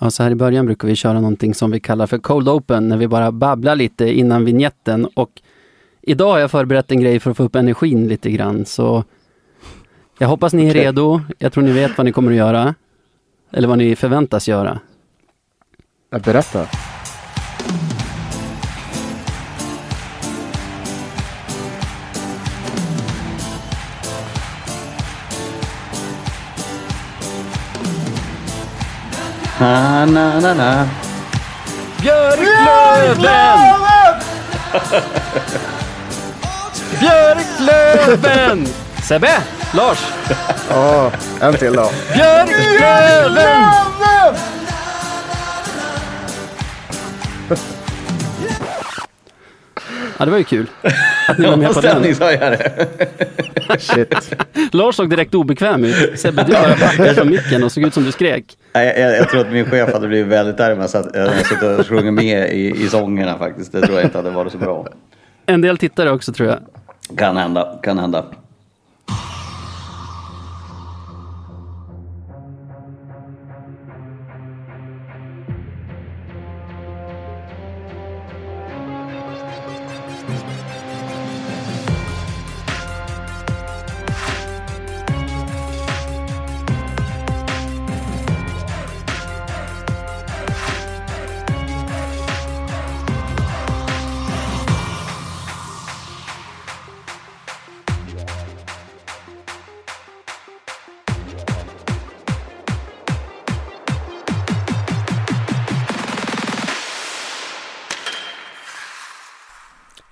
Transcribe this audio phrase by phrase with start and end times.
[0.00, 2.88] Ja, så här i början brukar vi köra någonting som vi kallar för Cold Open,
[2.88, 5.06] när vi bara babblar lite innan vignetten.
[5.14, 5.30] Och
[6.02, 9.04] idag har jag förberett en grej för att få upp energin lite grann, så
[10.18, 10.84] jag hoppas ni är Okej.
[10.84, 11.20] redo.
[11.38, 12.74] Jag tror ni vet vad ni kommer att göra.
[13.52, 14.80] Eller vad ni förväntas göra.
[16.24, 16.66] Berätta.
[29.60, 30.88] Na, na, na, na.
[32.00, 33.58] Björklöven!
[37.00, 38.66] Björklöven!
[39.02, 39.32] Sebbe!
[39.72, 39.98] Lars!
[40.70, 41.90] Ja, en till då.
[42.14, 43.64] Björklöven!
[50.18, 50.66] Ja, det var ju kul.
[51.28, 52.14] Att ni var med på den.
[53.78, 54.36] Shit.
[54.72, 56.20] Lars såg direkt obekväm ut.
[56.20, 58.44] Sebbe, du bara backade från micken och såg ut som du skrek.
[58.74, 61.78] Nej, jag, jag tror att min chef hade blivit väldigt arg om jag jag suttit
[61.78, 63.72] och sjungit med i, i sångerna faktiskt.
[63.72, 64.86] Det tror jag inte hade varit så bra.
[65.46, 66.58] En del tittare också tror jag.
[67.18, 68.24] Kan hända, kan hända.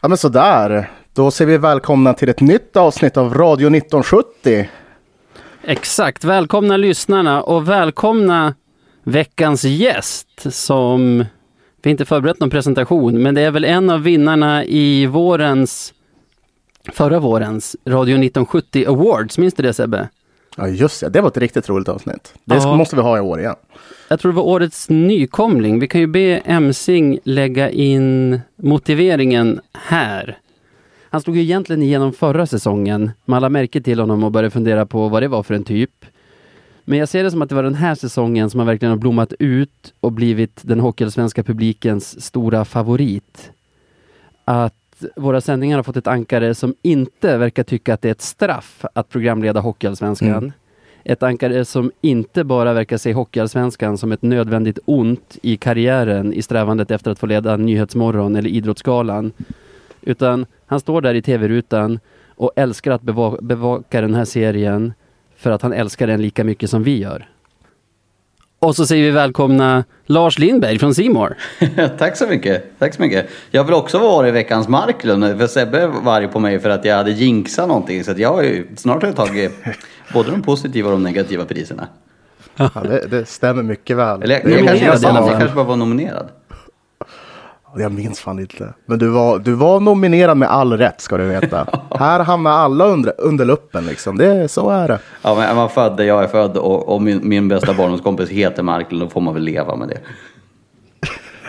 [0.04, 0.90] Ja men sådär.
[1.14, 4.68] Då säger vi välkomna till ett nytt avsnitt av Radio 1970.
[5.64, 6.24] Exakt.
[6.24, 8.54] Välkomna lyssnarna och välkomna
[9.02, 11.24] veckans gäst som
[11.82, 15.94] vi inte förberett någon presentation, men det är väl en av vinnarna i vårens,
[16.92, 19.38] förra vårens Radio 1970 Awards.
[19.38, 20.08] Minns du det Sebbe?
[20.56, 22.34] Ja just det, det var ett riktigt roligt avsnitt.
[22.44, 22.76] Det Ja.
[22.76, 23.54] måste vi ha i år igen.
[24.08, 25.78] Jag tror det var årets nykomling.
[25.80, 30.38] Vi kan ju be Emsing lägga in motiveringen här.
[31.10, 33.10] Han slog ju egentligen igenom förra säsongen.
[33.24, 35.90] Man lade märke till honom och började fundera på vad det var för en typ.
[36.84, 38.98] Men jag ser det som att det var den här säsongen som har verkligen har
[38.98, 43.50] blommat ut och blivit den hockeyallsvenska publikens stora favorit.
[44.44, 44.74] Att
[45.16, 48.84] våra sändningar har fått ett ankare som inte verkar tycka att det är ett straff
[48.92, 50.30] att programleda Hockeyallsvenskan.
[50.30, 50.52] Mm.
[51.04, 56.42] Ett ankare som inte bara verkar se Hockeyallsvenskan som ett nödvändigt ont i karriären i
[56.42, 59.32] strävandet efter att få leda Nyhetsmorgon eller Idrottsgalan.
[60.00, 64.92] Utan han står där i tv-rutan och älskar att beva- bevaka den här serien
[65.36, 67.28] för att han älskar den lika mycket som vi gör.
[68.62, 71.36] Och så säger vi välkomna Lars Lindberg från Simor.
[71.98, 72.64] Tack så mycket.
[72.78, 73.28] Tack så mycket.
[73.50, 75.38] Jag vill också vara i veckans Marklund.
[75.38, 78.04] För Sebbe var arg på mig för att jag hade jinxat någonting.
[78.04, 79.52] Så att jag har ju snart har jag tagit
[80.14, 81.88] både de positiva och de negativa priserna.
[82.56, 84.22] Ja, det, det stämmer mycket väl.
[84.22, 86.28] Eller jag, är jag, kanske, jag, jag, kanske bara var nominerad.
[87.76, 88.74] Jag minns fan inte.
[88.86, 91.66] Men du var, du var nominerad med all rätt ska du veta.
[91.98, 94.18] Här hamnar alla under, under luppen liksom.
[94.18, 94.98] Det, så är det.
[95.22, 98.28] Ja, men är man född där jag är född och, och min, min bästa barndomskompis
[98.28, 99.98] heter Marklund, då får man väl leva med det.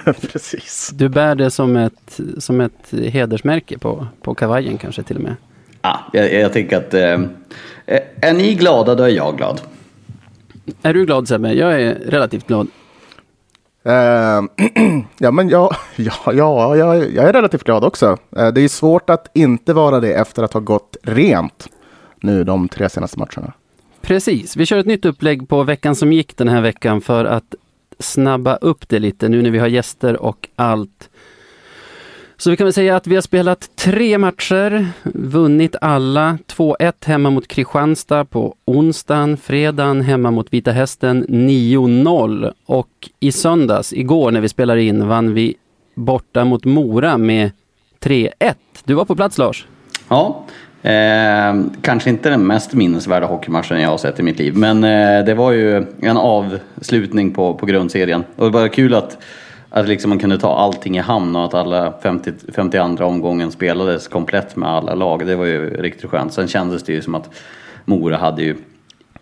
[0.32, 0.92] Precis.
[0.94, 5.36] Du bär det som ett, som ett hedersmärke på, på kavajen kanske till och med.
[5.82, 7.20] Ja, jag, jag tänker att eh,
[8.22, 9.62] är ni glada, då är jag glad.
[10.82, 11.54] Är du glad Sebbe?
[11.54, 12.68] Jag är relativt glad.
[13.84, 14.50] Ehm,
[15.18, 18.18] ja, men jag, ja, ja, jag, jag är relativt glad också.
[18.38, 21.68] Eh, det är svårt att inte vara det efter att ha gått rent
[22.22, 23.54] nu de tre senaste matcherna.
[24.02, 27.56] Precis, vi kör ett nytt upplägg på veckan som gick den här veckan för att
[28.00, 31.10] snabba upp det lite nu när vi har gäster och allt.
[32.38, 36.38] Så vi kan väl säga att vi har spelat tre matcher, vunnit alla.
[36.48, 43.94] 2-1 hemma mot Kristianstad på onsdagen, fredagen hemma mot Vita Hästen 9-0 och i söndags,
[43.94, 45.56] igår när vi spelade in, vann vi
[45.96, 47.52] borta mot Mora med
[48.00, 48.30] 3-1.
[48.84, 49.68] Du var på plats Lars?
[50.10, 50.46] Ja,
[50.82, 54.58] eh, kanske inte den mest minnesvärda hockeymatchen jag har sett i mitt liv.
[54.58, 58.24] Men eh, det var ju en avslutning på, på grundserien.
[58.36, 59.18] Och det var kul att,
[59.76, 64.08] att liksom man kunde ta allting i hamn och att alla 50, 52 omgången spelades
[64.08, 65.26] komplett med alla lag.
[65.26, 66.34] Det var ju riktigt skönt.
[66.34, 67.30] Sen kändes det ju som att
[67.86, 68.56] Mora hade ju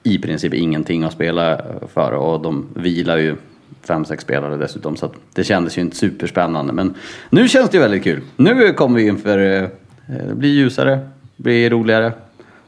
[0.04, 1.62] i princip ingenting att spela
[1.94, 3.36] för och de vilar ju
[3.82, 4.96] fem, sex spelare dessutom.
[4.96, 6.74] Så att det kändes ju inte superspännande.
[6.74, 6.94] Men
[7.30, 8.22] nu känns det ju väldigt kul.
[8.36, 9.68] Nu kommer vi inför, eh,
[10.28, 11.00] det blir ljusare,
[11.36, 12.14] det blir roligare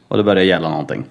[0.08, 1.04] och det börjar gälla någonting.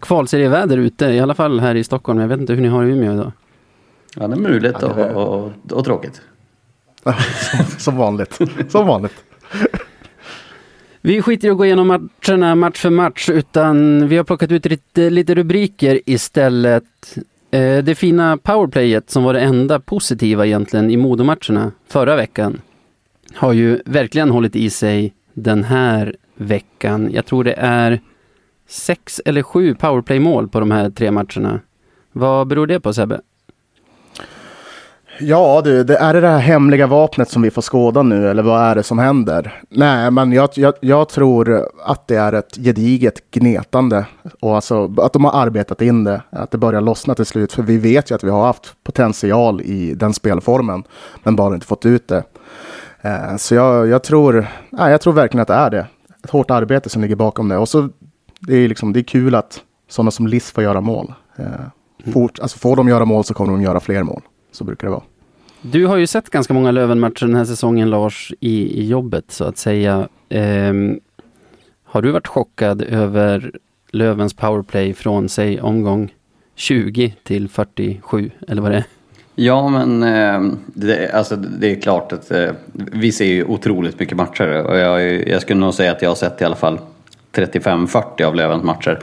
[0.00, 2.20] Kvalserieväder ute, i alla fall här i Stockholm.
[2.20, 3.32] Jag vet inte hur ni har i Umeå idag.
[4.16, 6.20] Ja, det är muligt Ja, det är- och, och, och tråkigt.
[7.78, 8.38] Som vanligt.
[8.68, 9.24] Som vanligt.
[11.00, 14.64] Vi skiter i att gå igenom matcherna match för match utan vi har plockat ut
[14.66, 17.16] lite, lite rubriker istället.
[17.50, 22.60] Eh, det fina powerplayet som var det enda positiva egentligen i Modomatcherna förra veckan
[23.34, 27.10] har ju verkligen hållit i sig den här veckan.
[27.12, 28.00] Jag tror det är
[28.68, 31.60] sex eller sju powerplay-mål på de här tre matcherna.
[32.12, 33.20] Vad beror det på Sebbe?
[35.20, 38.42] Ja du, det är det det här hemliga vapnet som vi får skåda nu eller
[38.42, 39.62] vad är det som händer?
[39.68, 44.06] Nej, men jag, jag, jag tror att det är ett gediget gnetande
[44.40, 47.52] och alltså att de har arbetat in det, att det börjar lossna till slut.
[47.52, 50.84] För vi vet ju att vi har haft potential i den spelformen,
[51.22, 52.22] men bara inte fått ut det.
[53.00, 55.86] Eh, Så jag, jag, tror, nej, jag tror verkligen att det är det.
[56.24, 57.56] Ett hårt arbete som ligger bakom det.
[57.56, 57.88] Och så
[58.40, 61.12] det är, liksom, det är kul att sådana som Liss får göra mål.
[61.36, 61.44] Eh,
[62.12, 64.22] Fort, alltså får de göra mål så kommer de göra fler mål.
[64.50, 65.02] Så brukar det vara.
[65.62, 69.44] Du har ju sett ganska många Löven-matcher den här säsongen Lars i, i jobbet så
[69.44, 70.08] att säga.
[70.28, 71.00] Ehm,
[71.84, 73.52] har du varit chockad över
[73.90, 76.14] Lövens powerplay från säg omgång
[76.54, 78.84] 20 till 47 eller vad det är?
[79.34, 84.16] Ja, men eh, det, alltså, det är klart att eh, vi ser ju otroligt mycket
[84.16, 86.78] matcher och jag, jag skulle nog säga att jag har sett i alla fall
[87.32, 88.98] 35-40 av Lövens matcher.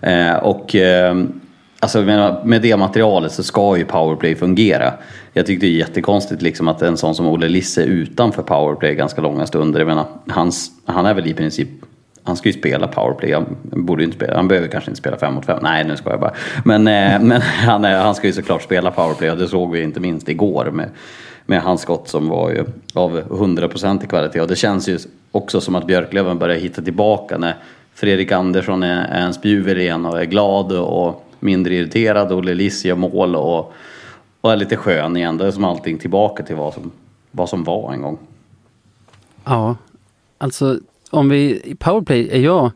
[0.00, 1.16] Eh, och eh,
[1.80, 2.02] alltså,
[2.44, 4.92] med det materialet så ska ju powerplay fungera.
[5.32, 8.94] Jag tyckte det är jättekonstigt liksom att en sån som Olle Lisse är utanför powerplay
[8.94, 9.80] ganska långa stunder.
[9.80, 11.68] Jag menar, hans, han är väl i princip
[12.26, 15.16] han ska ju spela powerplay, han borde ju inte spela, han behöver kanske inte spela
[15.16, 15.58] fem mot fem.
[15.62, 16.34] Nej nu ska jag bara.
[16.64, 19.82] Men, eh, men han, är, han ska ju såklart spela powerplay och det såg vi
[19.82, 20.88] inte minst igår med,
[21.46, 22.64] med hans skott som var ju
[22.94, 24.40] av 100% i kvalitet.
[24.40, 24.98] Och det känns ju
[25.32, 27.54] också som att Björklöven börjar hitta tillbaka när
[27.94, 32.32] Fredrik Andersson är, är en spjuver igen och är glad och mindre irriterad.
[32.32, 33.72] och Lelis gör mål och,
[34.40, 35.36] och är lite skön igen.
[35.36, 36.90] Det är som allting tillbaka till vad som,
[37.30, 38.18] vad som var en gång.
[39.44, 39.76] Ja,
[40.38, 40.78] alltså
[41.10, 42.70] om vi, i powerplay är jag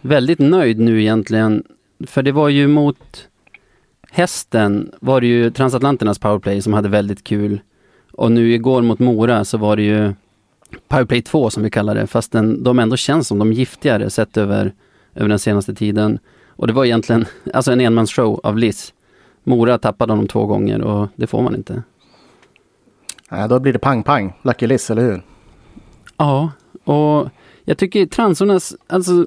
[0.00, 1.64] väldigt nöjd nu egentligen.
[2.06, 3.28] För det var ju mot
[4.10, 7.60] hästen var det ju transatlanternas powerplay som hade väldigt kul.
[8.12, 10.12] Och nu igår mot Mora så var det ju
[10.88, 14.36] powerplay 2 som vi kallar det, fast den, de ändå känns som de giftigare sett
[14.36, 14.72] över,
[15.14, 16.18] över den senaste tiden.
[16.62, 17.24] Och det var egentligen
[17.54, 18.94] alltså en enmansshow av Liss.
[19.44, 21.82] Mora tappade honom två gånger och det får man inte.
[23.30, 24.32] Nej, då blir det pang-pang.
[24.42, 25.22] Lucky Liss, eller hur?
[26.16, 26.50] Ja,
[26.84, 27.28] och
[27.64, 29.26] jag tycker transornas, alltså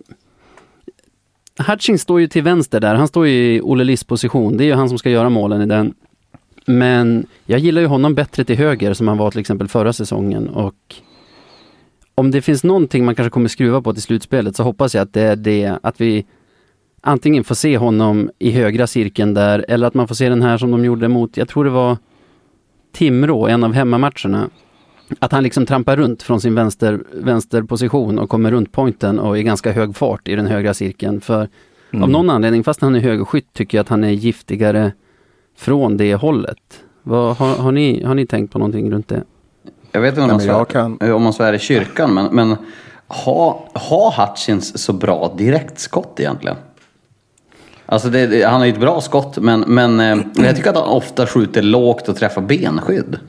[1.67, 4.57] Hutchings står ju till vänster där, han står ju i Olle Liss position.
[4.57, 5.93] Det är ju han som ska göra målen i den.
[6.65, 10.49] Men jag gillar ju honom bättre till höger som han var till exempel förra säsongen
[10.49, 10.95] och
[12.17, 15.13] om det finns någonting man kanske kommer skruva på till slutspelet så hoppas jag att
[15.13, 16.25] det är det att vi
[17.05, 20.57] antingen får se honom i högra cirkeln där eller att man får se den här
[20.57, 21.97] som de gjorde mot, jag tror det var
[22.93, 24.49] Timrå, en av hemmamatcherna.
[25.19, 29.43] Att han liksom trampar runt från sin vänster, vänsterposition och kommer runt pointen och i
[29.43, 31.21] ganska hög fart i den högra cirkeln.
[31.21, 31.49] För
[31.93, 34.91] av någon anledning, fast han är högerskytt, tycker jag att han är giftigare
[35.57, 36.83] från det hållet.
[37.03, 39.23] Vad, har, har, ni, har ni tänkt på någonting runt det?
[39.91, 42.55] Jag vet inte om, Nej, man, svär, kan- om man svär i kyrkan, men, men
[43.07, 46.57] har ha Hutchins så bra direktskott egentligen?
[47.85, 50.75] Alltså det, det, han har ju ett bra skott, men, men eh, jag tycker att
[50.75, 53.19] han ofta skjuter lågt och träffar benskydd.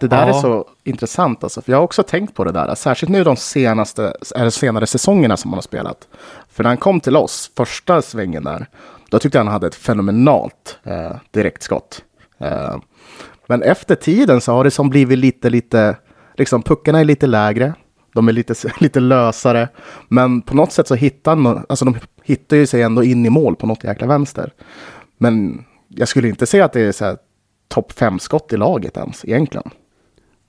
[0.00, 0.36] Det där Ja.
[0.36, 2.74] är så intressant alltså, för jag har också tänkt på det där.
[2.74, 6.08] Särskilt nu de senaste, eller senare säsongerna som han har spelat.
[6.52, 8.66] För när han kom till oss, första svängen där,
[9.10, 12.02] då tyckte jag han hade ett fenomenalt eh, direktskott.
[12.40, 12.76] Eh,
[13.46, 15.96] men efter tiden så har det som blivit lite, lite,
[16.36, 17.74] liksom puckarna är lite lägre.
[18.14, 19.68] De är lite, lite lösare.
[20.08, 21.96] Men på något sätt så hittar han, alltså de
[22.28, 24.52] hittar ju sig ändå in i mål på något jäkla vänster.
[25.18, 27.16] Men jag skulle inte säga att det är så här
[27.68, 29.70] topp fem skott i laget ens egentligen.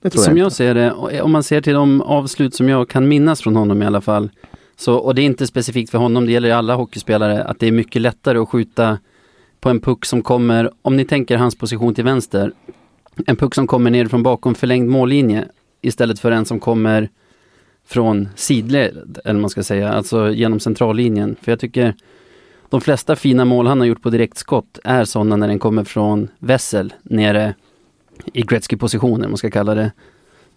[0.02, 2.68] Det tror Som jag, jag ser det, och om man ser till de avslut som
[2.68, 4.30] jag kan minnas från honom i alla fall.
[4.76, 7.72] Så, och det är inte specifikt för honom, det gäller alla hockeyspelare, att det är
[7.72, 8.98] mycket lättare att skjuta
[9.60, 12.52] på en puck som kommer, om ni tänker hans position till vänster,
[13.26, 15.44] en puck som kommer ner från bakom förlängd mållinje
[15.82, 17.08] istället för en som kommer
[17.90, 21.36] från sidled, eller man ska säga, alltså genom centrallinjen.
[21.42, 21.94] För jag tycker
[22.68, 26.28] de flesta fina mål han har gjort på direktskott är sådana när den kommer från
[26.38, 27.54] vässel nere
[28.32, 29.92] i Gretzky-positionen, man ska kalla det.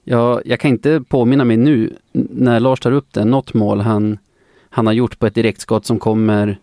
[0.03, 4.17] Jag, jag kan inte påminna mig nu, när Lars tar upp det, något mål han,
[4.69, 6.59] han har gjort på ett direktskott som kommer,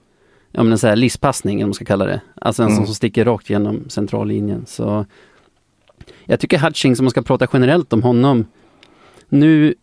[0.53, 2.21] ja men en sån här listpassning, eller man ska kalla det.
[2.41, 2.87] Alltså en sån Mm.
[2.87, 4.67] som sticker rakt genom centrallinjen.
[4.67, 5.07] Så
[6.25, 8.45] jag tycker Hutchings, om man ska prata generellt om honom,
[9.29, 9.75] nu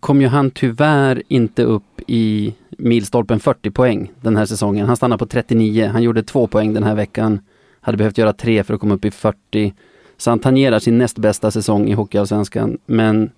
[0.00, 4.86] kom ju han tyvärr inte upp i milstolpen 40 poäng den här säsongen.
[4.86, 7.40] Han stannade på 39, han gjorde två poäng den här veckan
[7.82, 9.74] hade behövt göra tre för att komma upp i 40.
[10.16, 12.78] Så han tangerar sin näst bästa säsong i Hockeyallsvenskan.
[12.86, 13.30] Men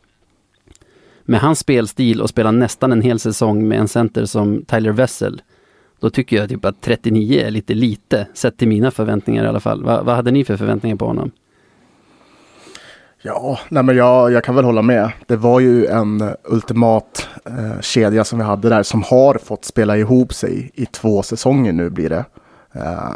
[1.23, 5.43] med hans spelstil och spela nästan en hel säsong med en center som Tyler Wessel,
[6.01, 9.61] då tycker jag typ att 39 är lite lite, sett till mina förväntningar i alla
[9.61, 9.85] fall.
[9.85, 11.31] Va, vad hade ni för förväntningar på honom?
[13.27, 15.13] Ja, nej men jag, jag kan väl hålla med.
[15.27, 19.97] Det var ju en ultimat eh, kedja som vi hade där som har fått spela
[19.97, 22.25] ihop sig i två säsonger nu blir det.
[22.73, 23.11] Eh,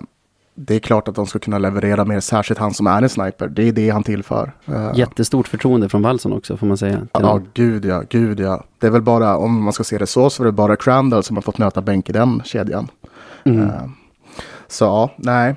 [0.54, 3.48] det är klart att de ska kunna leverera mer, särskilt han som är en sniper.
[3.48, 4.52] Det är det han tillför.
[4.66, 7.06] Eh, Jättestort förtroende från Wallson också får man säga.
[7.12, 8.64] Ja, ja, gud ja, gud ja.
[8.78, 11.22] Det är väl bara, om man ska se det så, så är det bara Crandall
[11.22, 12.88] som har fått möta bänk i den kedjan.
[13.44, 13.60] Mm.
[13.60, 13.82] Eh,
[14.68, 15.56] så ja, nej.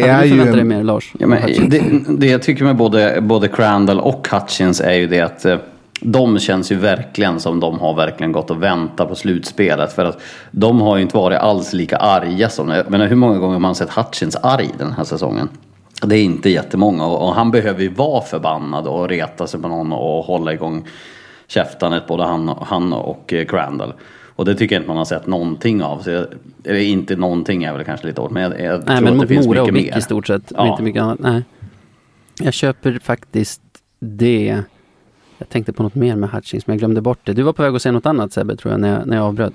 [0.00, 0.30] Det Hade är du ju...
[0.30, 1.12] förväntat dig mer Lars?
[1.18, 5.20] Ja, men det, det jag tycker med både, både Crandall och Hutchins är ju det
[5.20, 5.56] att eh,
[6.00, 9.92] de känns ju verkligen som de har verkligen gått och väntat på slutspelet.
[9.92, 10.20] För att
[10.50, 12.68] de har ju inte varit alls lika arga som...
[12.68, 15.48] Jag menar, hur många gånger har man sett Hutchins arg den här säsongen?
[16.02, 19.68] Det är inte jättemånga och, och han behöver ju vara förbannad och reta sig på
[19.68, 20.86] någon och hålla igång
[21.46, 23.92] käftanet både han, han och eh, Crandall.
[24.36, 25.98] Och det tycker jag inte man har sett någonting av.
[25.98, 26.26] Så jag,
[26.64, 29.20] eller inte någonting är väl kanske lite hårt, men jag, jag Nej, tror men att
[29.20, 29.98] det finns Mora och mycket mer.
[29.98, 30.42] i stort sett.
[30.54, 30.60] Ja.
[30.62, 31.18] Och inte mycket annat.
[31.18, 31.44] Nej.
[32.40, 33.60] Jag köper faktiskt
[34.00, 34.62] det.
[35.38, 37.32] Jag tänkte på något mer med Hutchings, men jag glömde bort det.
[37.32, 39.24] Du var på väg att säga något annat Sebbe, tror jag, när jag, när jag
[39.26, 39.54] avbröt.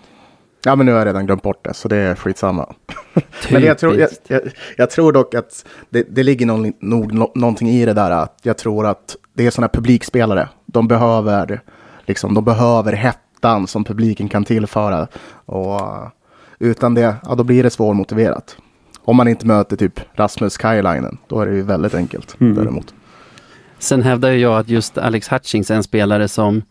[0.65, 2.73] Ja, men nu har jag redan glömt bort det, så det är skitsamma.
[3.51, 4.41] men jag tror, jag, jag,
[4.77, 8.11] jag tror dock att det, det ligger någon, nog nå- någonting i det där.
[8.11, 10.49] Att jag tror att det är sådana publikspelare.
[10.65, 11.61] De behöver,
[12.05, 12.93] liksom, de behöver
[13.39, 15.07] hettan som publiken kan tillföra.
[15.45, 16.07] Och uh,
[16.59, 18.57] utan det, ja, då blir det svårmotiverat.
[19.05, 22.93] Om man inte möter typ Rasmus Kajlainen, då är det ju väldigt enkelt däremot.
[23.79, 26.61] Sen hävdar jag att just Alex Hutchings är en spelare som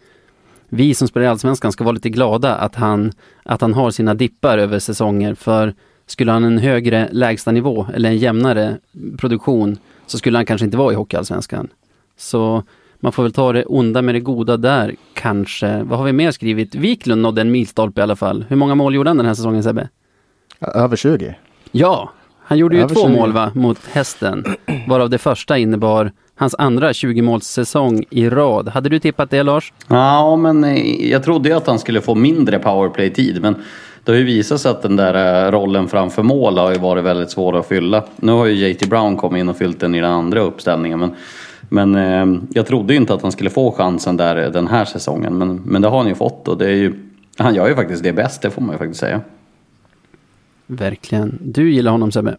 [0.68, 3.12] vi som spelar i Allsvenskan ska vara lite glada att han,
[3.44, 5.34] att han har sina dippar över säsonger.
[5.34, 5.74] För
[6.06, 8.76] skulle han en högre lägstanivå eller en jämnare
[9.18, 11.68] produktion så skulle han kanske inte vara i Hockeyallsvenskan.
[12.16, 12.62] Så
[13.00, 15.82] man får väl ta det onda med det goda där kanske.
[15.82, 16.74] Vad har vi mer skrivit?
[16.74, 18.44] Wiklund nådde en milstolpe i alla fall.
[18.48, 19.88] Hur många mål gjorde han den här säsongen Sebbe?
[20.60, 21.34] Över 20.
[21.72, 22.12] Ja,
[22.44, 23.12] han gjorde ju Över två 20.
[23.12, 24.44] mål va, mot hästen.
[24.88, 28.68] Varav det första innebar hans andra 20-målssäsong i rad.
[28.68, 29.72] Hade du tippat det Lars?
[29.88, 33.42] Ja, men eh, jag trodde ju att han skulle få mindre powerplay-tid.
[33.42, 33.54] Men
[34.04, 37.04] det har ju visat sig att den där eh, rollen framför mål har ju varit
[37.04, 38.04] väldigt svår att fylla.
[38.16, 40.98] Nu har ju JT Brown kommit in och fyllt den i den andra uppställningen.
[40.98, 41.14] Men,
[41.68, 44.84] men eh, jag trodde ju inte att han skulle få chansen där eh, den här
[44.84, 45.38] säsongen.
[45.38, 46.94] Men, men det har han ju fått och det är ju,
[47.36, 49.20] han gör ju faktiskt det bäst, det får man ju faktiskt säga.
[50.66, 51.38] Verkligen.
[51.40, 52.36] Du gillar honom Sebbe?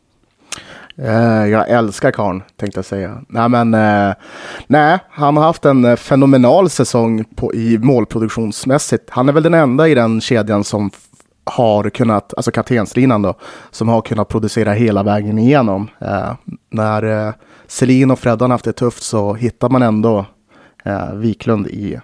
[0.97, 3.21] Eh, jag älskar karln, tänkte jag säga.
[3.27, 4.13] Nej, men eh,
[4.67, 9.09] nej, han har haft en fenomenal säsong på, i målproduktionsmässigt.
[9.09, 10.91] Han är väl den enda i den kedjan som
[11.49, 13.33] har kunnat, alltså kaptenslinan då,
[13.71, 15.89] som har kunnat producera hela vägen igenom.
[15.99, 16.33] Eh,
[16.69, 17.33] när eh,
[17.67, 20.25] Selin och Freddan haft det tufft så hittar man ändå
[20.83, 21.99] eh, Wiklund i,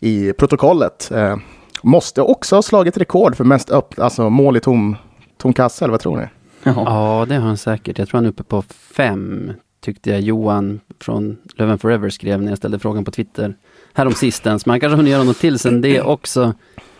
[0.00, 1.10] i protokollet.
[1.10, 1.36] Eh,
[1.82, 4.96] måste också ha slagit rekord för mest upp, alltså mål i tom,
[5.38, 6.26] tom kasse, eller vad tror ni?
[6.62, 7.98] Ja, det har han säkert.
[7.98, 8.62] Jag tror han är uppe på
[8.96, 13.54] fem, tyckte jag Johan från Löven Forever skrev när jag ställde frågan på Twitter
[13.92, 14.66] härom sistens.
[14.66, 16.54] Man kanske hunnit göra något till sen det också.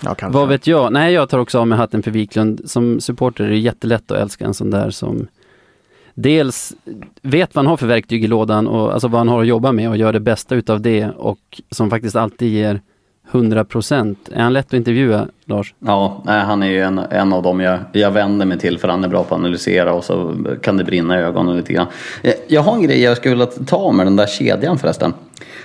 [0.04, 0.38] Ja, kanske.
[0.38, 0.92] Vad vet jag?
[0.92, 2.61] Nej, jag tar också av mig hatten för Wiklund.
[2.64, 5.26] Som supporter är det jättelätt att älska en sån där som
[6.14, 6.73] dels
[7.23, 9.73] vet vad han har för verktyg i lådan och alltså vad han har att jobba
[9.73, 12.80] med och gör det bästa utav det och som faktiskt alltid ger
[13.33, 14.28] 100 procent.
[14.33, 15.75] Är han lätt att intervjua, Lars?
[15.78, 18.88] Ja, nej, han är ju en, en av dem jag, jag vänder mig till för
[18.88, 21.87] han är bra på att analysera och så kan det brinna i ögonen lite grann.
[22.23, 25.12] Eh, Jag har en grej jag skulle vilja ta med den där kedjan förresten.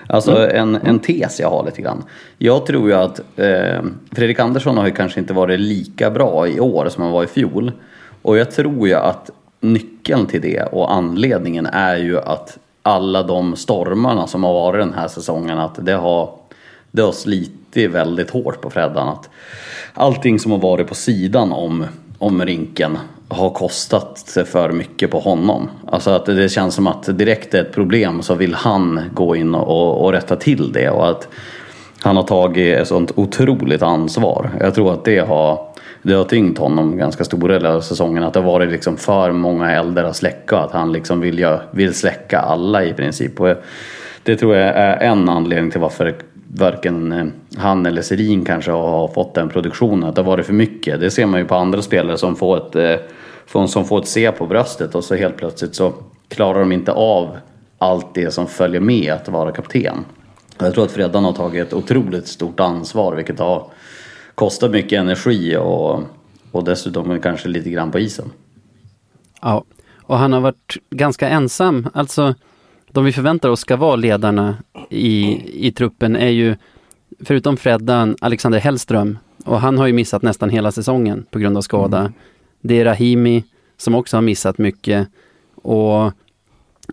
[0.07, 2.03] Alltså en, en tes jag har lite grann.
[2.37, 6.59] Jag tror ju att eh, Fredrik Andersson har ju kanske inte varit lika bra i
[6.59, 7.71] år som han var i fjol.
[8.21, 9.29] Och jag tror ju att
[9.59, 14.93] nyckeln till det och anledningen är ju att alla de stormarna som har varit den
[14.93, 16.29] här säsongen, att det har
[16.91, 19.07] det har slitit väldigt hårt på Freddan.
[19.07, 19.29] Att
[19.93, 21.85] allting som har varit på sidan om,
[22.25, 25.69] om rinken har kostat för mycket på honom.
[25.87, 29.55] Alltså att det känns som att direkt är ett problem så vill han gå in
[29.55, 30.89] och, och rätta till det.
[30.89, 31.27] Och att
[31.99, 34.49] han har tagit ett sånt otroligt ansvar.
[34.59, 35.67] Jag tror att det har,
[36.01, 38.23] det har tyngt honom ganska stora delar av säsongen.
[38.23, 40.57] Att det har varit liksom för många eldar att släcka.
[40.57, 43.41] Att han liksom vill, vill släcka alla i princip.
[43.41, 43.55] Och
[44.23, 46.15] det tror jag är en anledning till varför
[46.53, 47.25] varken eh,
[47.57, 50.09] han eller Serin kanske har fått den produktionen.
[50.09, 50.99] Att det har varit för mycket.
[50.99, 54.31] Det ser man ju på andra spelare som får ett, eh, som får ett C
[54.31, 55.93] på bröstet och så helt plötsligt så
[56.27, 57.37] klarar de inte av
[57.77, 60.05] allt det som följer med att vara kapten.
[60.57, 63.67] Jag tror att Freddan har tagit ett otroligt stort ansvar vilket har
[64.35, 66.01] kostat mycket energi och,
[66.51, 68.31] och dessutom kanske lite grann på isen.
[69.41, 69.63] Ja,
[70.03, 71.87] Och han har varit ganska ensam.
[71.93, 72.35] Alltså,
[72.95, 74.57] de vi förväntar oss ska vara ledarna
[74.89, 76.55] i, i truppen är ju,
[77.19, 79.17] förutom Freddan, Alexander Hellström.
[79.45, 81.99] Och han har ju missat nästan hela säsongen på grund av skada.
[81.99, 82.13] Mm.
[82.61, 83.43] Det är Rahimi
[83.77, 85.07] som också har missat mycket.
[85.55, 86.11] Och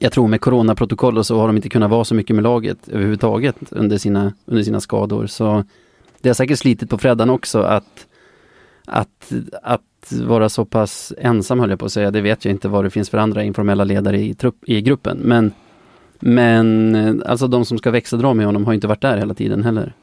[0.00, 2.88] jag tror med coronaprotokoll och så har de inte kunnat vara så mycket med laget
[2.88, 5.26] överhuvudtaget under sina, under sina skador.
[5.26, 5.64] Så
[6.20, 8.06] det har säkert slitit på Freddan också att,
[8.86, 9.32] att,
[9.62, 12.10] att vara så pass ensam höll jag på att säga.
[12.10, 15.18] Det vet jag inte vad det finns för andra informella ledare i, trupp, i gruppen.
[15.18, 15.52] Men,
[16.24, 19.64] men eh, alltså de som ska växeldra med honom har inte varit där hela tiden
[19.64, 19.94] heller.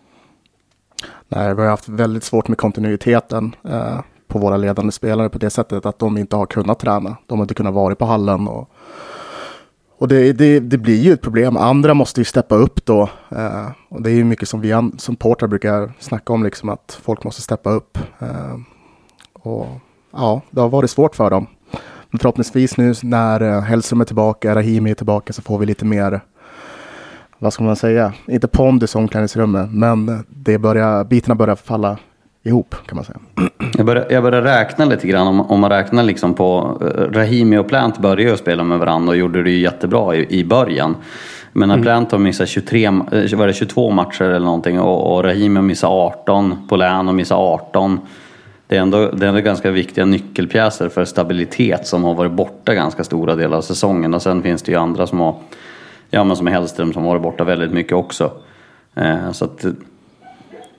[1.28, 5.50] Nej, vi har haft väldigt svårt med kontinuiteten eh, på våra ledande spelare på det
[5.50, 7.18] sättet att de inte har kunnat träna.
[7.28, 8.72] De har inte kunnat vara på hallen och
[10.00, 11.58] och det, det, det, blir ju ett problem.
[11.58, 13.10] Andra måste ju steppa upp då.
[13.30, 17.00] Eh, och det är ju mycket som vi som portar brukar snacka om, liksom att
[17.04, 17.98] folk måste steppa upp.
[18.20, 18.56] Eh,
[19.34, 19.68] och
[20.12, 21.48] ja, det har varit svårt för dem.
[22.10, 25.86] Men förhoppningsvis nu när eh, Hellström är tillbaka, Rahimi är tillbaka så får vi lite
[25.86, 26.22] mer,
[27.38, 31.98] vad ska man säga, inte pondus i omklädningsrummet, men det börjar, bitarna börjar falla
[32.44, 33.20] ihop kan man säga.
[33.78, 37.58] Jag började, jag började räkna lite grann, om, om man räknar liksom på uh, Rahimi
[37.58, 40.96] och Plant började ju spela med varandra och gjorde det ju jättebra i, i början.
[41.54, 41.84] Men när mm.
[41.84, 42.92] Plant har missat 23, eh,
[43.38, 47.38] var det 22 matcher eller någonting och, och Rahimi har missat 18, Polän har missat
[47.38, 48.00] 18.
[48.70, 52.74] Det är, ändå, det är ändå ganska viktiga nyckelpjäser för stabilitet som har varit borta
[52.74, 54.14] ganska stora delar av säsongen.
[54.14, 55.36] Och sen finns det ju andra som har,
[56.10, 58.32] ja men som Hellström som har varit borta väldigt mycket också.
[58.96, 59.66] Eh, så att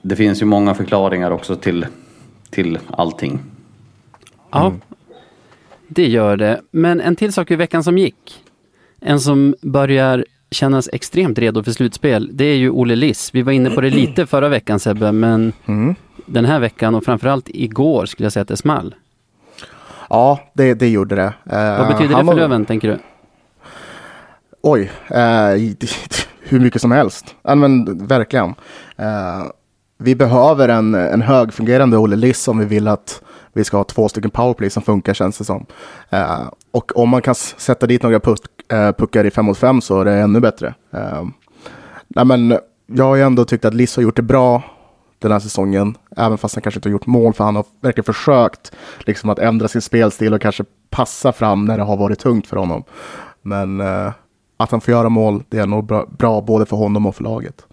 [0.01, 1.85] det finns ju många förklaringar också till,
[2.49, 3.39] till allting.
[4.51, 4.81] Ja, mm.
[5.87, 6.61] det gör det.
[6.71, 8.43] Men en till sak i veckan som gick.
[8.99, 13.29] En som börjar kännas extremt redo för slutspel, det är ju Olle Liss.
[13.33, 15.95] Vi var inne på det lite förra veckan Sebbe, men mm.
[16.25, 18.95] Den här veckan och framförallt igår skulle jag säga att det small.
[20.09, 21.33] Ja, det, det gjorde det.
[21.53, 22.99] Uh, Vad betyder det för Löven, tänker du?
[24.61, 25.75] Oj, uh,
[26.39, 27.35] hur mycket som helst.
[27.41, 28.49] Ja, men verkligen.
[28.99, 29.51] Uh,
[29.97, 33.21] vi behöver en, en högfungerande Olle Liss om vi vill att
[33.53, 35.65] vi ska ha två stycken powerplay som funkar känns det som.
[36.13, 38.39] Uh, och om man kan sätta dit några puck,
[38.73, 40.73] uh, puckar i 5 mot 5 så är det ännu bättre.
[40.93, 41.23] Uh,
[42.07, 44.63] nej, men jag har ju ändå tyckt att Liss har gjort det bra
[45.27, 48.13] den här säsongen, även fast han kanske inte har gjort mål, för han har verkligen
[48.13, 52.47] försökt liksom, att ändra sin spelstil och kanske passa fram när det har varit tungt
[52.47, 52.83] för honom.
[53.41, 54.11] Men eh,
[54.57, 57.23] att han får göra mål, det är nog bra, bra både för honom och för
[57.23, 57.65] laget.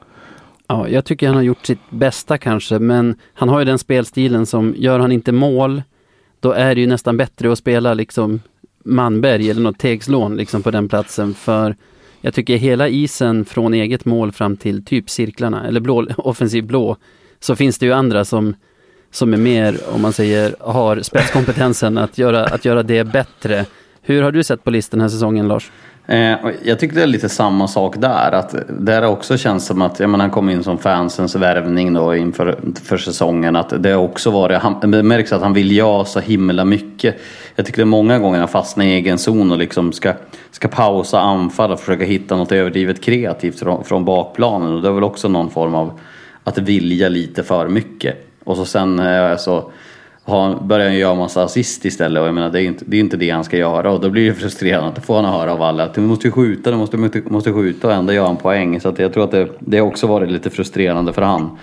[0.67, 4.47] Ja, jag tycker han har gjort sitt bästa kanske, men han har ju den spelstilen
[4.47, 5.83] som gör han inte mål,
[6.41, 8.41] då är det ju nästan bättre att spela liksom
[8.85, 11.35] Manberg eller något Tegslån liksom på den platsen.
[11.35, 11.77] För
[12.21, 16.97] jag tycker hela isen från eget mål fram till typ cirklarna, eller blå, offensiv blå,
[17.41, 18.55] så finns det ju andra som,
[19.11, 23.65] som är mer, om man säger, har spetskompetensen att göra, att göra det bättre.
[24.03, 25.71] Hur har du sett på listan den här säsongen Lars?
[26.11, 28.33] Eh, jag tycker det är lite samma sak där.
[28.33, 32.17] Att där också känns som att, jag menar, han kom in som fansens värvning då
[32.17, 33.57] inför för säsongen.
[33.57, 37.17] Att det också varit, han, det märks att han vill göra så himla mycket.
[37.57, 40.13] Jag tycker det är många gånger han fastnar i egen zon och liksom ska,
[40.51, 44.75] ska pausa anfall och försöka hitta något överdrivet kreativt från, från bakplanen.
[44.75, 46.01] Och det är väl också någon form av
[46.49, 48.17] att vilja lite för mycket.
[48.45, 49.71] Och så sen eh, så
[50.25, 53.17] han börjar göra massa assist istället och jag menar det är inte det, är inte
[53.17, 54.93] det han ska göra och då blir det frustrerande.
[54.95, 57.93] Då får han höra av alla att du måste skjuta, du måste, måste skjuta och
[57.93, 58.81] ändå gör han poäng.
[58.81, 61.59] Så att jag tror att det, det också varit lite frustrerande för han.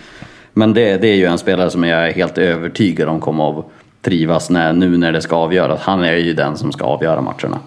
[0.53, 3.65] Men det, det är ju en spelare som jag är helt övertygad om kommer att
[4.01, 5.81] trivas när, nu när det ska avgöras.
[5.81, 7.59] Han är ju den som ska avgöra matcherna.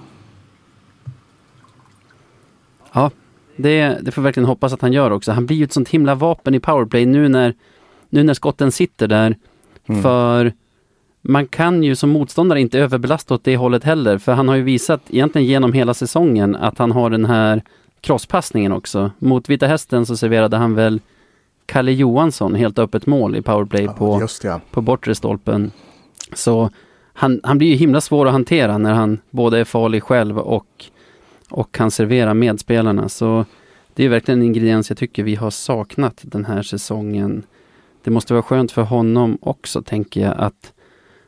[2.93, 3.11] Ja,
[3.59, 5.33] det, det får verkligen hoppas att han gör också.
[5.33, 7.55] Han blir ju ett sånt himla vapen i powerplay nu när,
[8.09, 9.37] nu när skotten sitter där.
[9.87, 10.03] Mm.
[10.03, 10.53] För
[11.23, 14.63] man kan ju som motståndare inte överbelasta åt det hållet heller, för han har ju
[14.63, 17.63] visat egentligen genom hela säsongen att han har den här
[18.01, 19.11] crosspassningen också.
[19.19, 21.01] Mot Vita Hästen så serverade han väl
[21.67, 24.61] Kalle Johansson helt öppet mål i powerplay ja, på, ja.
[24.71, 25.71] på bortre stolpen.
[26.35, 26.71] Så
[27.13, 30.85] han, han blir ju himla svår att hantera när han både är farlig själv och,
[31.51, 33.09] och kan servera medspelarna.
[33.09, 33.45] Så
[33.95, 37.43] det är verkligen en ingrediens jag tycker vi har saknat den här säsongen.
[38.05, 40.73] Det måste vara skönt för honom också, tänker jag, att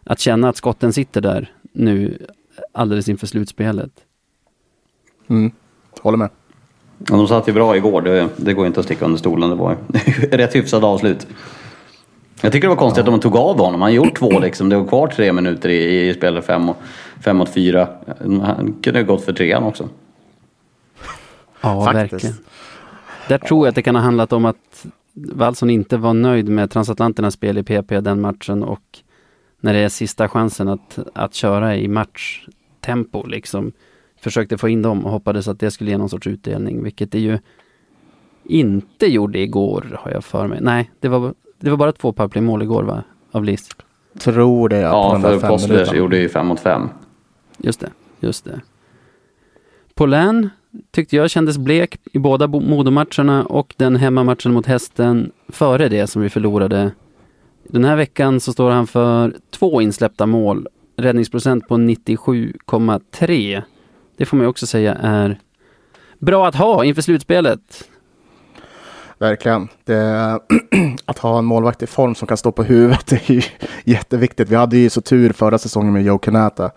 [0.04, 2.26] att känna att skotten sitter där nu
[2.72, 3.90] alldeles inför slutspelet.
[5.28, 5.52] Mm.
[6.00, 6.28] Håller med.
[6.98, 9.50] Ja, de satt ju bra igår, det, det går inte att sticka under stolen.
[9.50, 9.76] Det var
[10.30, 11.26] rätt hyfsad avslut.
[12.42, 13.14] Jag tycker det var konstigt ja.
[13.14, 13.82] att de tog av honom.
[13.82, 14.68] Han gjort två liksom.
[14.68, 16.76] Det var kvar tre minuter i, i spelet fem, och,
[17.24, 17.88] fem mot fyra.
[18.18, 19.88] Han kunde ha gått för trean också.
[21.60, 22.12] Ja, Faktiskt.
[22.12, 22.36] verkligen.
[23.28, 26.70] Där tror jag att det kan ha handlat om att Wallson inte var nöjd med
[26.70, 28.98] transatlanternas spel i PP den matchen och
[29.60, 33.72] när det är sista chansen att, att köra i matchtempo liksom.
[34.20, 37.20] försökte få in dem och hoppades att det skulle ge någon sorts utdelning, vilket det
[37.20, 37.38] ju
[38.44, 40.58] inte gjorde igår har jag för mig.
[40.60, 43.04] Nej, det var, det var bara två powerplay-mål igår va?
[43.32, 43.68] Av Lis.
[44.18, 44.78] Tror det.
[44.78, 45.98] Ja, där för minuterna.
[45.98, 46.88] gjorde ju fem mot fem.
[47.58, 48.60] Just det, just det.
[49.94, 50.50] Polän
[50.90, 56.06] tyckte jag kändes blek i båda bo- Modomatcherna och den hemmamatchen mot hästen före det
[56.06, 56.90] som vi förlorade.
[57.68, 63.62] Den här veckan så står han för två insläppta mål, räddningsprocent på 97,3.
[64.16, 65.38] Det får man ju också säga är
[66.18, 67.88] bra att ha inför slutspelet.
[69.18, 69.68] Verkligen.
[69.84, 70.40] Det,
[71.04, 73.42] att ha en målvakt i form som kan stå på huvudet är ju
[73.84, 74.48] jätteviktigt.
[74.48, 76.70] Vi hade ju så tur förra säsongen med Joe Kanata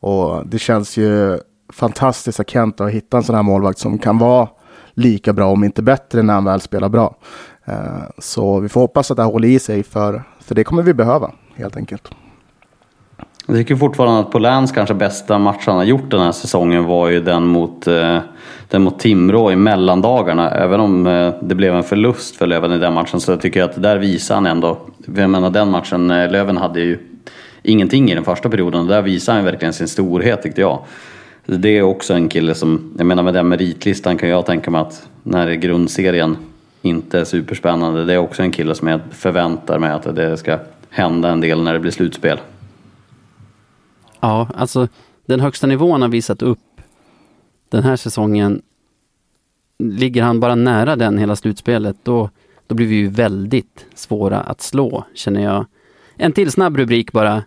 [0.00, 1.38] Och det känns ju
[1.76, 4.48] fantastiskt att Kent har hittat en sån här målvakt som kan vara
[4.94, 7.16] lika bra, om inte bättre, när han väl spelar bra.
[7.64, 7.74] Eh,
[8.18, 10.94] så vi får hoppas att det här håller i sig, för, för det kommer vi
[10.94, 12.10] behöva, helt enkelt.
[13.46, 17.08] Jag tycker fortfarande att Poläns kanske bästa match han har gjort den här säsongen var
[17.08, 18.18] ju den mot, eh,
[18.68, 20.50] den mot Timrå i mellandagarna.
[20.50, 23.70] Även om eh, det blev en förlust för Löven i den matchen så tycker jag
[23.70, 24.78] att där visar han ändå.
[25.16, 26.98] Jag menar den matchen, Löven hade ju
[27.62, 30.78] ingenting i den första perioden och där visar han verkligen sin storhet tyckte jag.
[31.46, 34.80] Det är också en kille som, jag menar med den meritlistan kan jag tänka mig
[34.80, 36.36] att när grundserien
[36.82, 40.58] inte är superspännande, det är också en kille som jag förväntar mig att det ska
[40.90, 42.38] hända en del när det blir slutspel.
[44.20, 44.88] Ja, alltså
[45.26, 46.58] den högsta nivån har visat upp
[47.68, 48.62] den här säsongen.
[49.78, 52.30] Ligger han bara nära den hela slutspelet, då,
[52.66, 55.66] då blir vi ju väldigt svåra att slå, känner jag.
[56.16, 57.42] En till snabb rubrik bara.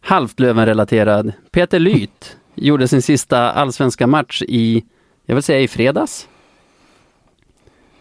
[0.00, 1.32] Halvt Löven-relaterad.
[1.50, 4.84] Peter Lyth gjorde sin sista allsvenska match i,
[5.26, 6.28] jag vill säga i fredags.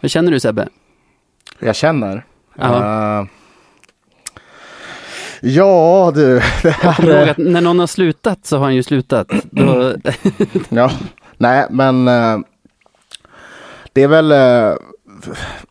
[0.01, 0.67] Vad känner du Sebbe?
[1.59, 2.25] Jag känner.
[2.55, 3.19] Ja.
[3.19, 3.27] Eh,
[5.41, 6.33] ja, du.
[6.63, 9.31] Det här, när någon har slutat så har han ju slutat.
[9.51, 9.93] Då,
[10.69, 10.91] Ja,
[11.37, 12.39] nej, men eh,
[13.93, 14.75] det är väl eh,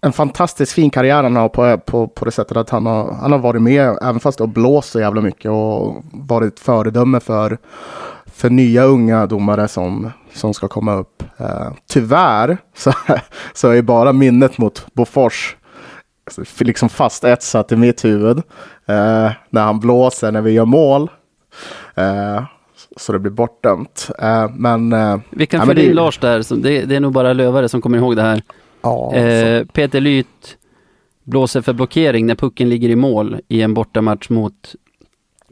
[0.01, 3.33] en fantastiskt fin karriär han har på, på, på det sättet att han har, han
[3.33, 7.59] har varit med, även fast det har blåst så jävla mycket och varit föredöme för,
[8.39, 11.23] för nya unga domare som, som ska komma upp.
[11.37, 12.93] Eh, tyvärr så,
[13.55, 15.57] så är bara minnet mot Bofors
[16.59, 18.39] liksom fastetsat i mitt huvud.
[18.87, 21.11] Eh, när han blåser när vi gör mål.
[21.95, 22.43] Eh,
[22.97, 24.11] så det blir bortdömt.
[24.19, 24.93] Eh, men...
[24.93, 27.33] Eh, vi kan ja, fylla in det- Lars där, så det, det är nog bara
[27.33, 28.43] lövare som kommer ihåg det här.
[28.83, 30.29] Ja, Eh, Peter Lyth
[31.25, 34.75] blåser för blockering när pucken ligger i mål i en bortamatch mot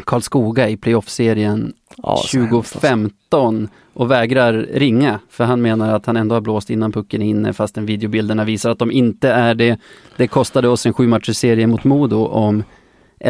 [0.05, 2.79] Karlskoga i playoff-serien Ja, så hemskt alltså.
[2.79, 7.27] 2015 och vägrar ringa för han menar att han ändå har blåst innan pucken är
[7.27, 9.79] inne fastän videobilderna visar att de inte är det.
[10.17, 11.07] Det kostade oss en sju
[11.67, 12.65] mot Modo om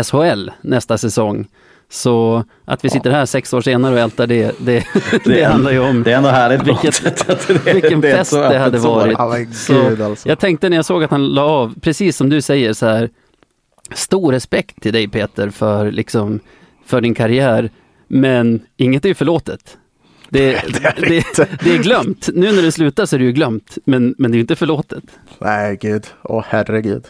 [0.04, 1.46] SHL nästa säsong.
[1.88, 4.84] Så att vi sitter här sex år senare och ältar det, det,
[5.24, 7.26] det, handlar ju om Det är ändå härligt Vilket-
[7.64, 9.18] det, vilken det är fest det hade varit.
[9.68, 10.28] Gud alltså.
[10.28, 13.10] Jag tänkte när jag såg att han la av, precis som du säger så här,
[13.94, 16.40] stor respekt till dig Peter för, liksom,
[16.86, 17.70] för din karriär,
[18.08, 19.78] men inget är ju förlåtet.
[20.28, 20.52] Det,
[20.96, 21.24] det,
[21.64, 22.28] det, är glömt.
[22.34, 24.56] Nu när det slutar så är det ju glömt, men, men det är ju inte
[24.56, 25.04] förlåtet.
[25.38, 26.06] Nej, gud.
[26.22, 27.04] Åh, herregud.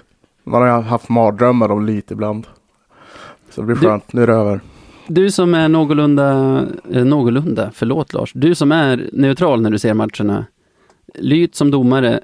[0.45, 2.47] Man har haft mardrömmar om lite ibland.
[3.51, 4.13] Så det blir Du- skönt.
[4.13, 4.61] Nu är det över.
[5.09, 6.61] Du som är någorlunda,
[6.93, 10.47] eh, någorlunda, förlåt Lars, du som är neutral när du ser matcherna,
[11.15, 12.21] Lyt som domare,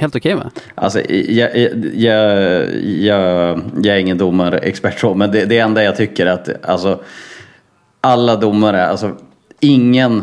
[0.00, 0.50] helt okej va?
[0.74, 6.26] Alltså, jag, jag, jag, jag, är ingen domarexpert så, men det, det enda jag tycker
[6.26, 7.00] är att alltså,
[8.00, 9.10] alla domare, alltså
[9.60, 10.22] ingen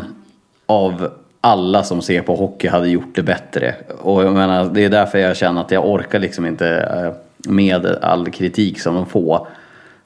[0.66, 3.74] av alla som ser på hockey hade gjort det bättre.
[4.00, 7.12] Och jag menar, det är därför jag känner att jag orkar liksom inte eh,
[7.52, 9.46] med all kritik som de får.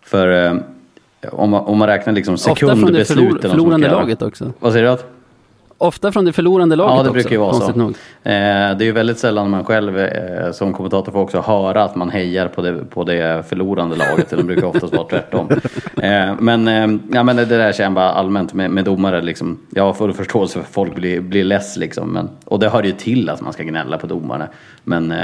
[0.02, 0.54] För eh,
[1.32, 3.36] om man, om man räknar liksom Ofta från det sekundbesluten.
[3.40, 4.52] förlor, förlorande laget också.
[4.58, 4.90] Vad säger du?
[4.90, 5.13] Att?
[5.84, 7.72] Ofta från det förlorande laget Ja, det också, brukar ju vara så.
[7.72, 7.90] nog.
[7.90, 11.96] Eh, det är ju väldigt sällan man själv eh, som kommentator får också höra att
[11.96, 14.30] man hejar på det, på det förlorande laget.
[14.30, 15.48] Det brukar oftast vara tvärtom.
[16.02, 16.66] Eh, men,
[17.12, 19.22] ja, men det där känner jag bara allmänt med, med domare.
[19.22, 21.76] Liksom, jag har full förståelse för att folk blir, blir less.
[21.76, 24.48] Liksom, men, och det hör ju till att man ska gnälla på domarna.
[24.84, 25.14] Men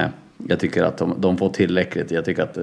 [0.49, 2.11] jag tycker att de, de får tillräckligt.
[2.11, 2.59] Jag tycker att,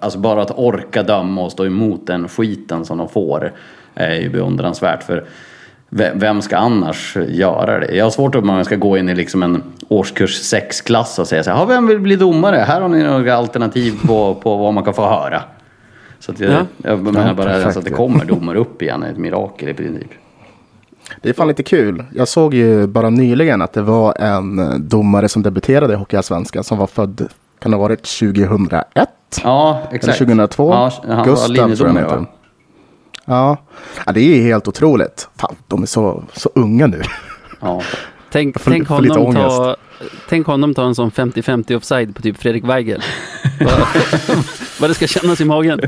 [0.00, 3.52] alltså bara att orka döma och stå emot den skiten som de får
[3.94, 5.02] är ju beundransvärt.
[5.02, 5.24] För
[5.90, 7.94] Vem ska annars göra det?
[7.96, 11.42] Jag har svårt att man ska gå in i liksom en årskurs 6-klass och säga
[11.42, 12.56] så här, "Ja, vem vill bli domare?
[12.56, 15.42] Här har ni några alternativ på, på vad man kan få höra.
[16.18, 16.58] Så att jag, Ja.
[16.82, 20.08] jag menar Ja, bara perfekt, att det kommer domare upp igen ett mirakel i princip.
[21.22, 22.04] Det är fan lite kul.
[22.14, 26.78] Jag såg ju bara nyligen att det var en domare som debuterade i Hockeyallsvenskan som
[26.78, 29.08] var född, kan det ha varit 2001?
[29.42, 30.18] Ja, Eller exakt.
[30.18, 30.70] 2002?
[30.70, 32.26] Ja, han var jag han linjedomare va?
[33.28, 33.56] Ja.
[34.06, 35.28] ja, det är helt otroligt.
[35.40, 37.02] Fan, de är så, så unga nu.
[37.60, 37.82] Ja.
[38.32, 39.76] Tänk, får- tänk, honom ta,
[40.28, 43.02] tänk honom ta en sån 50-50 offside på typ Fredrik Weigel.
[44.80, 45.80] Vad- det ska kännas i magen.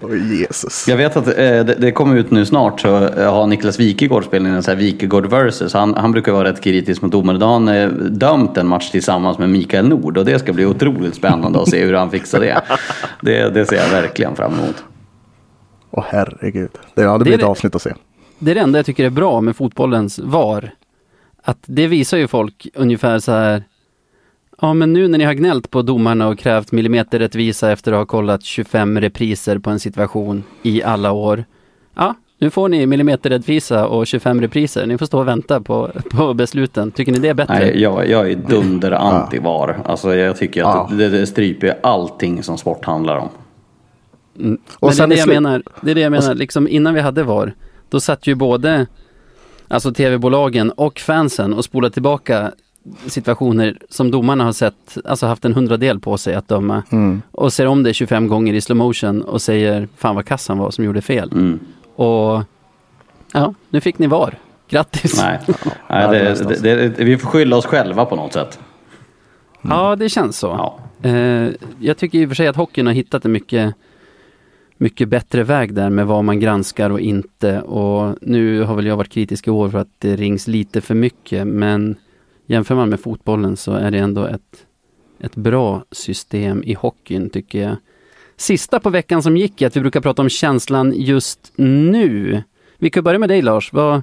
[0.00, 0.88] Oj, Jesus.
[0.88, 4.24] Jag vet att eh, det, det kommer ut nu snart så eh, har Niklas Wikegård
[4.24, 5.72] spelat en sån här Wikegård versus.
[5.74, 7.38] Han, han brukar vara rätt kritisk mot domare.
[7.38, 10.64] Då har han eh, dömt en match tillsammans med Mikael Nord och det ska bli
[10.66, 12.60] otroligt spännande att se hur han fixar det.
[13.20, 14.84] Det, det ser jag verkligen fram emot.
[15.90, 16.70] Åh herregud.
[16.94, 17.92] Det, blir är ett avsnitt att se.
[18.38, 20.74] Det är det enda jag tycker är bra med fotbollens VAR.
[21.42, 23.62] Att det visar ju folk ungefär så här.
[24.60, 28.06] Ja men nu när ni har gnällt på domarna och krävt millimeterrättvisa efter att ha
[28.06, 31.44] kollat 25 repriser på en situation i alla år.
[31.94, 34.86] Ja, nu får ni millimeterrättvisa och 25 repriser.
[34.86, 36.90] Ni får stå och vänta på, på besluten.
[36.90, 37.54] Tycker ni det är bättre?
[37.58, 39.76] Nej, jag, jag är dunder anti-VAR.
[39.84, 40.96] Alltså jag tycker att Ja.
[40.96, 43.28] det, det stryper allting som sport handlar om.
[44.38, 45.62] Men Och det är det jag menar.
[45.80, 46.34] Det är det jag menar.
[46.34, 47.54] Liksom innan vi hade VAR,
[47.88, 48.86] då satt ju både
[49.68, 52.52] alltså tv-bolagen och fansen och spolade tillbaka
[53.06, 56.82] situationer som domarna har sett, alltså haft en hundradel på sig att döma.
[56.92, 57.22] Mm.
[57.32, 60.70] Och ser om det 25 gånger i slow motion och säger fan vad kassan var
[60.70, 61.32] som gjorde fel.
[61.32, 61.60] Mm.
[61.94, 62.42] Och
[63.32, 64.38] ja, nu fick ni VAR.
[64.68, 65.22] Grattis!
[65.22, 65.40] Nej,
[65.88, 68.58] Nej det det, det, det, vi får skylla oss själva på något sätt.
[69.62, 70.46] Ja, det känns så.
[70.46, 70.78] Ja.
[71.08, 71.48] Eh,
[71.78, 73.74] jag tycker i och för sig att hockeyn har hittat en mycket,
[74.78, 77.60] mycket bättre väg där med vad man granskar och inte.
[77.60, 80.94] Och nu har väl jag varit kritisk i år för att det rings lite för
[80.94, 81.46] mycket.
[81.46, 81.96] Men
[82.46, 84.66] jämför man med fotbollen så är det ändå ett,
[85.20, 87.76] ett bra system i hockeyn tycker jag.
[88.36, 92.42] Sista på veckan som gick är att vi brukar prata om känslan just nu.
[92.78, 93.72] Vi kan börja med dig Lars.
[93.72, 94.02] Vad,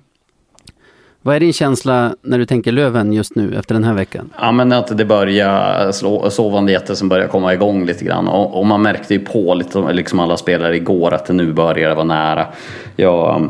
[1.26, 4.30] vad är din känsla när du tänker Löven just nu efter den här veckan?
[4.40, 8.28] Ja men att det börjar slå, sovande jätte som börjar komma igång lite grann.
[8.28, 11.96] Och, och man märkte ju på lite, liksom alla spelare igår att det nu börjar
[11.96, 12.48] vara nära.
[12.96, 13.50] Jag,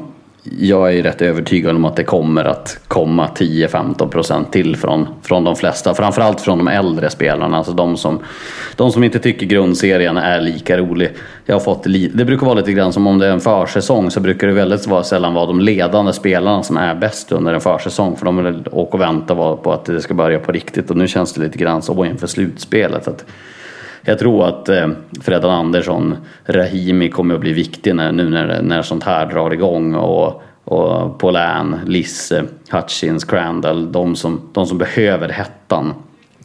[0.60, 5.56] jag är rätt övertygad om att det kommer att komma 10-15% till från, från de
[5.56, 5.94] flesta.
[5.94, 7.58] Framförallt från de äldre spelarna.
[7.58, 8.20] Alltså de som,
[8.76, 11.10] de som inte tycker grundserien är lika rolig.
[11.46, 14.12] Jag har fått li, det brukar vara lite grann som om det är en försäsong
[14.12, 18.16] så brukar det väldigt sällan vara de ledande spelarna som är bäst under en försäsong.
[18.16, 20.90] För de vill åka och vänta på på att det ska börja på riktigt.
[20.92, 23.08] Och nu känns det lite grann så inför slutspelet.
[23.08, 23.26] Att
[24.06, 24.88] jag tror att eh,
[25.22, 29.96] Fredan Andersson, Rahimi kommer att bli viktig när, nu när, när sånt här drar igång.
[29.96, 35.94] Och, och Paulin, Lisse, Hutchins, Crandall, de som, de som behöver hettan.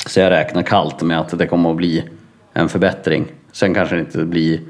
[0.06, 2.04] Så jag räknar kallt med att det kommer att bli
[2.52, 3.24] en förbättring.
[3.52, 4.60] Sen kanske det inte blir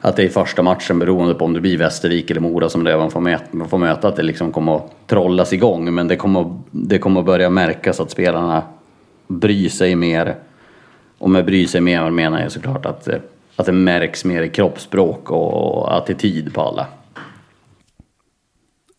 [0.00, 2.84] att det är i första matchen beroende på om det blir Västervik eller Mora som
[2.84, 5.94] Löven får möta, får möta att det liksom kommer att trollas igång.
[5.94, 8.62] Men det kommer, det kommer att börja märkas att spelarna
[9.26, 10.36] bryr sig mer.
[11.24, 13.18] Och med bry sig mer menar jag såklart att, eh,
[13.56, 16.86] att det märks mer i kroppsspråk och attityd på alla.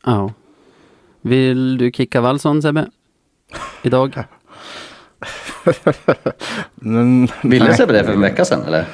[0.05, 0.31] Ja.
[1.21, 2.85] Vill du kicka Wallson Sebbe?
[3.83, 4.23] Idag?
[6.81, 7.73] Mm, Ville.
[7.73, 8.85] Sebbe det för en vecka sedan eller?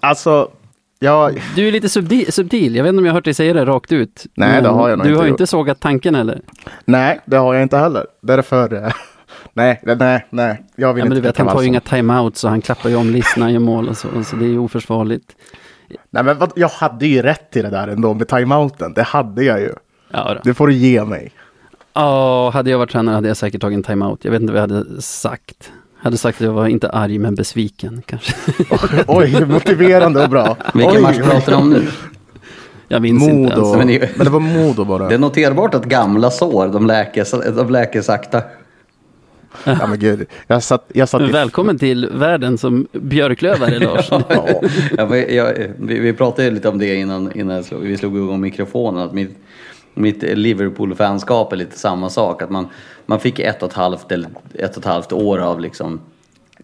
[0.00, 0.50] Alltså,
[0.98, 1.88] jag, Du är lite
[2.32, 2.76] subtil.
[2.76, 4.26] Jag vet inte om jag har hört dig säga det rakt ut.
[4.34, 5.34] Nej, Men det har jag nog Du inte har gjort.
[5.40, 6.40] inte sågat tanken eller?
[6.84, 8.06] nej, det har jag inte heller.
[8.22, 8.92] Därför,
[9.58, 10.62] nej, det- nej, nej.
[10.76, 12.88] Jag vill Ja, men du inte vet, han tar ju inga timeouts och han klappar
[12.90, 15.36] ju om listorna och gör mål och så, så det är ju oförsvarligt.
[16.10, 18.92] Nej, men vad, jag hade ju rätt till det där ändå med timeouten.
[18.92, 19.72] Det hade jag ju.
[20.10, 20.40] Ja, då.
[20.44, 21.32] Det får du ge mig.
[21.94, 24.24] Ja, hade jag varit tränare hade jag säkert tagit en timeout.
[24.24, 25.72] Jag vet inte vad jag hade sagt.
[25.98, 28.34] Jag hade sagt att jag var inte arg men besviken kanske.
[29.06, 30.56] Oj, motiverande och bra.
[30.74, 31.86] Vilken Oj, match pratar du om nu?
[32.88, 33.56] Jag minns inte ens.
[33.56, 33.78] Modo.
[33.78, 35.08] Men ni- Men det var Modo bara.
[35.08, 38.42] Det är noterbart att gamla sår, de läker, de läker sakta.
[39.64, 40.26] Ja, men gud.
[40.46, 41.32] Jag satt, jag satt Men i...
[41.32, 44.10] välkommen till världen som björklövare Lars.
[44.96, 45.16] Ja.
[45.16, 48.40] Jag, vi, vi pratade ju lite om det innan, innan jag slog, vi slog igång
[48.40, 49.02] mikrofonen.
[49.02, 49.38] Att mitt,
[49.94, 52.42] mitt Liverpool-fanskap är lite samma sak.
[52.42, 52.68] Att man,
[53.06, 56.00] man fick ett och, ett halvt, eller ett och ett halvt år av liksom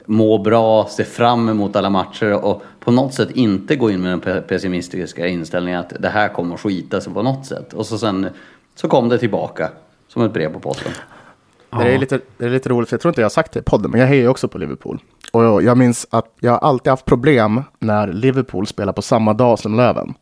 [0.07, 4.11] må bra, se fram emot alla matcher och på något sätt inte gå in med
[4.13, 7.73] den pe- pessimistiska inställningen att det här kommer att skita sig på något sätt.
[7.73, 8.27] Och så sen
[8.75, 9.71] så kom det tillbaka
[10.09, 10.93] som ett brev på posten.
[11.79, 13.61] Det, är lite, det är lite roligt, för jag tror inte jag har sagt det
[13.61, 14.99] i podden, men jag hejar ju också på Liverpool.
[15.33, 19.59] Och jag, minns att jag har alltid haft problem när Liverpool spelar på samma dag
[19.59, 20.15] som Löven.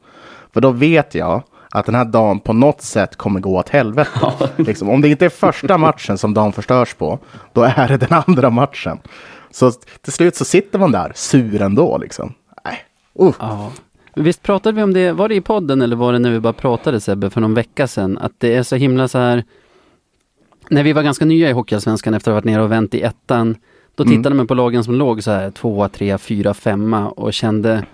[0.53, 4.33] För då vet jag att den här dagen på något sätt kommer gå åt helvete.
[4.57, 7.19] liksom, om det inte är första matchen som dagen förstörs på,
[7.53, 8.99] då är det den andra matchen.
[9.51, 9.71] Så
[10.03, 12.35] till slut så sitter man där sur ändå liksom.
[12.65, 12.79] Nej.
[13.21, 13.35] Uh.
[13.39, 13.73] Ja.
[14.15, 16.53] Visst pratade vi om det, var det i podden eller var det när vi bara
[16.53, 18.19] pratade Sebbe för någon vecka sedan?
[18.19, 19.45] Att det är så himla så här,
[20.71, 23.03] när vi var ganska nya i Hockeyallsvenskan efter att ha varit nere och vänt i
[23.03, 23.57] ettan,
[23.95, 27.85] då tittade man på lagen som låg så här tvåa, trea, fyra, femma och kände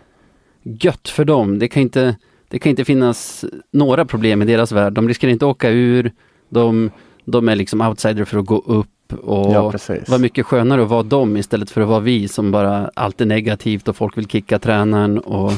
[0.63, 1.59] gött för dem.
[1.59, 2.17] Det kan inte,
[2.49, 4.93] det kan inte finnas några problem i deras värld.
[4.93, 6.13] De riskerar inte åka ur,
[6.49, 6.91] de,
[7.25, 8.89] de är liksom outsider för att gå upp
[9.23, 10.09] och Ja, precis.
[10.09, 13.27] vad mycket skönare att vara dem istället för att vara vi som bara allt är
[13.27, 15.53] negativt och folk vill kicka tränaren och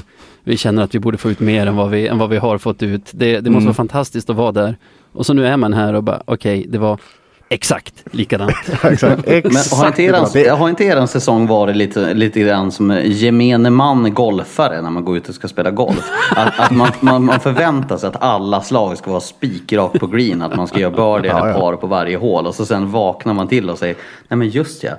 [0.45, 2.59] vi känner att vi borde få ut mer än vad vi, än vad vi har
[2.59, 3.11] fått ut.
[3.13, 3.65] Det, det måste Mm.
[3.65, 4.77] vara fantastiskt att vara där.
[5.13, 7.01] Och så nu är man här och bara okej, det var
[7.49, 8.57] exakt likadant.
[8.83, 9.27] Exakt.
[9.27, 13.71] Men Exakt har inte, eran, har inte eran säsong varit lite, lite grann som gemene
[13.71, 16.11] man golfare när man går ut och ska spela golf?
[16.37, 20.43] Att, att man, man, man förväntar sig att alla slag ska vara spikrakt på green,
[20.43, 23.49] att man ska göra birdie eller par på varje hål och så sen vaknar man
[23.49, 23.97] till och säger
[24.29, 24.93] nej men just ja,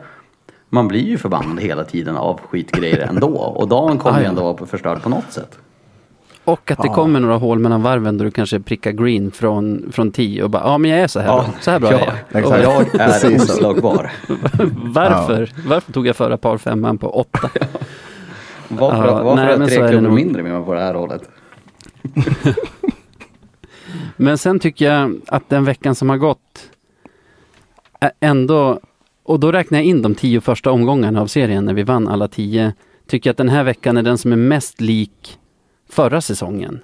[0.70, 4.68] man blir ju förbannad hela tiden av skitgrejer ändå och dagen kommer ju ändå vara
[4.68, 5.58] förstörd på något sätt.
[6.46, 6.94] Och att det Ja.
[6.94, 10.64] kommer några hål mellan varven där du kanske prickar green från, från 10 och bara,
[10.64, 12.46] ja men jag är så här bra, så här bra ja, är jag.
[12.46, 14.12] Och Jag är oslagbar.
[14.94, 15.52] varför?
[15.68, 17.40] Varför tog jag förra par femman på 8?
[18.68, 20.14] Varför, Ja, varför nej, tre är klubbor nog.
[20.14, 21.22] mindre med mig på det här hållet?
[24.18, 26.70] Men sen tycker jag att den veckan som har gått
[28.20, 28.80] ändå,
[29.24, 32.28] och då räknar jag in de tio första omgångarna av serien när vi vann alla
[32.28, 32.74] tio,
[33.08, 35.38] tycker jag att den här veckan är den som är mest lik
[35.92, 36.80] förra säsongen.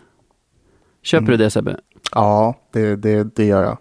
[1.04, 1.38] Köper Mm.
[1.38, 1.80] du det Sebbe?
[2.12, 3.78] Ja, det, det, det gör jag.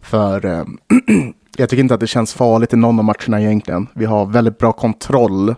[0.00, 0.64] För eh,
[1.56, 3.86] jag tycker inte att det känns farligt i någon av matcherna egentligen.
[3.94, 5.54] Vi har väldigt bra kontroll.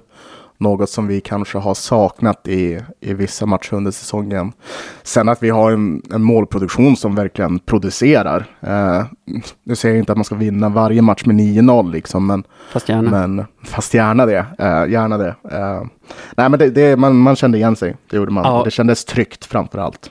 [0.63, 4.53] Något som vi kanske har saknat i, i vissa matcher under säsongen.
[5.03, 8.47] Sen att vi har en, en målproduktion som verkligen producerar.
[8.61, 9.05] Eh,
[9.65, 12.89] nu säger jag inte att man ska vinna varje match med 9-0 liksom, men, Fast
[12.89, 13.11] gärna.
[13.11, 14.47] men fast gärna det.
[14.59, 15.35] Eh, gärna det.
[15.51, 15.83] Eh,
[16.37, 17.97] nej, men det, det, man, man kände igen sig.
[18.11, 18.45] Det gjorde man.
[18.45, 18.63] Ja.
[18.65, 20.11] Det kändes tryggt framför allt.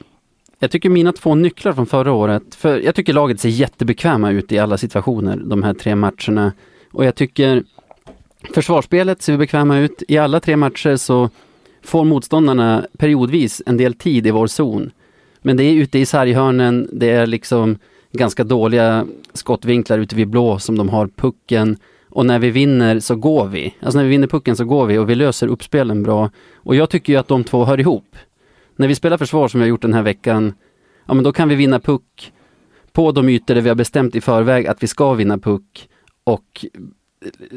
[0.60, 4.52] Jag tycker mina två nycklar från förra året, för jag tycker laget ser jättebekväma ut
[4.52, 6.52] i alla situationer, de här tre matcherna.
[6.94, 7.64] Och jag tycker
[8.54, 10.04] försvarsspelet ser bekväma ut.
[10.08, 11.30] I alla tre matcher så
[11.82, 14.92] får motståndarna periodvis en del tid i vår zon.
[15.42, 17.78] Men det är ute i sarghörnen, det är liksom
[18.12, 21.78] ganska dåliga skottvinklar ute vid blå som de har pucken.
[22.10, 23.76] Och när vi vinner så går vi.
[23.82, 26.30] Alltså när vi vinner pucken så går vi och vi löser uppspelen bra.
[26.56, 28.16] Och jag tycker ju att de två hör ihop.
[28.76, 30.54] När vi spelar försvar som vi har gjort den här veckan,
[31.08, 32.32] ja men då kan vi vinna puck
[32.92, 35.90] på de ytor där vi har bestämt i förväg att vi ska vinna puck
[36.24, 36.66] och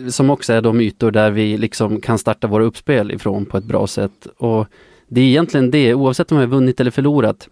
[0.09, 3.65] som också är de ytor där vi liksom kan starta våra uppspel ifrån på ett
[3.65, 4.27] bra sätt.
[4.37, 4.67] Och
[5.09, 7.49] det är egentligen det, oavsett om vi har vunnit eller förlorat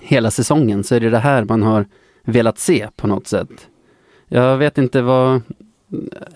[0.00, 1.86] hela säsongen så är det det här man har
[2.24, 3.68] velat se på något sätt.
[4.28, 5.42] Jag vet inte vad,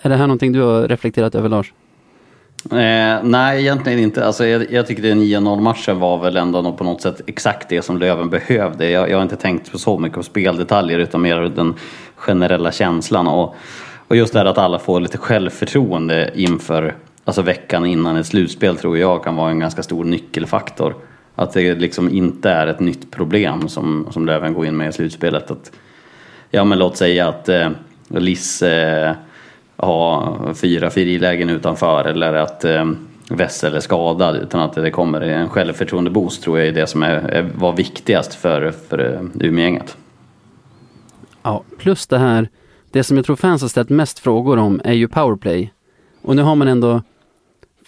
[0.03, 1.73] är det här någonting du har reflekterat över Lars?
[2.73, 4.27] Eh, nej, egentligen inte.
[4.27, 7.83] Alltså, jag, jag tycker den 9-0 matchen var väl ändå på något sätt exakt det
[7.83, 8.91] som Löven behövde.
[8.91, 11.75] Jag, jag har inte tänkt på så mycket på speldetaljer utan mer den
[12.17, 13.27] generella känslan.
[13.27, 13.55] Och,
[14.09, 16.95] och just det här att alla får lite självförtroende inför
[17.25, 20.95] alltså veckan innan ett slutspel tror jag kan vara en ganska stor nyckelfaktor.
[21.35, 24.93] Att det liksom inte är ett nytt problem som, som Löven går in med i
[24.93, 25.51] slutspelet.
[25.51, 25.73] Att,
[26.51, 27.71] ja men låt säga att eh,
[28.09, 29.15] Liss eh,
[29.77, 32.91] har fyra frilägen utanför eller att eh,
[33.31, 37.15] Wessel är skadad utan att det kommer en självförtroende-boost tror jag är det som är,
[37.15, 39.97] är, var viktigast för, för eh, Umeå-gänget.
[41.43, 42.49] Ja, plus det här,
[42.91, 45.73] det som jag tror fans har ställt mest frågor om är ju powerplay.
[46.23, 47.03] Och nu har man ändå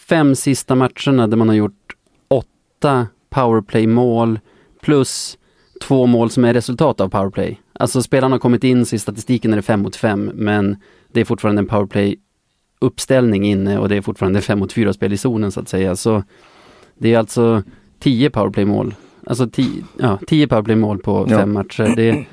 [0.09, 1.93] fem sista matcherna där man har gjort
[2.29, 4.39] åtta powerplay-mål
[4.83, 5.39] plus
[5.83, 7.61] två mål som är resultat av powerplay.
[7.73, 10.77] Alltså spelarna har kommit in, så i statistiken är det fem mot fem, men
[11.13, 15.17] det är fortfarande en powerplay-uppställning inne och det är fortfarande fem mot fyra spel i
[15.17, 15.97] zonen så att säga.
[15.97, 16.23] Så
[16.99, 17.63] det är alltså
[17.99, 18.95] tio powerplay-mål.
[19.27, 21.39] Alltså tio, ja, tio powerplay-mål på Ja.
[21.39, 21.93] fem matcher.
[21.97, 22.25] Det,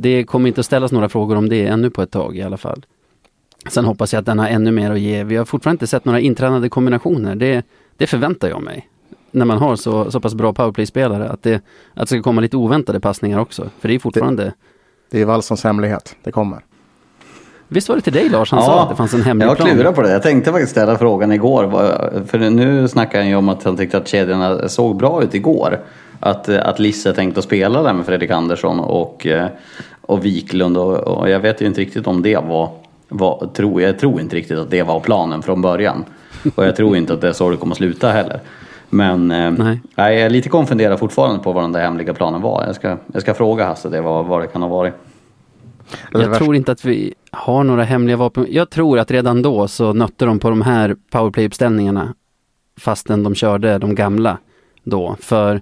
[0.00, 2.56] det kommer inte att ställas några frågor om det ännu på ett tag i alla
[2.56, 2.84] fall.
[3.68, 5.24] Sen hoppas jag att den har ännu mer att ge.
[5.24, 7.34] Vi har fortfarande inte sett några intränade kombinationer.
[7.34, 7.62] Det,
[7.96, 8.88] det förväntar jag mig.
[9.30, 11.28] När man har så, så pass bra powerplay-spelare.
[11.28, 11.62] Att det, att
[12.00, 13.70] det ska komma lite oväntade passningar också.
[13.80, 14.52] För det är fortfarande...
[15.10, 16.16] Det är Wallsons hemlighet.
[16.22, 16.60] Det kommer.
[17.68, 19.68] Visst var det till dig Lars han sa att det fanns en hemlig jag plan?
[19.68, 20.12] klurar på det.
[20.12, 21.70] Jag tänkte faktiskt ställa frågan igår.
[22.26, 25.80] För nu snackar han ju om att han tyckte att kedjorna såg bra ut igår.
[26.20, 29.48] Att, att Lisse tänkte att spela där med Fredrik Andersson och, eh,
[30.10, 30.76] och Wiklund.
[30.76, 32.70] Och, och jag vet ju inte riktigt om det var,
[33.08, 36.04] var tror, jag tror inte riktigt att det var planen från början.
[36.54, 38.40] Och jag tror inte att det är så det kommer att sluta heller.
[38.88, 39.80] Men eh, Nej.
[39.94, 42.64] jag är lite konfunderad fortfarande på vad den där hemliga planen var.
[42.66, 44.94] Jag ska, jag ska fråga Hasse det, vad, vad det kan ha varit.
[46.12, 48.46] Jag tror inte att vi har några hemliga vapen.
[48.50, 52.14] Jag tror att redan då så nötte de på de här powerplay-uppställningarna
[52.80, 54.38] fastän de körde de gamla
[54.84, 55.16] då.
[55.20, 55.60] För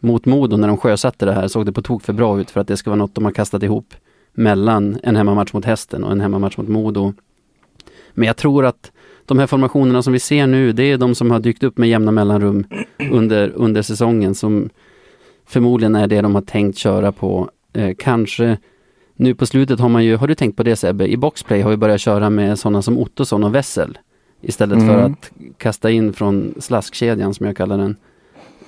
[0.00, 2.60] mot Modo när de sjösatte det här såg det på tok för bra ut för
[2.60, 3.94] att det ska vara något de har kastat ihop
[4.32, 7.14] mellan en hemmamatch mot Hästen och en hemmamatch mot Modo.
[8.14, 8.92] Men jag tror att
[9.24, 11.88] de här formationerna som vi ser nu, det är de som har dykt upp med
[11.88, 12.64] jämna mellanrum
[13.10, 14.70] under, under säsongen som
[15.46, 17.50] förmodligen är det de har tänkt köra på.
[17.72, 18.58] Eh, kanske
[19.16, 21.08] nu på slutet har man ju, har du tänkt på det Sebbe?
[21.08, 23.98] I boxplay har vi börjat köra med sådana som Ottosson och Wessel.
[24.40, 25.12] Istället för Mm.
[25.12, 27.96] att kasta in från slaskkedjan som jag kallar den.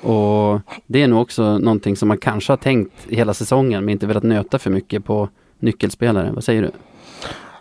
[0.03, 4.07] Och det är nog också någonting som man kanske har tänkt hela säsongen men inte
[4.07, 5.28] velat nöta för mycket på
[5.59, 6.30] nyckelspelare.
[6.32, 6.70] Vad säger du?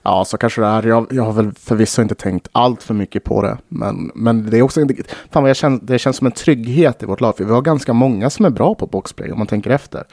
[0.03, 0.83] Ja, så kanske det är.
[0.83, 3.57] Jag, jag har väl förvisso inte tänkt allt för mycket på det.
[3.67, 7.03] Men, men det är också inte, fan vad jag känner, det känns som en trygghet
[7.03, 7.37] i vårt lag.
[7.37, 10.03] För vi har ganska många som är bra på boxplay om man tänker efter.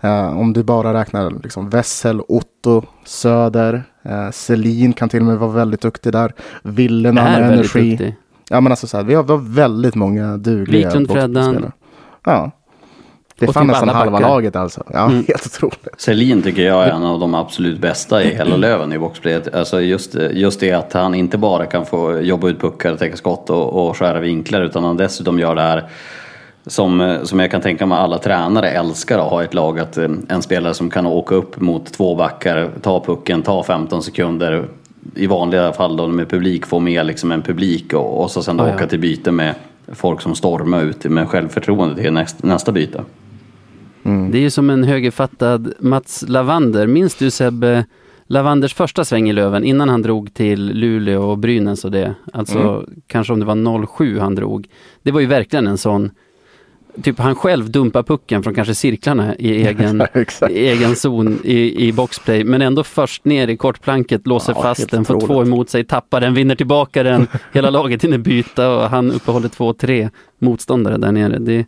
[0.00, 5.38] Eh, om du bara räknar liksom Wessel, Otto, Söder, uh, Selin kan till och med
[5.38, 6.32] vara väldigt duktig där.
[6.62, 7.90] Ville när han är har väldigt energi.
[7.90, 8.16] duktig.
[8.50, 11.72] Ja, men alltså så här, vi, har, vi har väldigt många dugliga Wiklund, Freddan.
[12.24, 12.50] Ja.
[13.38, 14.28] Det är Och fan typ nästan halva backar.
[14.28, 14.82] laget alltså.
[14.92, 15.14] Ja, Mm.
[15.28, 15.88] helt otroligt.
[15.98, 19.54] Selin tycker jag är en av de absolut bästa i hela Löven i boxplayet.
[19.54, 23.50] Alltså just, just det att han inte bara kan få jobba ut puckar, täcka skott
[23.50, 25.84] och, och skära vinklar utan han dessutom gör det här
[26.66, 29.78] som, som jag kan tänka mig alla tränare älskar att ha ett lag.
[29.78, 34.02] Att eh, en spelare som kan åka upp mot två backar, ta pucken, ta 15
[34.02, 34.68] sekunder.
[35.14, 38.56] I vanliga fall då med publik få med liksom en publik och, och så sen
[38.56, 38.74] då Ja, ja.
[38.74, 39.54] åka till byte med
[39.92, 43.04] folk som stormar ut med självförtroende till nästa, nästa byte.
[44.02, 46.86] Det är ju som en högerfattad Mats Lavander.
[46.86, 47.84] Minns du Sebbe
[48.26, 52.14] Lavanders första sväng i Löven innan han drog till Luleå och Brynäs och det?
[52.32, 54.68] Alltså kanske om det var 07 han drog.
[55.02, 56.10] Det var ju verkligen en sån
[57.02, 60.02] Typ han själv dumpar pucken från kanske cirklarna i egen,
[60.50, 62.44] i egen zon i, i boxplay.
[62.44, 66.20] Men ändå först ner i kortplanket, låser Ja, fast den, får två emot sig, tappar
[66.20, 67.26] den, vinner tillbaka den.
[67.52, 71.38] Hela laget hinner byta och han uppehåller två, tre motståndare där nere.
[71.38, 71.66] Det,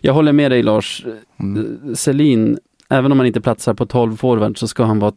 [0.00, 1.04] jag håller med dig Lars.
[1.40, 1.96] Mm.
[1.96, 5.12] Selin, även om han inte platsar på 12 forward så ska han vara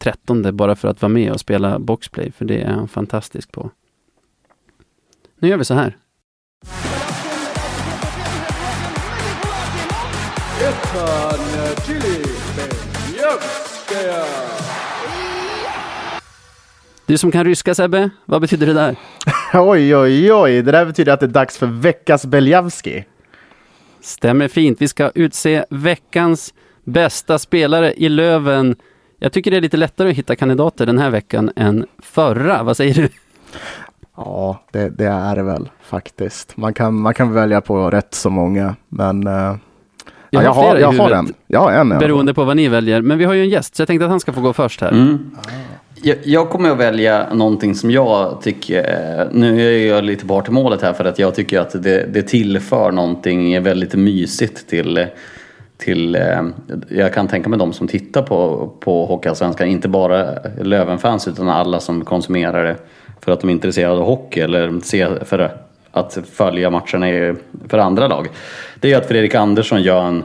[0.00, 2.32] 13 bara för att vara med och spela boxplay.
[2.32, 3.70] För det är han fantastisk på.
[5.38, 5.96] Nu gör vi så här.
[17.06, 18.96] Du som kan ryska Sebbe, vad betyder det där?
[19.54, 20.62] Oj, oj, oj.
[20.62, 23.04] Det där betyder att det är dags för veckans Beljavski.
[24.00, 24.82] Stämmer fint.
[24.82, 28.76] Vi ska utse veckans bästa spelare i Löven.
[29.18, 32.62] Jag tycker det är lite lättare att hitta kandidater den här veckan än förra.
[32.62, 33.08] Vad säger du?
[34.16, 36.56] Ja, det, det är det väl faktiskt.
[36.56, 39.26] Man kan, man kan välja på rätt så många, men...
[39.26, 39.56] eh,
[40.34, 41.18] ja, jag har har, flera i jag har huvudet.
[41.18, 41.34] en.
[41.46, 41.88] Jag har en.
[41.88, 43.02] Beroende på vad ni väljer.
[43.02, 44.80] Men vi har ju en gäst, så jag tänkte att han ska få gå först
[44.80, 44.92] här.
[44.92, 45.30] Mm.
[46.02, 50.48] Jag, jag kommer att välja någonting som jag tycker, eh, nu är jag lite bort
[50.48, 55.06] i målet här för att jag tycker att det, det tillför någonting väldigt mysigt till,
[55.78, 56.42] till eh,
[56.88, 60.26] jag kan tänka mig de som tittar på, på Hockeyallsvenskan, inte bara
[60.62, 62.76] Lövenfans utan alla som konsumerar det
[63.20, 65.38] för att de är intresserade av hockey eller ser för
[65.94, 67.36] att följa matcherna
[67.68, 68.28] för andra lag.
[68.80, 70.24] Det är att Fredrik Andersson gör en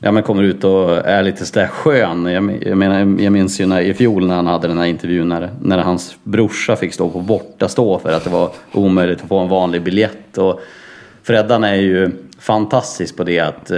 [0.00, 2.26] Ja men kommer ut och är lite sådär skön.
[2.26, 5.28] Jag, jag, menar, jag minns ju när, i fjol när han hade den här intervjun
[5.28, 9.38] när, när hans brorsa fick stå på bortastå för att det var omöjligt att få
[9.38, 10.38] en vanlig biljett.
[10.38, 10.60] Och
[11.22, 13.72] Freddan är ju fantastisk på det att,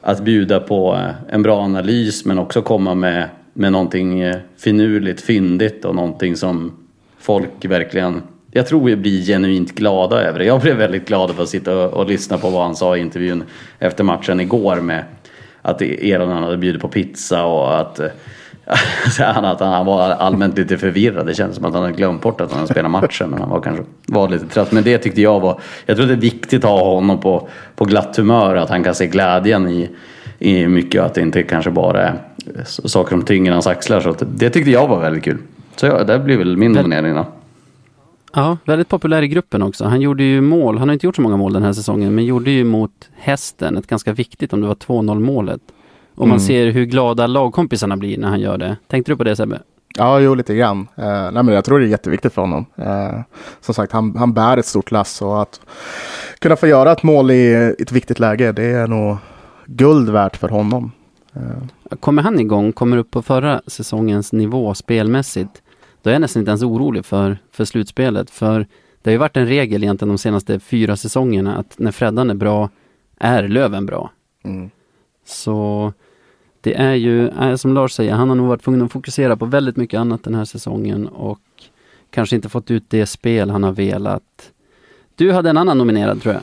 [0.00, 5.84] att bjuda på en bra analys men också komma med, med någonting eh, finurligt, fyndigt
[5.84, 6.72] och någonting som
[7.18, 8.22] folk verkligen
[8.56, 10.44] jag tror vi blir genuint glada över det.
[10.44, 13.00] Jag blev väldigt glad över att sitta och, och lyssna på vad han sa i
[13.00, 13.44] intervjun
[13.78, 15.04] efter matchen igår med
[15.62, 18.00] att Eron hade bjudit på pizza och att,
[19.18, 21.26] han, att han var allmänt lite förvirrad.
[21.26, 23.50] Det kändes som att han hade glömt bort att han hade spelat matchen men han
[23.50, 24.72] var kanske var lite trött.
[24.72, 27.84] Men det tyckte jag var, jag tror det är viktigt att ha honom på, på
[27.84, 29.88] glatt humör, att han kan se glädjen i,
[30.38, 32.14] i mycket och att det inte kanske bara är
[32.64, 34.00] saker som tynger hans axlar.
[34.00, 35.38] Så det tyckte jag var väldigt kul.
[35.76, 37.26] Så ja, det blir väl min nominering då.
[38.34, 39.84] Ja, väldigt populär i gruppen också.
[39.84, 42.24] Han gjorde ju mål, han har inte gjort så många mål den här säsongen, men
[42.24, 45.60] gjorde ju mot hästen ett ganska viktigt, om det var 2-0 målet.
[46.14, 46.40] Och man Mm.
[46.46, 48.76] ser hur glada lagkompisarna blir när han gör det.
[48.86, 49.60] Tänkte du på det Sebbe?
[49.98, 50.78] Ja, jo, lite grann.
[50.98, 52.66] Uh, nej, men jag tror det är jätteviktigt för honom.
[52.76, 53.20] Eh,
[53.60, 55.60] som sagt, han, han bär ett stort lass och att
[56.38, 59.16] kunna få göra ett mål i ett viktigt läge, det är nog
[59.66, 60.92] guld värt för honom.
[61.36, 65.62] Eh, Kommer han igång, kommer upp på förra säsongens nivå spelmässigt,
[66.04, 68.30] då är jag nästan inte ens orolig för, för slutspelet.
[68.30, 68.66] För
[69.02, 72.34] det har ju varit en regel egentligen de senaste fyra säsongerna att när Freddan är
[72.34, 72.70] bra,
[73.18, 74.10] är Löven bra.
[74.44, 74.70] mm.
[75.26, 75.92] Så
[76.60, 79.44] det är ju, eh, som Lars säger, han har nog varit tvungen att fokusera på
[79.46, 81.40] väldigt mycket annat den här säsongen och
[82.10, 84.52] kanske inte fått ut det spel han har velat.
[85.14, 86.42] Du hade en annan nominerad tror jag.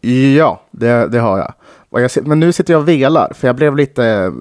[0.36, 1.54] Ja, det, det har jag.
[2.02, 2.26] Jag.
[2.26, 4.32] Men nu sitter jag och velar, för jag blev lite eh,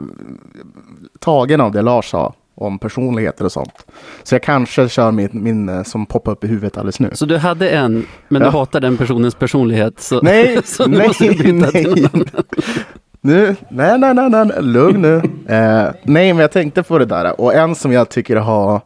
[1.19, 3.85] tagen av det Lars sa om personligheter och sånt.
[4.23, 7.09] Så jag kanske kör min, min eh, som poppar upp i huvudet alldeles nu.
[7.13, 8.47] Så du hade en, men Ja.
[8.47, 9.99] du hatar den personens personlighet.
[9.99, 12.05] Så, Nej, så nu nej, måste du byta till någon nej.
[12.13, 12.25] annan.
[13.21, 15.15] Nu, nej, nej, nej, nej, lugn nu.
[15.55, 17.41] Eh, nej, men jag tänkte på det där.
[17.41, 18.81] Och en som jag tycker har,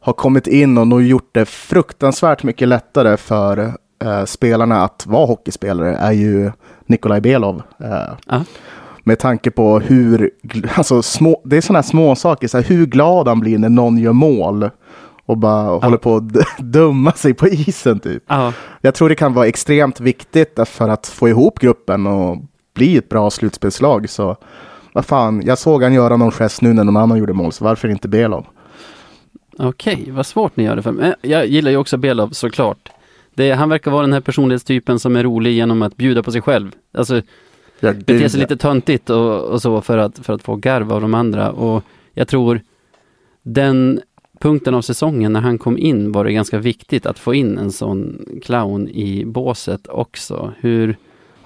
[0.00, 3.72] har kommit in och nog gjort det fruktansvärt mycket lättare för
[4.04, 6.50] eh, spelarna att vara hockeyspelare är ju
[6.86, 7.62] Nikolaj Belov.
[7.84, 8.40] Eh.
[9.08, 10.30] Med tanke på hur,
[10.76, 13.98] alltså små, det är sådana små saker, så här, hur glad han blir när någon
[13.98, 14.70] gör mål
[15.26, 18.22] och bara håller på att d- dumma sig på isen typ.
[18.26, 18.52] Ja.
[18.80, 22.38] Jag tror det kan vara extremt viktigt för att få ihop gruppen och
[22.74, 24.10] bli ett bra slutspelslag.
[24.10, 24.36] Så
[24.92, 27.64] vad fan, jag såg han göra någon gest nu när någon annan gjorde mål, så
[27.64, 28.46] varför inte Belov?
[29.58, 31.14] Okej, vad svårt ni gör det för mig.
[31.22, 32.88] Jag gillar ju också Belov såklart.
[33.34, 36.42] Det, han verkar vara den här personlighetstypen som är rolig genom att bjuda på sig
[36.42, 36.70] själv.
[36.98, 37.22] Alltså
[37.80, 41.00] Ja, bete sig lite töntigt och, och så för att, för att få garv av
[41.00, 41.50] de andra.
[41.52, 42.60] Och jag tror
[43.42, 44.00] den
[44.40, 47.72] punkten av säsongen när han kom in var det ganska viktigt att få in en
[47.72, 50.52] sån clown i båset också.
[50.60, 50.96] Hur,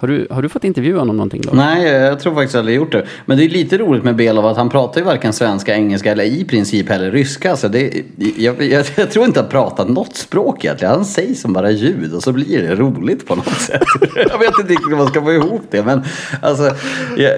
[0.03, 1.51] har, du, har du fått intervjua honom någonting då?
[1.53, 3.07] Nej, jag tror faktiskt aldrig gjort det.
[3.27, 6.25] Men det är lite roligt med Belov att han pratar ju varken svenska, engelska eller
[6.25, 7.57] i princip heller ryska.
[7.57, 8.05] Så det,
[8.37, 10.95] jag, jag, jag tror inte han pratar något språk egentligen.
[10.95, 13.83] Han säger som bara ljud och så blir det roligt på något sätt.
[14.17, 15.83] Jag vet inte riktigt hur man ska få ihop det.
[15.83, 16.05] Men
[16.41, 16.71] alltså,
[17.17, 17.33] jag,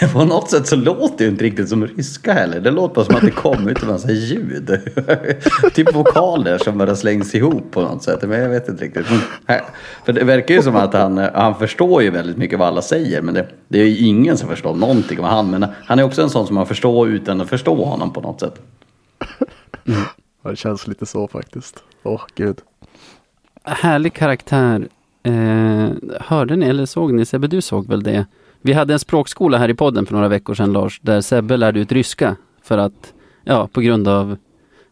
[0.00, 2.60] jag, på något sätt så låter det ju inte riktigt som ryska heller.
[2.60, 4.80] Det låter bara som att det kommer ut en massa ljud.
[5.74, 8.22] typ vokaler som bara slängs ihop på något sätt.
[8.22, 9.06] Men jag vet inte riktigt.
[10.04, 13.22] För det verkar ju som att han, han förstår ju väldigt mycket vad alla säger.
[13.22, 15.50] Men det, det är ju ingen som förstår någonting om han.
[15.50, 18.40] Men han är också en sån som man förstår utan att förstå honom på något
[18.40, 18.62] sätt.
[19.84, 20.04] Ja,
[20.50, 21.82] Det känns lite så faktiskt.
[22.02, 22.60] Åh, gud.
[23.64, 24.88] Härlig karaktär.
[25.22, 25.88] Eh,
[26.20, 27.24] hörde ni eller såg ni?
[27.24, 28.26] Sebbe, du såg väl det?
[28.60, 31.80] Vi hade en språkskola här i podden för några veckor sedan Lars, där Sebbe lärde
[31.80, 33.14] ut ryska för att,
[33.44, 34.36] ja, på grund av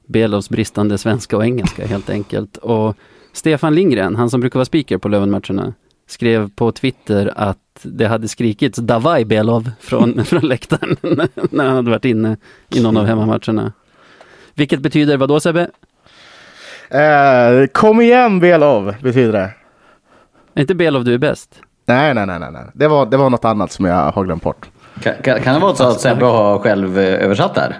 [0.06, 2.56] Belovs bristande svenska och engelska helt enkelt.
[2.56, 2.96] Och
[3.32, 5.74] Stefan Lindgren, han som brukar vara speaker på Lövenmatcherna,
[6.10, 10.96] skrev på Twitter att det hade skrikits Davaj Belov från, från läktaren
[11.50, 12.36] när han hade varit inne
[12.74, 13.72] i någon av hemmamatcherna.
[14.54, 15.70] Vilket betyder vad då Sebbe?
[16.90, 19.50] Eh, kom igen Belov, betyder det.
[20.54, 21.60] Är inte Belov du är bäst?
[21.86, 22.50] Nej, nej, nej, nej.
[22.52, 22.62] nej.
[22.74, 24.70] Det, var, det var något annat som jag har glömt bort.
[25.02, 27.78] Kan, kan, kan det vara så att Sebbe har själv eh, översatt det här?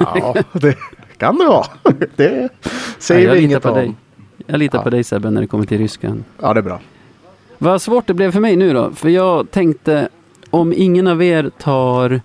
[0.00, 0.76] Ja, det
[1.16, 1.66] kan det vara.
[2.16, 2.68] Det Ja,
[2.98, 3.74] säger jag vi inget på om.
[3.74, 3.94] dig.
[4.46, 4.82] Jag litar Ja.
[4.82, 6.24] på dig Sebbe när det kommer till ryskan.
[6.40, 6.80] Ja, det är bra.
[7.58, 8.90] Vad svårt det blev för mig nu då.
[8.90, 10.08] För jag tänkte
[10.50, 12.20] om ingen av er tar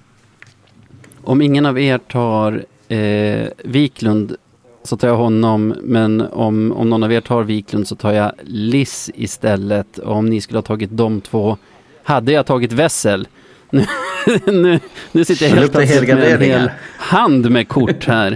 [1.23, 4.35] om ingen av er tar eh, Wiklund
[4.83, 5.73] så tar jag honom.
[5.81, 9.97] Men om, om någon av er tar Wiklund så tar jag Liss istället.
[9.97, 11.57] Och om ni skulle ha tagit de två
[12.03, 13.27] hade jag tagit Wessel.
[14.25, 14.79] Nu, nu,
[15.11, 18.31] nu sitter jag helt plötsligt med en hel hand med kort här.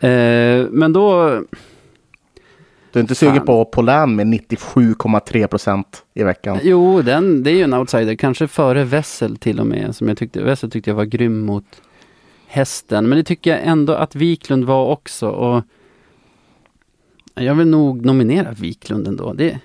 [0.00, 1.40] Eh, men då,
[2.92, 6.58] Du är inte sugen på Polan med 97,3 procent i veckan?
[6.62, 8.14] Jo, den, det är ju en outsider.
[8.14, 9.96] Kanske före Wessel till och med.
[9.96, 11.82] Som jag tyckte, Wessel tyckte jag var grym mot
[12.46, 13.08] hästen.
[13.08, 15.28] Men det tycker jag ändå att Wiklund var också.
[15.28, 15.62] Och
[17.34, 19.32] jag vill nog nominera Wiklund ändå.
[19.32, 19.58] Det,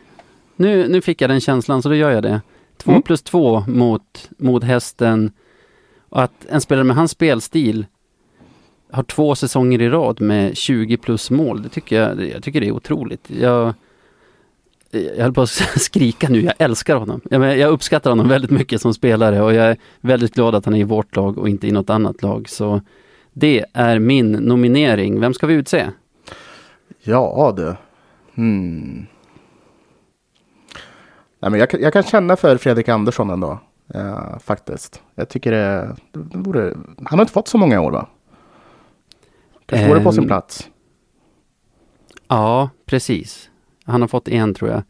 [0.55, 2.41] nu, nu fick jag den känslan så då gör jag det.
[2.77, 3.01] Två Mm.
[3.01, 5.31] plus två mot, mot hästen.
[6.09, 7.85] Och att en spelare med hans spelstil
[8.93, 11.61] har två säsonger i rad med 20 plus mål.
[11.63, 13.29] Det tycker jag, jag tycker det är otroligt.
[13.39, 13.73] Jag,
[14.91, 17.21] jag höll på att skrika nu, jag älskar honom.
[17.29, 20.73] Jag, jag uppskattar honom väldigt mycket som spelare och jag är väldigt glad att han
[20.75, 22.49] är i vårt lag och inte i något annat lag.
[22.49, 22.81] Så
[23.33, 25.19] det är min nominering.
[25.19, 25.89] Vem ska vi utse?
[27.03, 27.75] Ja du.
[28.35, 29.05] Hmm.
[31.39, 33.59] Nej, men jag, kan- jag kan känna för Fredrik Andersson ändå.
[33.93, 35.01] Ja, faktiskt.
[35.15, 36.73] Jag tycker det, det vore...
[37.05, 38.07] Han har inte fått så många år va?
[39.73, 40.69] Kanske vore på sin Ehm, plats.
[42.27, 43.49] Ja, precis.
[43.85, 44.83] Han har fått en tror jag.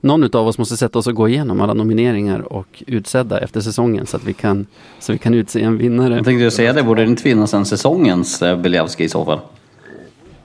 [0.00, 4.06] Någon av oss måste sätta oss och gå igenom alla nomineringar och utsedda efter säsongen
[4.06, 4.66] så att vi kan,
[4.98, 6.14] så vi kan utse en vinnare.
[6.14, 9.40] Jag tänkte säga det, borde det inte finnas en säsongens eh, Beliavski i så fall?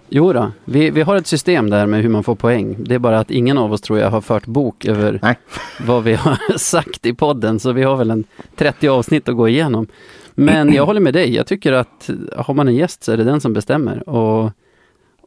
[0.10, 2.76] Jo då, vi, vi har ett system där med hur man får poäng.
[2.80, 5.38] Det är bara att ingen av oss tror jag har fört bok över Nej.
[5.86, 7.60] vad vi har sagt i podden.
[7.60, 8.24] Så vi har väl en
[8.56, 9.88] 30 avsnitt att gå igenom.
[10.36, 11.36] Men jag håller med dig.
[11.36, 14.10] Jag tycker att har man en gäst så är det den som bestämmer.
[14.10, 14.52] Och,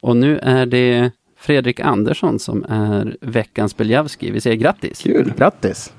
[0.03, 4.31] och nu är det Fredrik Andersson som är veckans Beljavski.
[4.31, 5.03] Vi säger grattis!
[5.03, 5.33] Kul!
[5.37, 5.93] Grattis!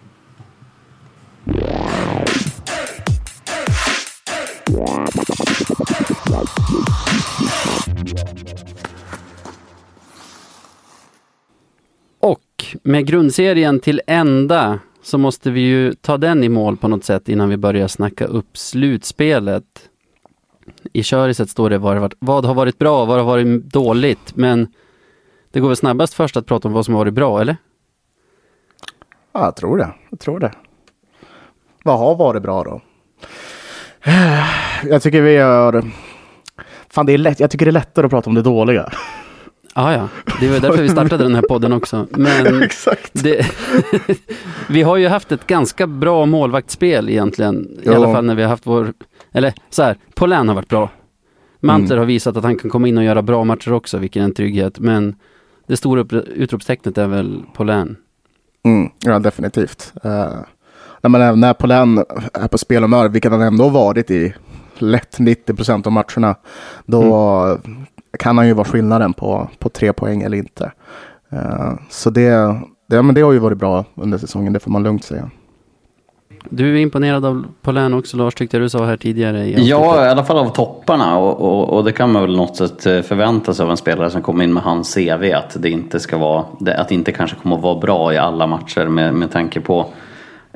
[12.19, 17.03] Och med grundserien till ända så måste vi ju ta den i mål på något
[17.03, 19.63] sätt innan vi börjar snacka upp slutspelet.
[20.93, 24.35] I köriset står det vad, har varit- vad har varit bra, vad har varit dåligt,
[24.35, 24.67] men
[25.51, 27.57] det går väl snabbast först att prata om vad som har varit bra, eller?
[29.33, 29.93] Ja, jag tror det.
[30.09, 30.51] Jag tror det.
[31.83, 32.81] vad har varit bra då?
[34.89, 35.83] Jag tycker vi gör...
[36.89, 37.39] Fan, det är lätt.
[37.39, 38.91] Jag tycker det är lättare att prata om det dåliga.
[39.77, 40.07] Ja, ja.
[40.39, 42.07] Det var därför vi startade den här podden också.
[42.11, 43.11] Men Exakt.
[43.23, 43.45] det,
[44.69, 47.55] vi har ju haft ett ganska bra målvaktsspel egentligen.
[47.65, 47.93] I Jo.
[47.93, 48.93] alla fall när vi har haft vår...
[49.31, 50.89] Eller så här, Paulin har varit bra.
[51.59, 51.99] Mantler Mm.
[52.01, 54.33] har visat att han kan komma in och göra bra matcher också, vilken är en
[54.33, 54.79] trygghet.
[54.79, 55.15] Men
[55.67, 57.95] det stora upp, utropstecknet är väl Paulin.
[58.65, 59.93] Mm, ja, definitivt.
[60.05, 60.33] Uh,
[61.01, 61.97] även när Polen
[62.33, 64.33] är på spelhumör, vilket han ändå varit i
[64.77, 66.35] lätt 90 procent av matcherna,
[66.85, 67.59] då
[68.17, 70.71] kan han ju vara skillnaden på, på tre poäng eller inte.
[71.29, 72.59] Eh, så det,
[72.89, 75.29] det, men det har ju varit bra under säsongen, det får man lugnt säga.
[76.49, 79.45] Du är imponerad av Paulin också Lars, tyckte jag du sa här tidigare.
[79.45, 81.17] i Ja, i alla fall av topparna.
[81.17, 84.09] Och, och, och det kan man väl något sätt eh, förvänta sig av en spelare
[84.09, 85.33] som kommer in med hans CV.
[85.33, 86.45] Att det inte ska vara,
[86.77, 89.85] att det inte kanske kommer att vara bra i alla matcher med, med tanke på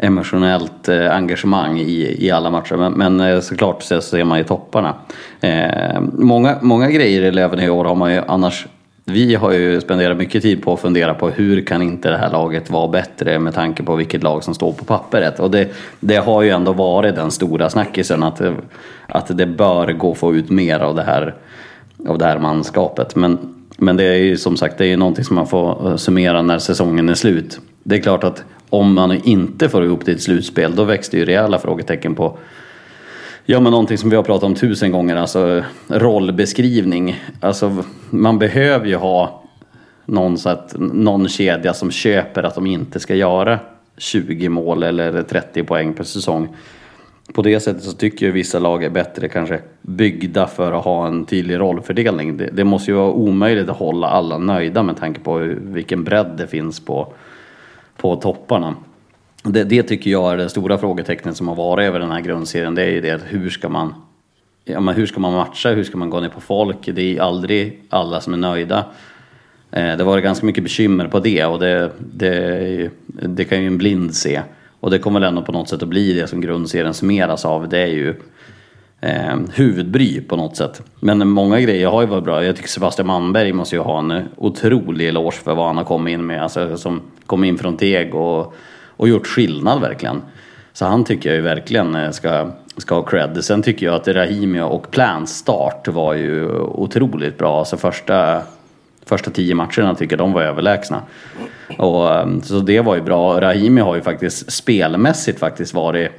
[0.02, 2.76] emotionellt eh, engagemang i, i alla matcher.
[2.76, 4.94] Men, men eh, såklart så ser man ju topparna.
[5.42, 8.68] Eh, många, många grejer i Löven i år har man ju annars
[9.06, 12.32] vi har ju spenderat mycket tid på att fundera på hur kan inte det här
[12.32, 15.40] laget vara bättre med tanke på vilket lag som står på pappret.
[15.40, 18.42] Och det, det har ju ändå varit den stora snackisen att,
[19.08, 21.36] att det bör gå att få ut mer av det här,
[22.08, 23.16] av det här manskapet.
[23.16, 23.38] Men,
[23.78, 26.42] men det är ju som sagt det är ju någonting som man får eh, summera
[26.42, 27.60] när säsongen är slut.
[27.84, 31.10] Det är klart att om man inte får ihop det i ett slutspel då väcks
[31.10, 32.38] det ju rejäla frågetecken på
[33.46, 37.24] Ja men någonting som vi har pratat om tusen gånger, alltså eh, rollbeskrivning.
[37.40, 39.44] Alltså man behöver ju ha
[40.06, 43.60] någon, så att, någon kedja som köper att de inte ska göra
[43.98, 46.56] 20 mål eller 30 poäng per säsong.
[47.34, 51.08] På det sättet så tycker jag vissa lag är bättre kanske byggda för att ha
[51.08, 52.38] en tydlig rollfördelning.
[52.38, 56.04] Det, det måste ju vara omöjligt att hålla alla nöjda med tanke på hur- vilken
[56.04, 57.14] bredd det finns på,
[57.98, 58.76] på topparna.
[59.44, 62.76] Det, det tycker jag är det stora frågetecknet som har varit över den här grundserien.
[62.76, 63.94] Det är ju det att hur ska man,
[64.66, 66.78] ja, men hur ska man matcha, hur ska man gå ner på folk?
[66.94, 68.86] Det är aldrig alla som är nöjda.
[69.72, 73.78] Eh, Det var ganska mycket bekymmer på det och det, det, det kan ju en
[73.78, 74.42] blind se.
[74.82, 77.70] Och det kommer väl ändå på något sätt att bli det som grundserien summeras av.
[77.70, 78.16] Det är ju
[79.02, 80.82] eh, huvudbry på något sätt.
[81.00, 82.46] Men många grejer har ju varit bra.
[82.46, 86.12] Jag tycker Sebastian Manberg måste ju ha en otrolig eloge för vad han har kommit
[86.12, 86.44] in med.
[86.44, 88.54] Alltså som kom in från Teg och,
[88.88, 90.22] och gjort skillnad verkligen.
[90.74, 93.44] Så han tycker jag ju verkligen eh, ska, ska ha cred.
[93.44, 97.60] Sen tycker jag att Rahimi och Plans start var ju otroligt bra.
[97.60, 98.42] Alltså första,
[99.06, 101.02] första tio matcherna tycker jag de var överlägsna.
[101.78, 103.42] Och, eh, så det var ju bra.
[103.42, 106.12] Rahimi har ju faktiskt spelmässigt faktiskt varit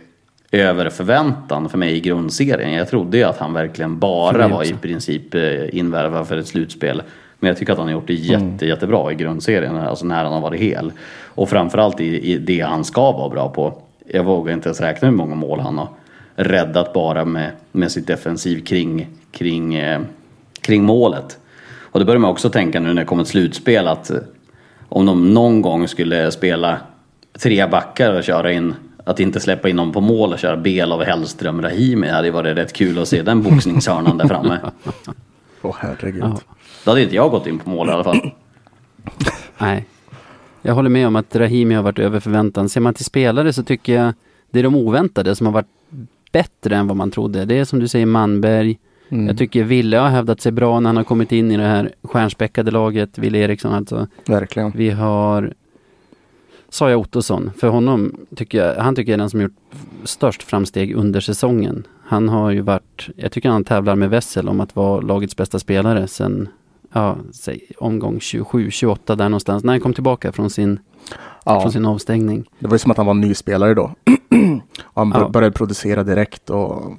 [0.51, 2.73] över förväntan för mig i grundserien.
[2.73, 7.03] Jag trodde ju att han verkligen bara var i princip eh, invärvad för ett slutspel.
[7.39, 10.33] Men jag tycker att han har gjort det jätte, jättebra i grundserien, alltså när han
[10.33, 10.93] har varit hel.
[11.25, 13.83] Och framförallt i, i det han ska vara bra på.
[14.07, 15.89] Jag vågar inte ens räkna hur många mål han har
[16.35, 20.01] räddat bara med, med sitt defensiv kring, kring, eh,
[20.61, 21.39] kring målet.
[21.93, 24.19] Och det börjar man också tänka nu när det kommer ett slutspel att eh,
[24.89, 26.81] om de någon gång skulle spela
[27.39, 28.75] tre backar och köra in,
[29.05, 32.57] att inte släppa in dem på mål och köra Belov, Hellström, Rahimi hade ju varit
[32.57, 34.59] rätt kul att se den boxningshörnan där framme.
[35.63, 36.23] Åh herregud.
[36.23, 36.41] Ja.
[36.85, 38.21] Då hade inte jag gått in på mål i alla fall.
[39.59, 39.87] Nej.
[40.63, 42.69] Jag håller med om att Rahimi har varit över förväntan.
[42.69, 44.15] Ser man till spelare så tycker jag
[44.51, 45.67] det är de oväntade som har varit
[46.33, 47.45] bättre än vad man trodde.
[47.45, 48.79] Det är som du säger Manberg.
[49.13, 49.27] Mm.
[49.27, 51.91] Jag tycker Ville har hävdat sig bra när han har kommit in i det här
[52.03, 53.19] stjärnspäckade laget.
[53.19, 54.07] Ville Eriksson alltså.
[54.27, 54.73] Verkligen.
[54.75, 55.53] Vi har
[56.69, 57.51] Saja Ottosson.
[57.59, 59.57] För honom tycker jag, han tycker jag är den som gjort
[60.05, 61.87] störst framsteg under säsongen.
[62.05, 65.59] Han har ju varit, jag tycker han tävlar med Wessel om att vara lagets bästa
[65.59, 66.49] spelare sen,
[66.93, 69.65] ja, säg omgång 27, 28 där någonstans.
[69.65, 70.79] När han kom tillbaka från sin,
[71.45, 72.45] Ja, från sin avstängning.
[72.59, 73.91] det var ju som att han var en ny spelare då.
[74.95, 75.29] Han bör- Ja.
[75.29, 76.93] började producera direkt och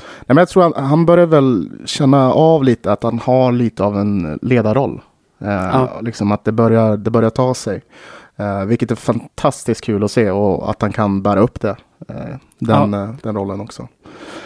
[0.00, 3.84] Nej, men jag tror han, han börjar väl känna av lite att han har lite
[3.84, 5.00] av en ledarroll.
[5.40, 6.00] Eh, Ja.
[6.02, 7.82] Liksom att det börjar, det börjar ta sig.
[8.36, 11.76] Eh, vilket är fantastiskt kul att se och att han kan bära upp det.
[12.08, 13.88] Eh, den, eh, den rollen också.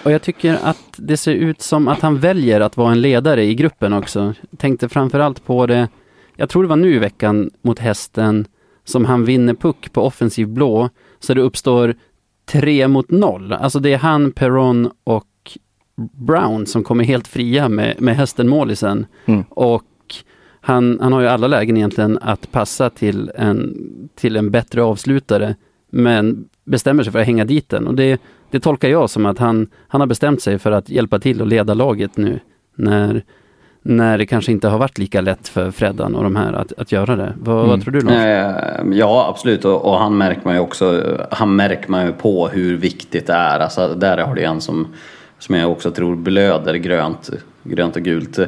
[0.05, 3.45] Och jag tycker att det ser ut som att han väljer att vara en ledare
[3.45, 4.35] i gruppen också.
[4.57, 5.89] Tänkte framförallt på det,
[6.37, 8.47] jag tror det var nu i veckan mot hästen,
[8.85, 10.89] som han vinner puck på offensiv blå,
[11.21, 11.95] så det uppstår
[12.47, 13.53] tre mot noll.
[13.53, 15.25] Alltså det är han, Perron och
[15.97, 19.07] Brown som kommer helt fria med, med hästen målisen.
[19.27, 19.45] Mm.
[19.49, 19.83] Och
[20.61, 23.75] han, han har ju alla lägen egentligen att passa till en,
[24.15, 25.55] till en bättre avslutare,
[25.91, 27.87] men bestämmer sig för att hänga dit den.
[27.87, 28.21] Och det,
[28.51, 31.47] det tolkar jag som att han, han har bestämt sig för att hjälpa till och
[31.47, 32.41] leda laget nu
[32.77, 33.23] när,
[33.83, 36.93] när det kanske inte har varit lika lätt för Freddan och de här att, att
[36.93, 37.33] göra det.
[37.41, 37.69] Vad, Mm.
[37.71, 38.15] vad tror du Lars?
[38.15, 39.65] Eh, Ja, absolut.
[39.65, 43.33] Och, och han märker man ju också, han märker man ju på hur viktigt det
[43.33, 43.61] är.
[43.61, 44.87] Alltså, där har du en som,
[45.39, 47.31] som jag också tror blöder grönt,
[47.63, 48.39] grönt och gult.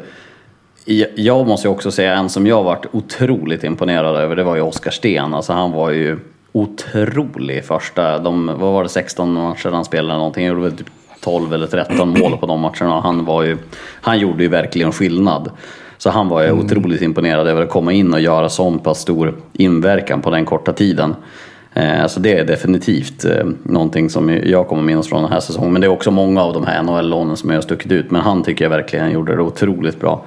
[1.14, 4.62] Jag- måste ju också säga en som jag varit otroligt imponerad över, det var ju
[4.62, 5.34] Oskar Sten.
[5.34, 6.18] Alltså han var ju
[6.52, 10.46] otrolig första, de, vad var det, 16 matcher han spelade eller någonting.
[10.48, 13.00] Han gjorde väl typ 12 eller 13 mål på de matcherna.
[13.00, 13.56] Han, var ju,
[14.00, 15.50] han gjorde ju verkligen skillnad.
[15.98, 19.34] Så han var ju otroligt imponerad över att komma in och göra sån pass stor
[19.52, 21.14] inverkan på den korta tiden.
[22.08, 25.72] Så det är definitivt eh, någonting som jag kommer minnas från den här säsongen.
[25.72, 28.10] Men det är också många av de här NHL-lånen som jag har stuckit ut.
[28.10, 30.24] Men han tycker jag verkligen gjorde det otroligt bra.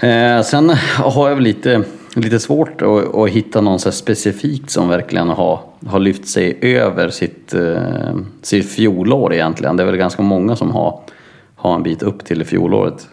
[0.00, 1.82] Eh, sen har jag väl lite,
[2.14, 6.58] lite svårt att, att hitta någon så här specifikt som verkligen har, har lyft sig
[6.62, 7.54] över sitt,
[8.42, 9.76] sitt fjolår egentligen.
[9.76, 11.00] Det är väl ganska många som har,
[11.54, 13.08] har en bit upp till fjolåret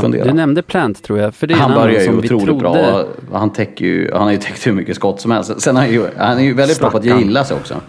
[0.00, 0.24] fundera.
[0.24, 1.34] du nämnde Plant tror jag.
[1.34, 2.58] För det är Han börjar ju otroligt trodde...
[2.60, 3.04] bra.
[3.38, 5.60] Han, täcker ju, han har ju täckt hur mycket skott som helst.
[5.60, 7.20] Sen är han ju, han är ju väldigt bra på att Stackarn.
[7.22, 7.74] gilla sig också.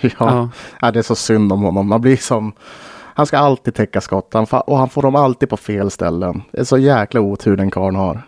[0.00, 0.10] Ja.
[0.18, 0.48] Ja.
[0.80, 1.88] Ja, det är så synd om honom.
[1.88, 2.52] Man blir som...
[3.14, 6.42] Han ska alltid täcka skott han fa- och han får dem alltid på fel ställen.
[6.52, 8.22] Det är så jäkla otur den karln har.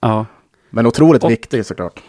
[0.00, 0.26] Ja.
[0.70, 2.00] Men otroligt Och- viktig såklart.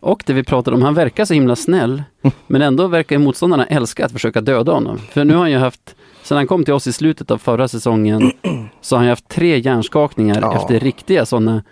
[0.00, 2.02] Och det vi pratade om, han verkar så himla snäll.
[2.46, 4.98] Men ändå verkar ju motståndarna älska att försöka döda honom.
[4.98, 5.94] För nu har han ju haft,
[6.28, 8.32] sen han kom till oss i slutet av förra säsongen,
[8.80, 10.56] så har han haft tre hjärnskakningar Ja.
[10.56, 11.64] efter riktiga sådana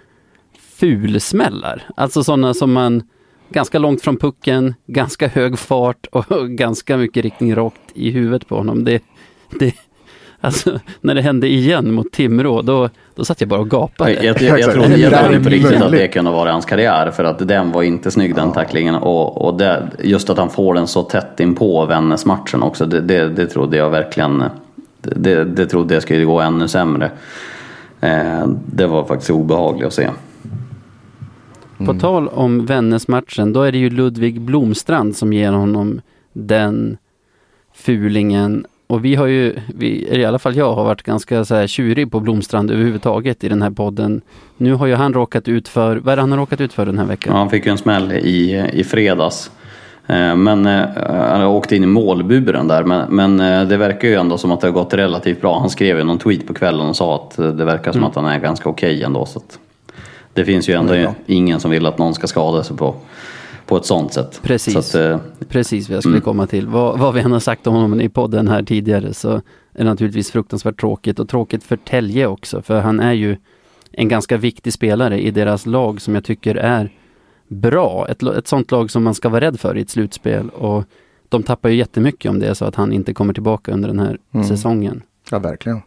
[0.58, 1.82] fulsmällar.
[1.96, 3.02] Alltså sådana som man,
[3.50, 8.56] ganska långt från pucken, ganska hög fart och ganska mycket riktning rakt i huvudet på
[8.56, 8.84] honom.
[8.84, 9.02] Det,
[9.58, 9.74] det,
[10.46, 14.12] alltså, när det hände igen mot Timrå, då, då satt jag bara och gapade.
[14.12, 15.32] Jag, jag, jag, jag Exakt.
[15.32, 18.34] jag på riktigt att det kunde vara hans karriär för att den var inte snygg
[18.34, 22.62] den tacklingen och, och det, just att han får den så tätt in på Vännäs-matchen
[22.62, 24.44] också det, det, det trodde jag verkligen
[25.00, 27.10] det, det trodde jag skulle gå ännu sämre.
[28.00, 30.10] Eh, det var faktiskt obehagligt att se.
[31.78, 36.00] På tal om Vännäs-matchen, då är det ju Ludvig Blomstrand som ger honom
[36.32, 36.96] den
[37.74, 38.66] fulingen.
[38.86, 42.10] Och vi har ju, vi, i alla fall jag har varit ganska så här tjurig
[42.10, 44.20] på Blomstrand överhuvudtaget i den här podden.
[44.56, 46.86] Nu har ju han råkat ut för, vad är det han har råkat ut för
[46.86, 47.32] den här veckan?
[47.32, 49.50] Ja, han fick ju en smäll i, i fredags.
[50.06, 50.86] Eh, Men eh,
[51.30, 52.84] han åkte in i målburen där.
[52.84, 55.58] Men, men eh, det verkar ju ändå som att det har gått relativt bra.
[55.58, 58.26] Han skrev ju någon tweet på kvällen och sa att det verkar som att han
[58.26, 59.26] är ganska okej ändå.
[59.26, 59.58] Så att
[60.32, 62.94] det finns ju ändå ingen som vill att någon ska skada sig på,
[63.66, 64.40] på ett sånt sätt.
[64.42, 64.72] Precis.
[64.72, 66.24] Så att, eh, Precis vad jag skulle Mm.
[66.24, 66.66] komma till.
[66.66, 69.40] Vad, vad vi än har sagt om honom i podden här tidigare så är
[69.72, 73.36] det naturligtvis fruktansvärt tråkigt och tråkigt för Telge också för han är ju
[73.92, 76.92] en ganska viktig spelare i deras lag som jag tycker är
[77.48, 78.06] bra.
[78.08, 80.84] Ett, ett sånt lag som man ska vara rädd för i ett slutspel och
[81.28, 83.98] de tappar ju jättemycket om det är så att han inte kommer tillbaka under den
[83.98, 84.46] här Mm.
[84.46, 85.02] säsongen.
[85.30, 85.82] Ja, verkligen.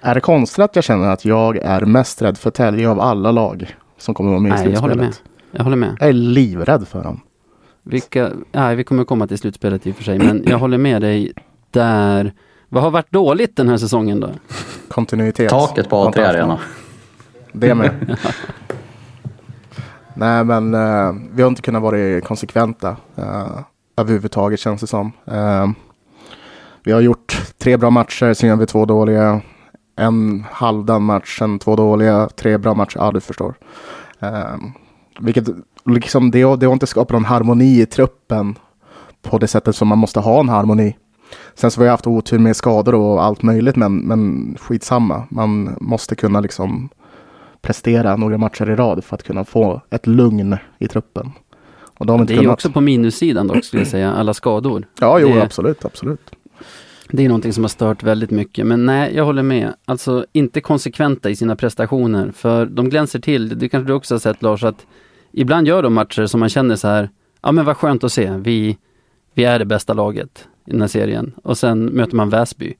[0.00, 3.32] Är det konstigt att jag känner att jag är mest rädd för Tälje av alla
[3.32, 5.14] lag som kommer vara med i Nej, jag håller med.
[5.56, 5.96] Jag håller med.
[6.00, 7.20] Jag är livrädd för dem.
[7.82, 11.02] Vilka, nej, vi kommer komma till slutspelet i och för sig, men jag håller med
[11.02, 11.32] dig
[11.70, 12.32] där.
[12.68, 14.30] Vad har varit dåligt den här säsongen då?
[14.88, 15.50] Kontinuitet.
[15.50, 16.58] taket på A3 Arena.
[17.52, 18.16] Det med.
[20.14, 23.60] Nej, men eh, vi har inte kunnat vara konsekventa uh,
[23.96, 25.12] överhuvudtaget känns det som.
[25.24, 25.66] Eh,
[26.84, 29.40] vi har gjort tre bra matcher, sen gör vi två dåliga.
[29.96, 32.98] En halvdan match, sen två dåliga, tre bra matcher.
[32.98, 33.54] Ja, du förstår.
[34.20, 34.54] Eh,
[35.20, 35.44] vilket
[35.84, 38.54] liksom det, har- det har inte skapat någon harmoni i truppen
[39.22, 40.96] på det sättet som man måste ha en harmoni.
[41.54, 45.26] Sen så har vi haft otur med skador och allt möjligt, men, men skitsamma.
[45.30, 46.88] Man måste kunna liksom
[47.62, 51.32] prestera några matcher i rad för att kunna få ett lugn i truppen.
[51.98, 54.86] Och de inte Det är ju också på minussidan dock skulle jag säga, alla skador.
[55.00, 56.30] Ja, jo, det- absolut, absolut.
[57.10, 58.66] Det är någonting som har stört väldigt mycket.
[58.66, 59.74] Men nej, jag håller med.
[59.84, 62.32] Alltså inte konsekventa i sina prestationer.
[62.36, 63.58] För de glänser till.
[63.58, 64.86] Det kanske du också har sett Lars, att
[65.36, 67.10] ibland gör de matcher som man känner så här,
[67.42, 68.30] ja men vad skönt att se.
[68.30, 68.78] Vi,
[69.34, 71.32] vi är det bästa laget i den här serien.
[71.42, 72.74] Och sen möter man Väsby.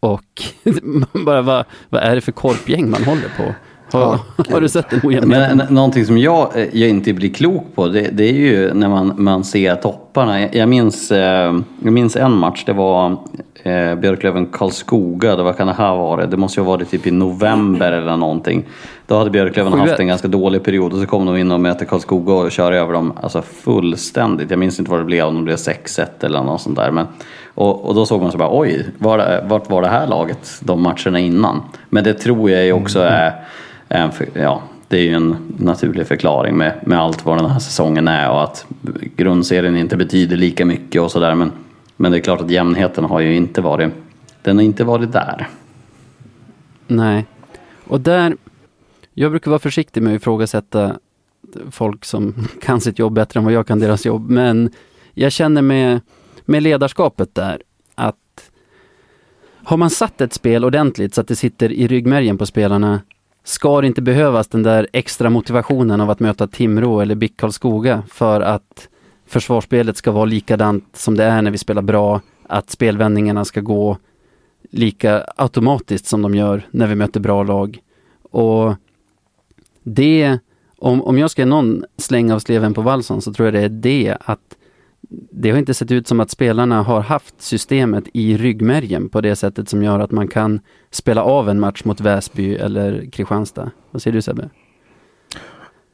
[0.00, 0.42] Och
[0.82, 3.54] man bara, vad, vad är det för korpgäng man håller på?
[3.92, 4.18] Har,
[4.52, 5.56] har du sett den ojämnheten?
[5.56, 8.88] Men någonting som jag, eh, jag inte blir klok på det, det är ju när
[8.88, 10.40] man, man ser topparna.
[10.40, 13.16] Jag, jag, minns, eh, jag minns en match, det var
[13.62, 16.26] eh, Björklöven-Karlskoga, det var kan det här vara?
[16.26, 18.64] Det måste ju ha varit typ i november eller någonting.
[19.06, 19.76] Då hade Björklöven 7-1.
[19.78, 22.72] haft en ganska dålig period och så kom de in och mötte Karlskoga och kör
[22.72, 24.50] över dem alltså fullständigt.
[24.50, 26.90] Jag minns inte vad det blev, om det blev 6-1 eller något sånt där.
[26.90, 27.06] Men,
[27.54, 30.82] och, och då såg man så bara oj, var vart var det här laget de
[30.82, 31.60] matcherna innan?
[31.90, 33.32] Men det tror jag ju också är
[33.88, 37.58] en, för- ja, det är ju en naturlig förklaring med, med allt vad den här
[37.58, 38.66] säsongen är och att
[39.16, 41.34] grundserien inte betyder lika mycket och sådär.
[41.34, 41.52] Men,
[42.00, 43.92] men det är klart att jämnheten har ju inte varit,
[44.42, 45.48] den har inte varit där.
[46.86, 47.26] Nej.
[47.84, 48.36] Och där,
[49.14, 50.98] jag brukar vara försiktig med att ifrågasätta
[51.70, 54.30] folk som kan sitt jobb bättre än vad jag kan deras jobb.
[54.30, 54.70] Men
[55.14, 56.00] jag känner med,
[56.44, 57.62] med ledarskapet där
[57.94, 58.50] att
[59.64, 63.00] har man satt ett spel ordentligt så att det sitter i ryggmärgen på spelarna
[63.44, 68.02] ska det inte behövas den där extra motivationen av att möta Timrå eller BIK Karlskoga
[68.08, 68.88] för att
[69.28, 73.96] försvarsspelet ska vara likadant som det är när vi spelar bra, att spelvändningarna ska gå
[74.70, 77.78] lika automatiskt som de gör när vi möter bra lag.
[78.30, 78.74] Och
[79.82, 80.38] det,
[80.78, 83.64] om, om jag ska ge någon släng av sleven på Wallson så tror jag det
[83.64, 84.56] är det att
[85.10, 89.36] det har inte sett ut som att spelarna har haft systemet i ryggmärgen på det
[89.36, 90.60] sättet som gör att man kan
[90.90, 93.70] spela av en match mot Väsby eller Kristianstad.
[93.90, 94.50] Vad säger du Sebbe?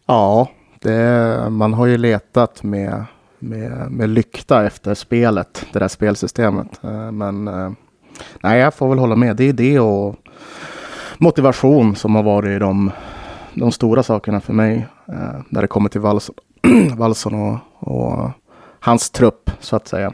[0.06, 3.04] Ja, det, man har ju letat med,
[3.44, 6.84] med, med lykta efter spelet, det där spelsystemet.
[6.84, 7.72] Eh, men eh,
[8.42, 9.36] nej, jag får väl hålla med.
[9.36, 10.16] Det är det och
[11.18, 12.90] motivation som har varit de,
[13.54, 16.34] de stora sakerna för mig eh, när det kommer till Wallson,
[16.96, 18.30] Wallson och, och
[18.80, 20.12] hans trupp så att säga.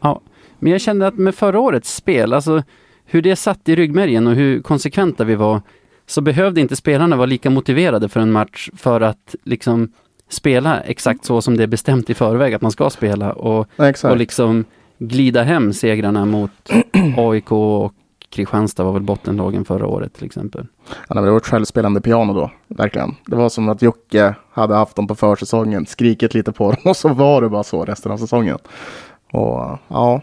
[0.00, 0.20] Ja,
[0.58, 2.62] men jag kände att med förra årets spel, alltså
[3.04, 5.60] hur det satt i ryggmärgen och hur konsekventa vi var,
[6.06, 9.92] så behövde inte spelarna vara lika motiverade för en match för att liksom
[10.32, 13.66] spela exakt så som det är bestämt i förväg att man ska spela och,
[14.04, 14.64] och liksom
[14.98, 16.50] glida hem segrarna mot
[17.16, 17.94] AIK och
[18.30, 20.66] Kristianstad var väl bottenlagen förra året till exempel.
[21.08, 23.14] Ja, det var ett självspelande piano då, verkligen.
[23.26, 26.96] Det var som att Jocke hade haft dem på försäsongen, skrikit lite på dem och
[26.96, 28.58] så var det bara så resten av säsongen.
[29.32, 30.20] Och ja,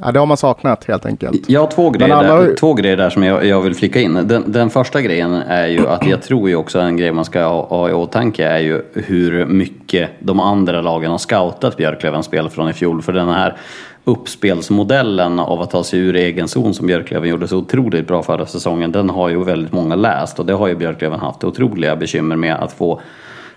[0.00, 1.48] Ja, det har man saknat helt enkelt.
[1.48, 2.36] Jag har två grejer, alla...
[2.36, 4.14] där, två grejer där som jag, jag vill flika in.
[4.14, 7.44] Den, den, första grejen är ju att jag tror ju också en grej man ska
[7.44, 12.48] ha, ha i åtanke är ju hur mycket de andra lagen har scoutat Björklövens spel
[12.48, 13.02] från i fjol.
[13.02, 13.56] För den här
[14.04, 18.46] uppspelsmodellen av att ta sig ur egen zon som Björklöven gjorde så otroligt bra förra
[18.46, 22.36] säsongen, den har ju väldigt många läst och det har ju Björklöven haft otroliga bekymmer
[22.36, 23.00] med att få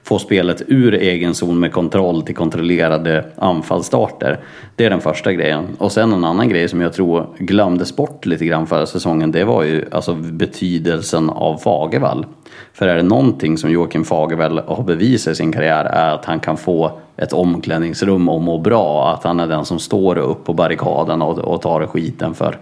[0.05, 4.39] få spelet ur egen zon med kontroll till kontrollerade anfallsstarter.
[4.75, 5.65] Det är den första grejen.
[5.77, 9.43] Och sen en annan grej som jag tror glömdes bort lite grann förra säsongen, det
[9.43, 12.25] var ju alltså betydelsen av Fagervall.
[12.73, 16.39] För är det någonting som Joakim Fagervall har bevisat i sin karriär är att han
[16.39, 19.13] kan få ett omklädningsrum och må bra.
[19.13, 22.57] Att han är den som står upp på barrikaden och, och tar skiten för,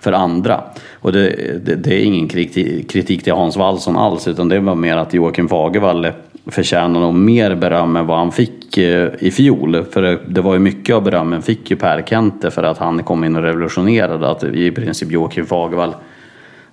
[0.00, 0.60] för andra.
[0.94, 1.28] Och det,
[1.64, 5.14] det, det är ingen kritik, kritik till Hans Wallson alls utan det var mer att
[5.14, 6.06] Joakim Fagervall
[6.46, 9.84] förtjänar nog mer beröm än vad han fick eh, i fjol.
[9.84, 13.24] För det var ju mycket av berömmen fick ju Per Kente för att han kom
[13.24, 14.30] in och revolutionerade.
[14.30, 15.94] Att i princip Joakim Fagervall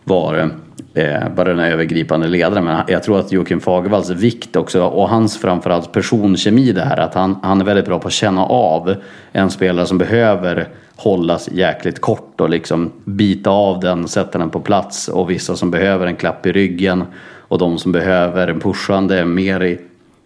[0.03, 0.51] var
[0.93, 2.63] eh, bara den övergripande ledaren.
[2.63, 6.97] Men jag tror att Joakim Fagervalls vikt också och hans framförallt personkemi det här.
[6.97, 8.95] Att han, han är väldigt bra på att känna av
[9.31, 14.59] en spelare som behöver hållas jäkligt kort och liksom bita av den, sätta den på
[14.59, 17.03] plats och vissa som behöver en klapp i ryggen
[17.49, 19.79] och de som behöver en pushande, mer,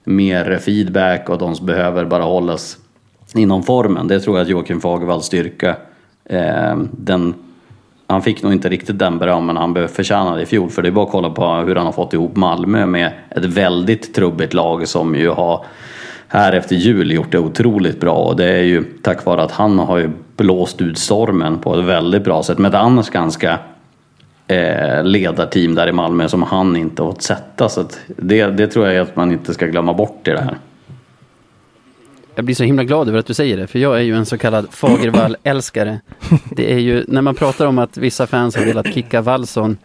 [0.04, 2.78] mer feedback och de som behöver bara hållas
[3.36, 4.08] inom formen.
[4.08, 5.76] Det tror jag att Joakim Fagervalls styrka.
[6.26, 7.34] Eh, den,
[8.08, 11.06] han fick nog inte riktigt den berömmen han förtjänade i fjol för det är bara
[11.06, 15.16] att kolla på hur han har fått ihop Malmö med ett väldigt trubbigt lag som
[15.16, 15.66] ju har
[16.28, 19.80] här efter jul gjort det otroligt bra och det är ju tack vare att han
[19.80, 23.60] har ju blåst ut stormen på ett väldigt bra sätt med ett annars ganska
[24.54, 27.70] eh, ledarteam där i Malmö som han inte fått sätta.
[27.70, 30.58] Så det, det tror jag att man inte ska glömma bort i det här.
[32.36, 34.26] Jag blir så himla glad över att du säger det, för jag är ju en
[34.26, 36.00] så kallad Fagervall-älskare.
[36.56, 39.78] Det är ju, när man pratar om att vissa fans har velat kicka Wallson,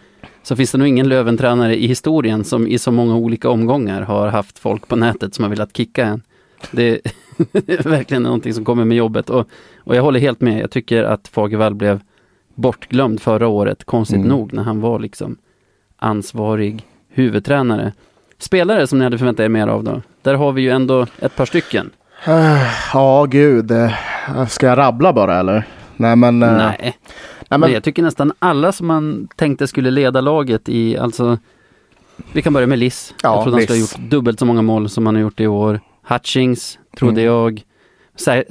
[0.42, 4.28] så finns det nog ingen Löventränare i historien som i så många olika omgångar har
[4.28, 6.22] haft folk på nätet som har velat kicka en.
[6.70, 6.88] Det
[7.52, 9.48] är verkligen någonting som kommer med jobbet och,
[9.78, 10.62] och jag håller helt med.
[10.62, 12.00] Jag tycker att Fagervall blev
[12.58, 14.28] bortglömd förra året, konstigt mm.
[14.28, 15.36] nog, när han var liksom
[15.96, 17.92] ansvarig huvudtränare.
[18.38, 20.02] Spelare som ni hade förväntat er mer av då?
[20.22, 21.90] Där har vi ju ändå ett par stycken.
[22.92, 23.70] Ja, gud.
[23.70, 25.64] Eh, ska jag rabbla bara eller?
[25.96, 26.42] Nej, men...
[26.42, 26.96] Eh, nej.
[27.48, 27.72] Nej men...
[27.72, 31.38] Jag tycker nästan alla som man tänkte skulle leda laget i, alltså...
[32.32, 33.14] Vi kan börja med Liss.
[33.22, 35.40] Ja, jag trodde han skulle ha gjort dubbelt så många mål som han har gjort
[35.40, 35.80] i år.
[36.02, 37.24] Hutchings, trodde mm.
[37.24, 37.62] jag.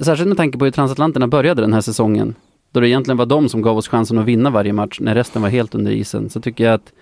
[0.00, 2.34] Särskilt med tanke på hur transatlanterna började den här säsongen
[2.72, 5.42] då det egentligen var de som gav oss chansen att vinna varje match när resten
[5.42, 6.92] var helt under isen, så tycker jag att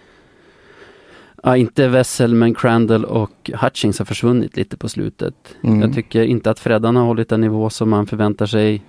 [1.42, 5.34] Ja, inte Wessel men Crandall och Hutchings har försvunnit lite på slutet.
[5.62, 5.82] Mm.
[5.82, 8.82] Jag tycker inte att Freddan har hållit den nivå som man förväntar sig.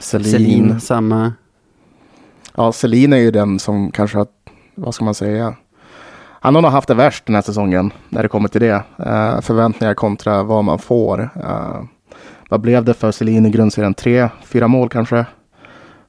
[0.00, 0.80] Selin.
[0.80, 1.32] Samma.
[2.56, 4.26] Ja, Selin är ju den som kanske har,
[4.74, 5.54] vad ska man säga,
[6.40, 8.74] han har nog haft det värst den här säsongen när det kommer till det.
[9.00, 11.20] Uh, förväntningar kontra vad man får.
[11.20, 11.84] Uh,
[12.48, 13.94] vad blev det för Selin i grundserien?
[13.94, 15.26] Tre, fyra mål kanske?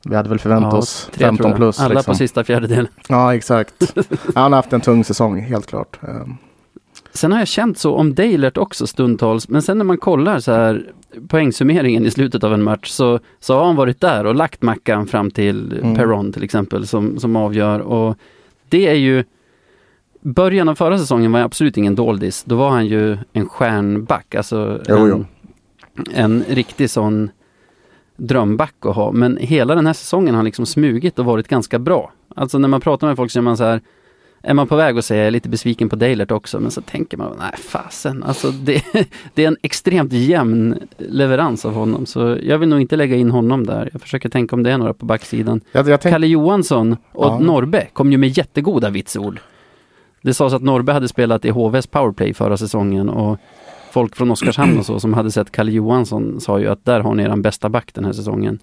[0.06, 1.58] Vi hade väl förväntat oss tre, tror 15 jag.
[1.58, 1.80] plus.
[1.80, 2.12] Alla liksom.
[2.12, 2.88] på sista fjärdedel.
[3.08, 3.93] Ja, exakt.
[4.36, 5.99] Han har haft en tung säsong, helt klart.
[6.04, 6.38] Ehm,
[7.14, 10.51] Sen har jag känt så om Dalert också stundtals, men sen när man kollar så
[10.51, 10.91] här
[11.28, 15.08] poängsummeringen i slutet av en match så, så har han varit där och lagt mackan
[15.08, 15.95] fram till Mm.
[15.95, 18.16] Perron till exempel som, som avgör och
[18.70, 19.24] det är ju
[20.22, 22.43] Början av förra säsongen var absolut ingen doldis.
[22.43, 25.08] Då var han ju en stjärnback, alltså Jo, en,
[25.97, 26.04] jo.
[26.14, 27.30] en riktig sån
[28.18, 29.11] drömback att ha.
[29.11, 32.11] Men hela den här säsongen har liksom smugit och varit ganska bra.
[32.36, 33.82] Alltså när man pratar med folk så är man så här
[34.45, 36.82] är man på väg att säga jag är lite besviken på Dalert också, men så
[36.82, 38.84] tänker man, nej fasen, alltså det,
[39.34, 43.32] det är en extremt jämn leverans av honom, så jag vill nog inte lägga in
[43.32, 43.89] honom där.
[43.93, 45.61] Jag försöker tänka om det är några på backsidan.
[45.72, 47.39] Jag, jag Kalle Johansson och Ja.
[47.39, 49.39] Norbe kom ju med jättegoda vitsord.
[50.22, 53.39] Det sades att Norbe hade spelat i HVs powerplay förra säsongen och
[53.93, 57.15] folk från Oskarshamn och så som hade sett Kalle Johansson sa ju att där har
[57.15, 58.59] ni er bästa back den här säsongen.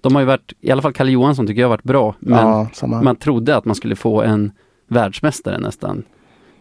[0.00, 2.68] De har ju varit, i alla fall Kalle Johansson tycker jag har varit bra, men
[2.80, 4.52] ja, man trodde att man skulle få en
[4.88, 6.02] världsmästare nästan.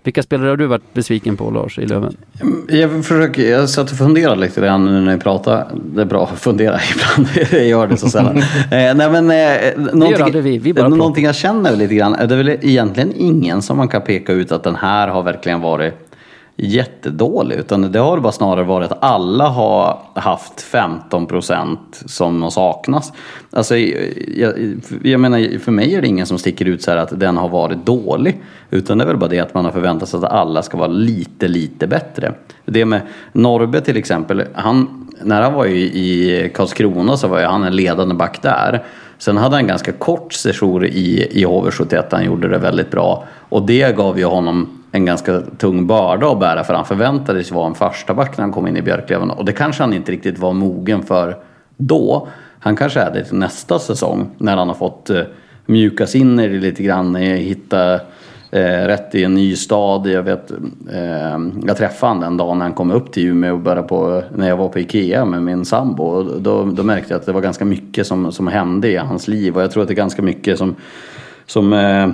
[0.03, 2.15] Vilka spelare har du varit besviken på Lars i Löven?
[2.67, 5.67] Jag, försöker, jag satt och funderade lite grann nu när ni pratar.
[5.95, 6.79] Det är bra att fundera
[7.15, 7.47] ibland.
[7.51, 8.37] jag gör det så sällan.
[8.37, 12.11] eh, nej, men, eh, någonting, vi, vi någonting jag känner lite grann.
[12.11, 15.61] Det är väl egentligen ingen som man kan peka ut att den här har verkligen
[15.61, 16.08] varit
[16.61, 17.55] jättedålig.
[17.55, 23.13] Utan det har bara snarare varit att alla har haft 15 procent som saknas.
[23.51, 24.53] Alltså, jag,
[25.03, 27.49] jag menar, för mig är det ingen som sticker ut så här att den har
[27.49, 28.41] varit dålig.
[28.69, 30.87] Utan det är väl bara det att man har förväntat sig att alla ska vara
[30.87, 32.33] lite, lite bättre.
[32.65, 33.01] Det med
[33.31, 37.75] Norbe till exempel, han, när han var i, i Karlskrona så var ju han en
[37.75, 38.83] ledande back där.
[39.17, 43.23] Sen hade han ganska kort sejour i, i HV71, han gjorde det väldigt bra.
[43.49, 47.67] Och det gav ju honom en ganska tung börda att bära för han förväntades vara
[47.67, 49.29] en första back när han kom in i Björklöven.
[49.29, 51.37] Och det kanske han inte riktigt var mogen för
[51.77, 52.27] då.
[52.59, 55.21] Han kanske är det till nästa säsong när han har fått eh,
[55.65, 57.93] mjukas in i det lite grann, eh, hitta
[58.51, 60.07] eh, rätt i en ny stad.
[60.07, 60.51] Jag vet,
[60.91, 64.17] eh, jag träffade honom den dagen när han kom upp till Umeå och började på,
[64.17, 66.03] eh, när jag var på Ikea med min sambo.
[66.03, 69.27] Och då, då märkte jag att det var ganska mycket som, som hände i hans
[69.27, 70.75] liv och jag tror att det är ganska mycket som,
[71.45, 72.09] som eh,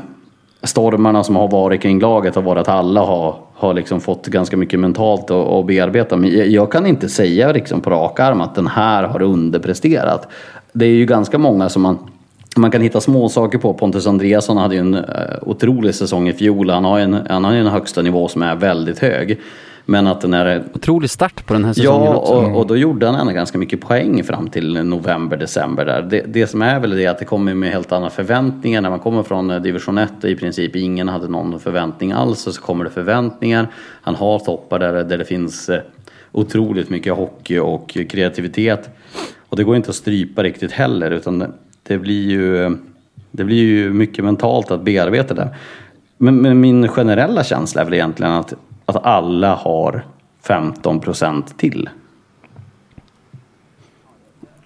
[0.63, 4.57] stormarna som har varit kring laget har varit att alla har, har liksom fått ganska
[4.57, 6.17] mycket mentalt att, att bearbeta.
[6.17, 10.27] Men jag, jag kan inte säga liksom på rak arm att den här har underpresterat.
[10.73, 11.97] Det är ju ganska många som man
[12.57, 13.73] man kan hitta små saker på.
[13.73, 15.01] Pontus Andreasson hade ju en eh,
[15.41, 16.69] otrolig säsong i fjol.
[16.69, 19.39] Han har ju en, han har en högsta nivå som är väldigt hög.
[19.85, 20.63] Men att den är...
[20.73, 22.33] Otrolig start på den här säsongen Ja, också.
[22.33, 26.01] och, och då gjorde han ändå ganska mycket poäng fram till november, december där.
[26.01, 28.81] Det, det som är väl det att det kommer med helt andra förväntningar.
[28.81, 32.47] När man kommer från eh, division 1 och i princip ingen hade någon förväntning alls.
[32.47, 33.67] Och så kommer det förväntningar.
[34.01, 35.81] Han har toppar där, där det finns eh,
[36.31, 38.89] otroligt mycket hockey och kreativitet.
[39.49, 41.51] Och det går inte att strypa riktigt heller utan det,
[41.83, 42.77] det blir ju
[43.31, 45.49] det blir ju mycket mentalt att bearbeta det.
[46.17, 48.53] Men, men min generella känsla är väl egentligen att,
[48.85, 50.05] att alla har
[50.41, 51.89] 15 procent till.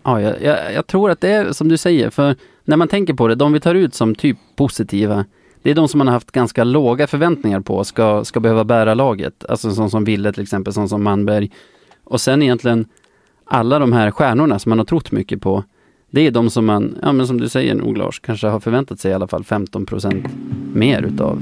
[0.03, 3.13] Ja, jag, jag, jag tror att det är som du säger, för när man tänker
[3.13, 5.25] på det, de vi tar ut som typ positiva,
[5.61, 8.93] det är de som man har haft ganska låga förväntningar på ska, ska behöva bära
[8.93, 9.45] laget.
[9.49, 11.51] Alltså sån som Ville till exempel, sån som Manberg.
[12.03, 12.85] Och sen egentligen
[13.45, 15.63] alla de här stjärnorna som man har trott mycket på,
[16.11, 18.99] det är de som man, ja men som du säger nog Lars, kanske har förväntat
[18.99, 20.25] sig i alla fall 15 procent
[20.73, 21.41] mer utav.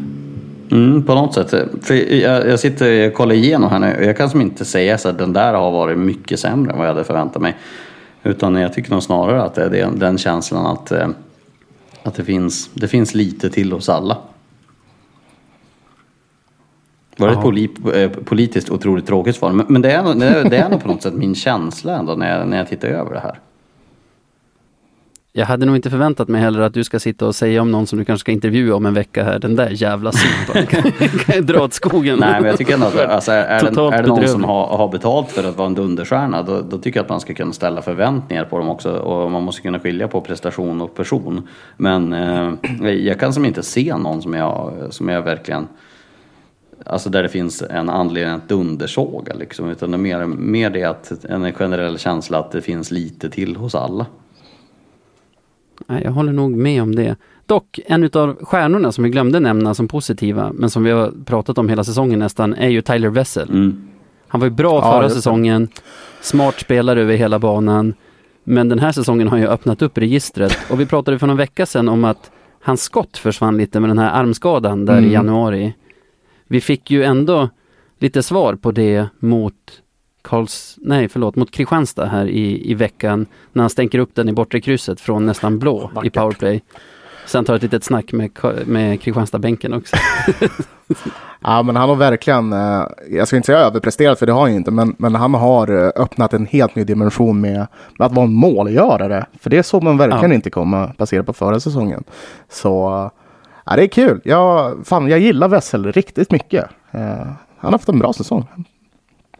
[0.71, 1.49] Mm, på något sätt.
[1.81, 4.97] För jag, jag sitter och kollar igenom här nu och jag kan som inte säga
[4.97, 7.55] så att den där har varit mycket sämre än vad jag hade förväntat mig.
[8.23, 11.07] Utan jag tycker nog snarare att det är den- känslan att, eh,
[12.03, 14.17] att det, finns, det finns lite till hos alla.
[17.17, 17.63] Var det
[17.93, 19.51] ett eh, politiskt otroligt tråkigt svar?
[19.51, 20.03] Men, det, är,
[20.49, 23.13] det är nog på något sätt min känsla ändå när jag, när jag tittar över
[23.13, 23.39] det här.
[25.37, 27.87] Jag hade nog inte förväntat mig heller att du ska sitta och säga om någon
[27.87, 31.45] som du kanske ska intervjua om en vecka här, den där jävla sopan kan, kan
[31.45, 32.19] dra åt skogen.
[32.19, 34.67] Nej, men jag tycker ändå att alltså, är, är, det, är det någon som har,
[34.67, 37.53] har betalt för att vara en dunderstjärna då, då tycker jag att man ska kunna
[37.53, 41.47] ställa förväntningar på dem också och man måste kunna skilja på prestation och person.
[41.77, 42.53] Men eh,
[42.91, 45.67] jag kan som inte se någon som jag, som jag verkligen
[46.85, 49.69] Alltså där det finns en anledning att dundersåga liksom.
[49.69, 53.55] Utan det är mer, mer det att en generell känsla att det finns lite till
[53.55, 54.05] hos alla.
[55.87, 57.15] Jag håller nog med om det.
[57.45, 61.57] Dock, en utav stjärnorna som vi glömde nämna som positiva, men som vi har pratat
[61.57, 63.49] om hela säsongen nästan, är ju Tyler Wessel.
[63.49, 63.87] Mm.
[64.27, 65.67] Han var ju bra Ja, förra säsongen,
[66.21, 67.93] smart spelare över hela banan,
[68.43, 71.65] men den här säsongen har ju öppnat upp registret och vi pratade för någon vecka
[71.65, 72.31] sedan om att
[72.61, 75.09] hans skott försvann lite med den här armskadan där Mm.
[75.09, 75.73] i januari.
[76.47, 77.49] Vi fick ju ändå
[77.99, 79.53] lite svar på det mot
[80.27, 84.33] Karls, nej förlåt, mot Kristianstad här i, i veckan när han stänker upp den i
[84.33, 86.13] bortre krysset från nästan blå i Vackert.
[86.13, 86.61] powerplay.
[87.25, 88.31] Sen tar ett litet snack med,
[88.65, 89.95] med Kristianstad-bänken också.
[91.41, 94.51] Ja, men han har verkligen, eh, jag ska inte säga överpresterat för det har han
[94.51, 97.67] ju inte, men, men han har eh, öppnat en helt ny dimension med,
[97.99, 99.25] med att vara en målgörare.
[99.39, 100.35] För det såg man verkligen Ja.
[100.35, 102.03] inte komma baserat på förra säsongen.
[102.49, 102.71] Så
[103.65, 104.21] ja, det är kul.
[104.23, 106.65] Jag, fan, jag gillar Wessel riktigt mycket.
[106.91, 108.45] Eh, han har haft en bra säsong.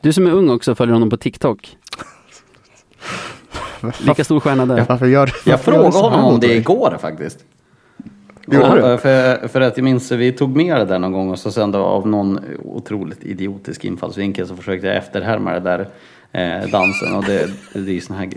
[0.02, 1.78] Du som är ung också följer honom på TikTok.
[4.00, 4.86] Lika stor stjärna där.
[4.90, 7.46] Varför gör Jag varför gör du frågade så här honom om det igår faktiskt.
[8.48, 8.88] Gjorde du?
[8.88, 11.52] Ja, för, för att jag minns, vi tog med det där någon gång och så
[11.52, 15.88] sen då av någon otroligt idiotisk infallsvinkel så försökte jag efterhärma det där
[16.32, 18.30] eh, dansen och det, det är ju sån här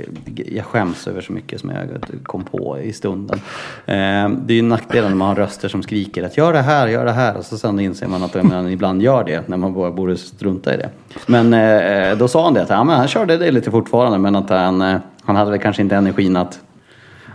[0.47, 1.89] jag skäms över så mycket som jag
[2.23, 3.41] kom på i stunden.
[3.87, 6.89] Eh, det är ju nackdelen när man har röster som skriker att gör det här,
[6.89, 9.75] gör det här och så sen inser man att man ibland gör det när man
[9.75, 10.91] bara borde strunta i det.
[11.27, 14.37] Men eh, då sa han det att ja, men han körde det lite fortfarande men
[14.37, 16.61] att han, eh, han hade väl kanske inte energin att,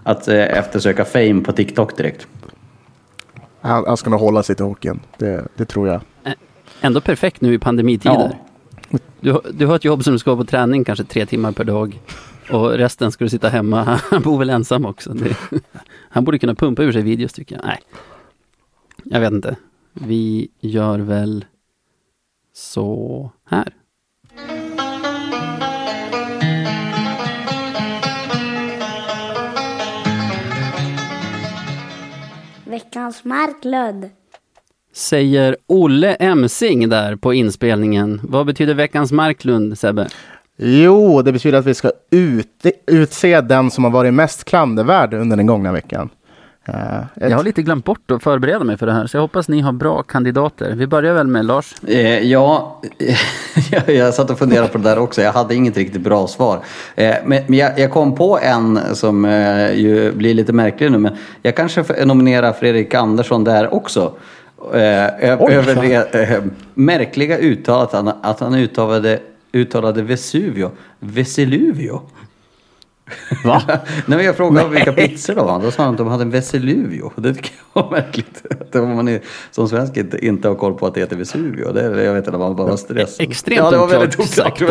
[0.04, 2.28] att eh, eftersöka fame på TikTok direkt.
[3.62, 5.00] Han, han ska nog hålla sig till hockeyn.
[5.18, 6.02] Det, det tror jag.
[6.82, 8.38] Ändå perfekt nu i pandemitider.
[9.20, 11.52] Du, har- du har ett jobb som du ska vara på träning kanske tre timmar
[11.52, 12.00] per dag.
[12.52, 13.84] Och resten ska du sitta hemma.
[14.10, 15.14] Han bor väl ensam också.
[15.14, 15.38] Det,
[16.10, 17.66] han borde kunna pumpa ur sig videos tycker jag.
[17.66, 17.80] Nej.
[19.04, 19.56] Jag vet inte.
[19.94, 21.46] Vi gör väl
[22.54, 23.74] så här.
[32.66, 34.10] Veckans Marklund.
[34.96, 38.20] Säger Olle Emsing där på inspelningen.
[38.24, 40.08] Vad betyder veckans Marklund, Sebbe?
[40.58, 45.38] Jo, det betyder att vi ska ut, utse den som har varit mest klandervärd under
[45.38, 46.10] den gångna veckan.
[46.68, 49.22] Eh, ett- Jag har lite glömt bort att förbereda mig för det här, så jag
[49.22, 50.74] hoppas ni har bra kandidater.
[50.76, 51.76] Vi börjar väl med Lars.
[51.88, 52.82] Eh, ja,
[53.88, 55.22] jag, satt och funderade på det där också.
[55.22, 56.60] Jag hade inget riktigt bra svar.
[56.96, 60.98] Eh, men men jag, jag kom på en som eh, ju blir lite märklig nu.
[60.98, 64.14] Men jag kanske får nominera Fredrik Andersson där också.
[64.74, 65.76] Eh, Oj, över
[66.12, 66.44] det eh,
[66.74, 69.20] märkliga uttalet att han, att han uttalade,
[69.52, 70.72] uttalade Vesuvio.
[71.00, 72.02] Vesiluvio.
[73.46, 73.62] Va?
[73.68, 75.60] Nej, men jag frågade vilka pizzor de var.
[75.62, 77.12] Då sa han att de hade en Vesiluvio.
[77.16, 78.44] Det tycker jag var märkligt.
[78.62, 81.72] Att man är, som svensk inte, inte har koll på att det heter Vesuvio.
[81.72, 83.26] Det, är- jag vet inte, man bara stressad.
[83.30, 84.62] Extremt ja, det var väldigt oklart.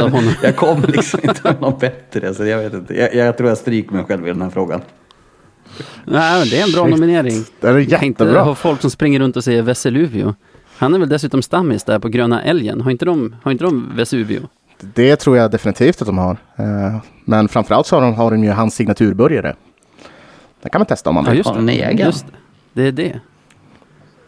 [0.43, 2.35] Jag kom liksom inte med något bättre.
[2.35, 2.99] Så jag vet inte.
[3.01, 4.81] Jag, jag tror jag stryker mig själv i den här frågan.
[6.05, 7.45] Nej, men det är en bra nominering.
[7.61, 8.43] Det är Jag kan inte jättebra.
[8.43, 10.35] ha folk som springer runt och säger Veseluvio.
[10.77, 12.81] Han är väl dessutom stammis där på Gröna Älgen.
[12.81, 14.41] Har inte de, har inte de Vesuvio?
[14.81, 16.37] Det tror jag definitivt att de har.
[16.57, 19.55] Eh, Men framförallt så har de, har de ju hans signaturburgare.
[20.63, 21.39] Det kan man testa om man Ja, vill.
[21.39, 21.73] just Har en det.
[21.83, 22.07] egen?
[22.07, 22.27] Just
[22.73, 22.83] det.
[22.83, 23.21] det är det.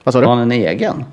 [0.05, 0.29] Vad sa Har du?
[0.29, 1.05] han en egen?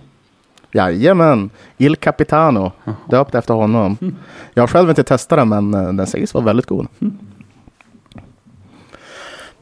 [0.72, 2.72] Jajamän, Il Capitano.
[3.10, 3.98] Döpt efter honom.
[4.54, 6.88] Jag har själv inte testat den men eh, den sägs vara väldigt god.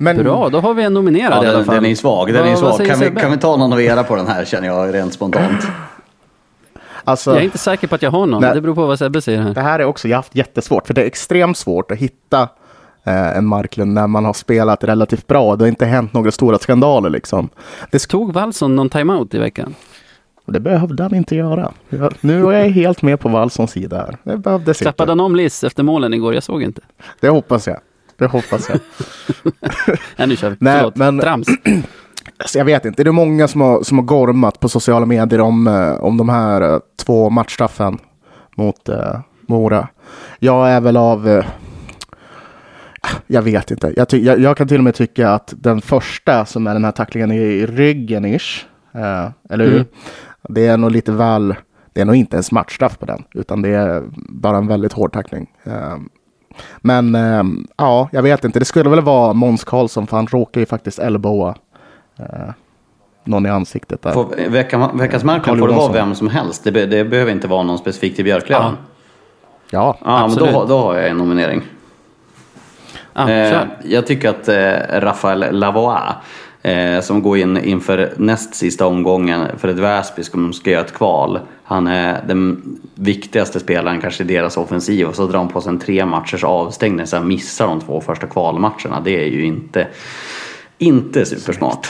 [0.02, 1.76] Men Bra, då har vi en nominerad Ja, i alla den, fall.
[1.76, 2.34] den är svag.
[2.34, 2.88] Den Vad- är svag.
[2.88, 5.62] Kan vi, kan vi ta någon av era på den här känner jag rent spontant.
[7.04, 8.42] alltså, Jag är inte säker på att jag har någon.
[8.42, 8.54] Nej.
[8.56, 9.54] Det beror på vad Sebbe säger här.
[9.54, 10.88] det här är också, jag har haft jättesvårt.
[10.88, 12.42] För det är extremt svårt att hitta
[13.04, 15.56] eh, en Marklund när man har spelat relativt bra.
[15.56, 17.50] Det har inte hänt några stora skandaler liksom.
[17.92, 19.76] Det, sk- Tog Wallson någon timeout i veckan?
[20.46, 21.72] det behövde han inte göra.
[21.90, 24.18] Jag, nu är jag helt med på Wallsons sida här.
[24.24, 25.12] Det behövdes Klappade inte.
[25.12, 26.34] han om Liss efter målen igår?
[26.34, 26.82] Jag såg inte.
[27.20, 27.78] Det hoppas jag.
[28.22, 28.80] Det hoppas jag.
[30.18, 30.56] Nej, nu kör vi.
[30.60, 30.96] Nej, Förlåt.
[30.96, 31.48] men- Trams.
[32.38, 35.42] Alltså, jag vet inte, det är många som har, som har gormat på sociala medier
[35.42, 37.98] om, eh, om de här eh, två matchstraffen
[38.58, 39.88] mot eh, Mora.
[40.40, 41.28] Jag är väl av...
[41.30, 41.46] Eh,
[43.28, 43.94] jag vet inte.
[43.96, 46.92] Jag, jag, jag kan till och med tycka att den första som är den här
[46.92, 49.76] tacklingen i, i ryggen ish, eh, eller hur?
[49.76, 49.86] Mm.
[50.50, 51.56] Det är nog lite väl...
[51.94, 55.14] Det är nog inte ens matchstraff på den, utan det är bara en väldigt hård
[55.14, 55.48] tackling.
[56.78, 57.44] Men eh,
[57.78, 58.60] ja, jag vet inte.
[58.60, 61.56] Det skulle väl vara Måns Karlsson, för han råkar ju faktiskt elbowa
[62.20, 62.26] eh,
[63.24, 64.14] någon i ansiktet där.
[64.14, 66.64] På veckans Marklund Carl får det vara vem som helst.
[66.64, 68.74] Det, be, det behöver inte vara någon specifik till Björklöven.
[68.74, 68.78] Ja,
[69.72, 70.54] Ja, men absolut.
[70.54, 71.62] då, då har jag en nominering.
[73.14, 76.02] Ja, Eh, jag tycker att eh, Rafael Lavois,
[77.02, 81.40] som går in inför näst sista omgången för ett Väsby som ska göra ett kval.
[81.64, 82.62] Han är den
[82.96, 86.44] viktigaste spelaren kanske i deras offensiv och så drar han på sig en tre matchers
[86.44, 89.02] avstängning så han missar de två första kvalmatcherna.
[89.04, 89.88] Det är ju inte,
[90.78, 91.88] inte supersmart.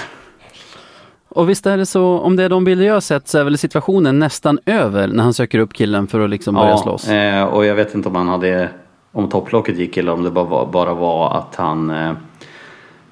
[1.30, 3.43] Och visst är det så, om det är de bilder jag har sett så är
[3.43, 7.07] väl situationen nästan över när han söker upp killen för att liksom börja slåss.
[7.07, 8.69] eh, och jag vet inte om han hade,
[9.11, 12.11] om topplocket gick eller om det bara var, bara var att han eh,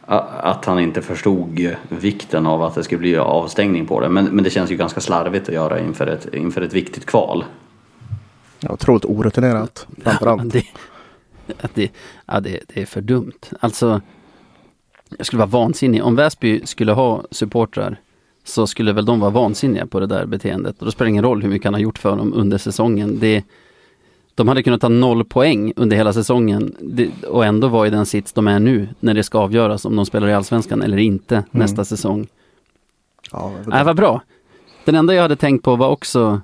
[0.09, 4.09] att han inte förstod vikten av att det skulle bli avstängning på det.
[4.09, 7.45] Men, men det känns ju ganska slarvigt att göra inför ett, inför ett viktigt kval.
[8.59, 9.87] Ja, otroligt orutinerat.
[10.03, 10.53] Framförallt.
[10.53, 10.63] Det,
[11.61, 11.91] att det,
[12.25, 13.39] ja, det, det är för dumt.
[13.59, 14.01] Alltså,
[15.17, 16.03] jag skulle vara vansinnig.
[16.03, 17.99] Om Väsby skulle ha supportrar
[18.43, 20.79] så skulle väl de vara vansinniga på det där beteendet.
[20.79, 23.19] Och då spelar det ingen roll hur mycket han har gjort för dem under säsongen.
[23.19, 23.43] Det,
[24.43, 28.05] de hade kunnat ta noll poäng under hela säsongen det, och ändå vara i den
[28.05, 31.43] sits de är nu när det ska avgöras om de spelar i Allsvenskan eller inte
[31.51, 32.27] nästa säsong.
[33.31, 34.21] Ja, Nej, vad bra.
[34.85, 36.41] Den enda jag hade tänkt på var också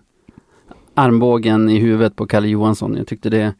[0.93, 2.95] armbågen i huvudet på Kalle Johansson.
[2.97, 3.53] Jag tyckte det,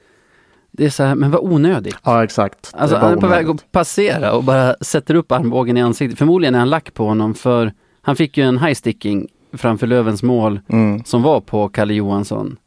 [0.72, 1.96] det är så här, men vad onödigt.
[2.04, 2.72] ja exakt.
[2.74, 5.82] Det Alltså var han är på väg att passera och bara sätter upp armbågen i
[5.82, 6.18] ansiktet.
[6.20, 10.24] Förmodligen är han lack på honom för han fick ju en high sticking framför Lövens
[10.24, 11.04] mål Mm.
[11.04, 12.58] som var på Kalle Johansson.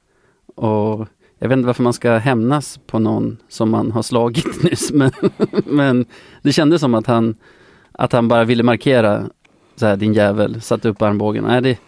[0.56, 1.06] Och
[1.38, 4.92] jag vet inte varför man ska hämnas på någon som man har slagit nyss.
[4.92, 5.10] Men,
[5.66, 6.04] men
[6.42, 7.34] det kändes som att han,
[7.92, 9.24] att han bara ville markera
[9.76, 11.44] så här, din jävel, satte upp armbågen.
[11.44, 11.78] Nej, det,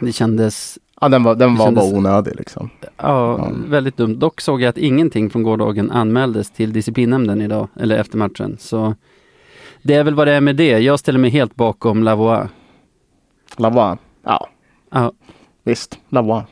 [0.00, 2.70] det kändes Ja, den var, den var kändes- bara onödig liksom.
[2.80, 3.50] ja, Ja.
[3.66, 4.14] väldigt dumt.
[4.18, 8.56] Dock såg jag att ingenting från gårdagen anmäldes till disciplinnämnden idag, eller efter matchen.
[8.60, 8.94] Så
[9.82, 10.78] det är väl vad det är med det.
[10.78, 12.48] Jag ställer mig helt bakom Lavois.
[13.56, 13.98] Lavois.
[14.24, 14.48] Ja,
[14.90, 15.12] Ja,
[15.64, 15.98] visst.
[16.08, 16.44] Lavois.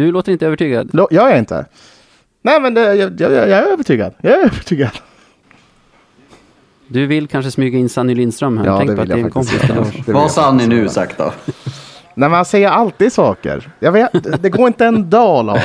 [0.00, 0.94] Du låter inte övertygad.
[0.94, 1.64] Lo- Jag är inte.
[2.42, 4.14] Nej, men det, jag, jag, jag är övertygad.
[4.22, 4.90] Jag är övertygad.
[6.88, 8.66] Du vill kanske smyga in Sanny Lindström här.
[8.66, 10.68] Ja, Tänk det på att vill det är en kompis Vad jag sa ni faktiskt
[10.68, 11.24] nu sagt då?
[12.14, 13.70] Nej, men han säger alltid saker.
[13.80, 15.62] Jag vet, det går inte en dag Lars,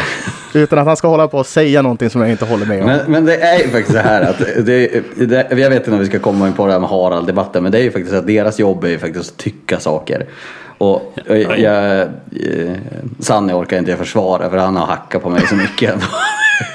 [0.53, 2.85] utan att han ska hålla på och säga någonting som jag inte håller med om.
[2.85, 5.99] Men, men det är ju faktiskt så här att, det, det, jag vet inte om
[5.99, 8.27] vi ska komma in på det här med Harald-debatten, men det är ju faktiskt att
[8.27, 10.25] deras jobb är ju faktiskt att tycka saker.
[10.77, 15.55] Och och jag, eh, orkar inte jag försvara för han har hackat på mig så
[15.55, 15.95] mycket.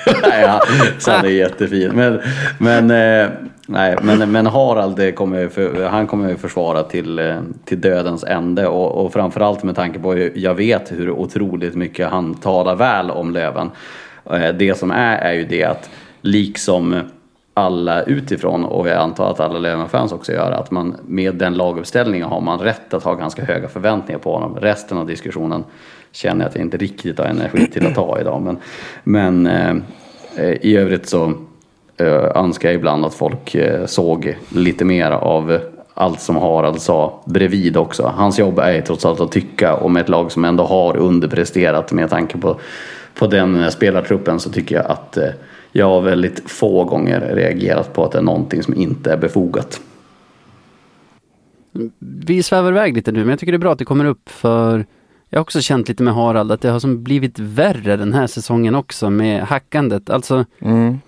[0.23, 0.61] nej, ja,
[0.99, 1.91] Sanne är jättefin.
[1.95, 2.21] Men,
[2.59, 3.31] men, eh,
[3.67, 8.67] nej, men, men Harald kommer, för, han kommer ju försvara till, eh, till dödens ände
[8.67, 13.11] och, och framförallt med tanke på hur jag vet hur otroligt mycket han talar väl
[13.11, 13.71] om Löven.
[14.59, 15.91] Det som är är ju det att
[16.21, 17.03] liksom
[17.55, 22.29] alla utifrån och jag antar att alla Löwenfans också gör att man med den laguppställningen
[22.29, 24.57] har man rätt att ha ganska höga förväntningar på honom.
[24.57, 25.65] Resten av diskussionen
[26.13, 28.59] känner jag att jag inte riktigt har energi till att ta idag men,
[29.05, 29.47] men
[30.37, 31.33] eh, i övrigt så
[31.97, 35.59] eh, önskar jag ibland att folk eh, såg lite mer av
[35.95, 38.13] allt som Harald sa bredvid också.
[38.17, 41.93] Hans jobb är ju trots allt att tycka om ett lag som ändå har underpresterat
[41.93, 42.61] med tanke på,
[43.15, 45.29] på den spelartruppen så tycker jag att eh,
[45.73, 49.81] jag har väldigt få gånger reagerat på att det är någonting som inte är befogat.
[51.99, 54.29] Vi svävar iväg lite nu, men jag tycker det är bra att det kommer upp
[54.29, 54.87] för
[55.29, 58.27] jag har också känt lite med Harald att det har som blivit värre den här
[58.27, 60.11] säsongen också med hackandet.
[60.11, 60.99] Alltså, Mm.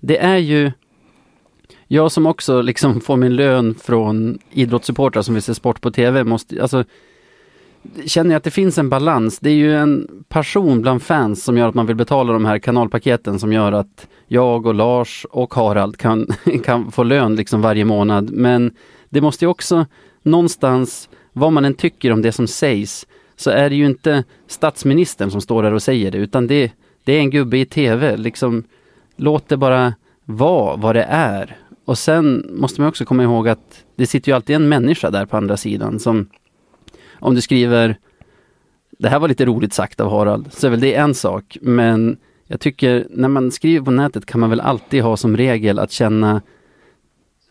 [0.00, 0.72] det är ju
[1.88, 6.24] jag som också liksom får min lön från idrottssupportrar som vill se sport på tv
[6.24, 6.84] måste, alltså
[8.06, 9.38] känner jag att det finns en balans.
[9.38, 12.58] Det är ju en passion bland fans som gör att man vill betala de här
[12.58, 16.26] kanalpaketen som gör att jag och Lars och Harald kan,
[16.64, 18.30] kan få lön liksom varje månad.
[18.30, 18.72] Men
[19.10, 19.86] det måste ju också
[20.22, 23.06] någonstans, vad man än tycker om det som sägs,
[23.36, 26.72] så är det ju inte statsministern som står där och säger det, utan det,
[27.04, 28.16] det är en gubbe i tv.
[28.16, 28.64] Liksom,
[29.16, 29.94] låt det bara
[30.24, 31.56] vara vad det är.
[31.84, 35.26] Och sen måste man också komma ihåg att det sitter ju alltid en människa där
[35.26, 36.26] på andra sidan som
[37.24, 37.96] om du skriver
[38.98, 41.58] det här var lite roligt sagt av Harald, så är väl det en sak.
[41.62, 45.78] Men jag tycker när man skriver på nätet kan man väl alltid ha som regel
[45.78, 46.42] att känna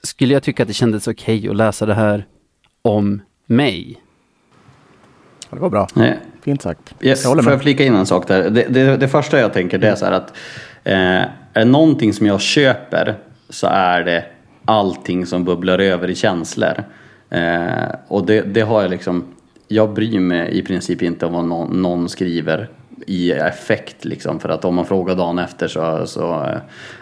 [0.04, 2.26] Skulle jag tycka att det kändes okej att läsa det här
[2.82, 4.02] om mig?
[5.50, 5.88] Ja, Det var bra.
[5.94, 6.96] Nej, Fint sagt.
[7.02, 7.56] Yes, Jag håller får med.
[7.56, 8.50] jag flika in en sak där?
[8.50, 10.30] Det, det, det första jag tänker det är så här att
[10.84, 13.16] eh, är det någonting som jag köper
[13.50, 14.26] så är det
[14.66, 16.84] allting som bubblar över i känslor.
[17.30, 19.24] Eh, och det, det har jag liksom,
[19.74, 22.70] jag bryr mig i princip inte om vad någon, någon skriver
[23.08, 26.50] i effekt liksom för att om man frågar dagen efter så, så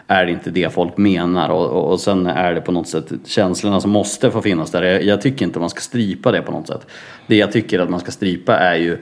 [0.08, 3.12] är det inte det folk menar och, och, och sen är det på något sätt
[3.26, 4.84] känslorna som måste få finnas där.
[4.84, 6.88] Jag, jag tycker inte man ska strypa det på något sätt.
[7.28, 8.98] Det jag tycker att man ska strypa är ju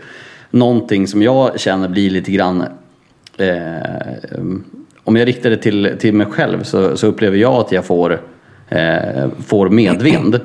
[0.52, 2.64] någonting som jag känner blir lite grann
[3.38, 4.40] eh,
[5.04, 8.22] om jag riktar det till, till mig själv så, så upplever jag att jag får,
[8.70, 10.40] eh, får medvind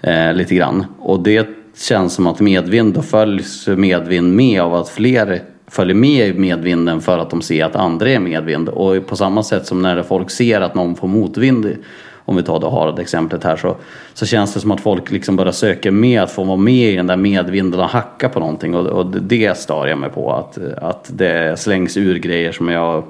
[0.00, 0.86] eh, lite grann.
[0.98, 6.28] Och det känns som att medvind, då följs medvind med av att fler följer med
[6.28, 8.68] i medvinden för att de ser att andra är medvind.
[8.68, 11.76] Och på samma sätt som när folk ser att någon får motvind,
[12.24, 13.76] om vi tar det Harald-exemplet här, så,
[14.14, 16.96] så känns det som att folk liksom bara söker med att få vara med i
[16.96, 18.74] den där medvinden och hacka på någonting.
[18.74, 23.04] Och, och det stör jag mig på, att, att det slängs ur grejer som jag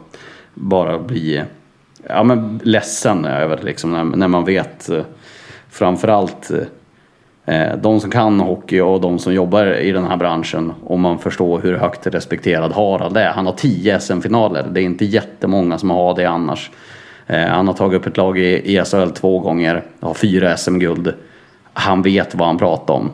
[0.55, 1.45] bara blir
[2.09, 5.03] ja, men ledsen över liksom, när, när man vet eh,
[5.71, 6.59] framförallt eh,
[7.49, 11.19] Eh, de som kan hockey och de som jobbar i den här branschen, om man
[11.19, 13.31] förstår hur högt respekterad Harald är.
[13.31, 16.71] Han har 10 SM-finaler, det är inte jättemånga som har det annars.
[17.27, 21.15] Eh, han har tagit upp ett lag i SHL två gånger, har fyra SM-guld.
[21.73, 23.11] Han vet vad han pratar om.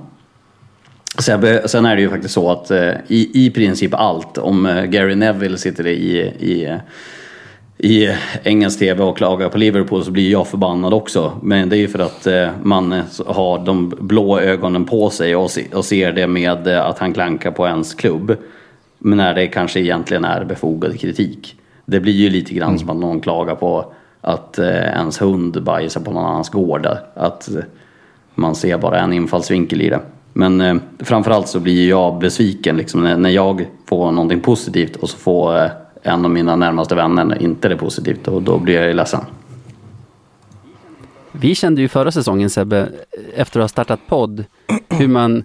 [1.19, 5.59] Sen är det ju faktiskt så att eh, i, i princip allt, om Gary Neville
[5.59, 6.78] sitter i, i
[7.79, 8.09] i
[8.43, 11.33] engelsk TV och klagar på Liverpool så blir jag förbannad också.
[11.43, 15.51] Men det är ju för att eh, man har de blå ögonen på sig och,
[15.85, 18.37] ser det med eh, att han klankar på ens klubb.
[18.99, 21.57] Men när det kanske egentligen är befogad kritik.
[21.87, 22.79] Det blir ju lite grann mm.
[22.79, 26.89] som att någon klagar på att eh, ens hund bajsar på någon annans gård.
[27.15, 27.49] Att
[28.35, 30.01] man ser bara en infallsvinkel i det.
[30.33, 35.84] Men framförallt så blir jag besviken liksom, när jag får någonting positivt och så får
[36.05, 39.21] en av mina närmaste vänner inte det positivt och då blir jag ju ledsen.
[41.33, 42.89] Vi kände ju förra säsongen Sebbe,
[43.35, 44.45] efter att ha startat podd,
[44.89, 45.45] hur man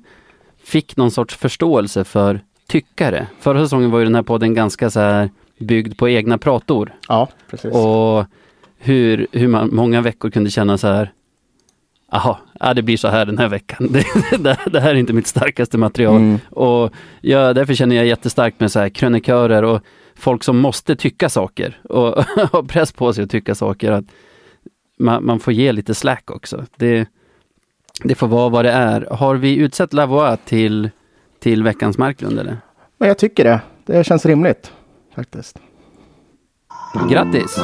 [0.63, 3.27] fick någon sorts förståelse för tyckare.
[3.39, 6.93] Förra säsongen var ju den här podden ganska så här byggd på egna prator.
[7.07, 7.73] Ja, precis.
[7.73, 8.25] Och
[8.77, 11.13] hur, hur man många veckor kunde känna så här,
[12.11, 13.87] Jaha, ja, det blir så här den här veckan.
[13.91, 14.03] Det,
[14.39, 16.15] det, det här är inte mitt starkaste material.
[16.15, 16.39] Mm.
[16.49, 19.81] Och ja, därför känner jag jättestarkt med så här krönikörer och
[20.19, 23.91] folk som måste tycka saker och ha press på sig att tycka saker.
[23.91, 24.05] Att
[24.99, 26.65] man, man, får ge lite slack också.
[26.75, 27.07] Det,
[28.03, 29.07] det får vara vad det är.
[29.11, 30.89] Har vi utsett Lavois till,
[31.39, 32.57] till veckans Marklund eller?
[32.97, 33.61] Men jag tycker det.
[33.85, 34.73] Det känns rimligt
[35.15, 35.59] faktiskt.
[37.09, 37.59] Grattis!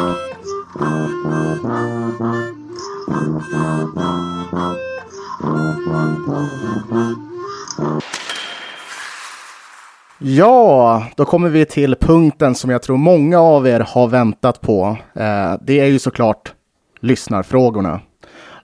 [10.20, 14.98] Ja, då kommer vi till punkten som jag tror många av er har väntat på.
[15.14, 16.54] Eh, det är ju såklart
[17.00, 18.00] lyssnarfrågorna.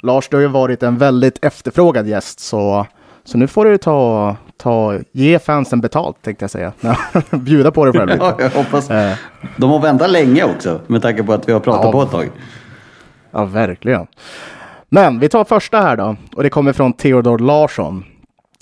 [0.01, 2.85] Lars, du har ju varit en väldigt efterfrågad gäst, så,
[3.23, 6.73] så nu får du ta, ta, ge fansen betalt, tänkte jag säga.
[7.31, 8.23] Bjuda på dig själv lite.
[8.23, 8.89] Ja, jag hoppas.
[8.89, 9.13] Eh.
[9.57, 11.91] De har väntat länge också, med tanke på att vi har pratat ja.
[11.91, 12.29] på ett tag.
[13.31, 14.07] Ja, verkligen.
[14.89, 18.05] Men vi tar första här då, och det kommer från Theodor Larsson.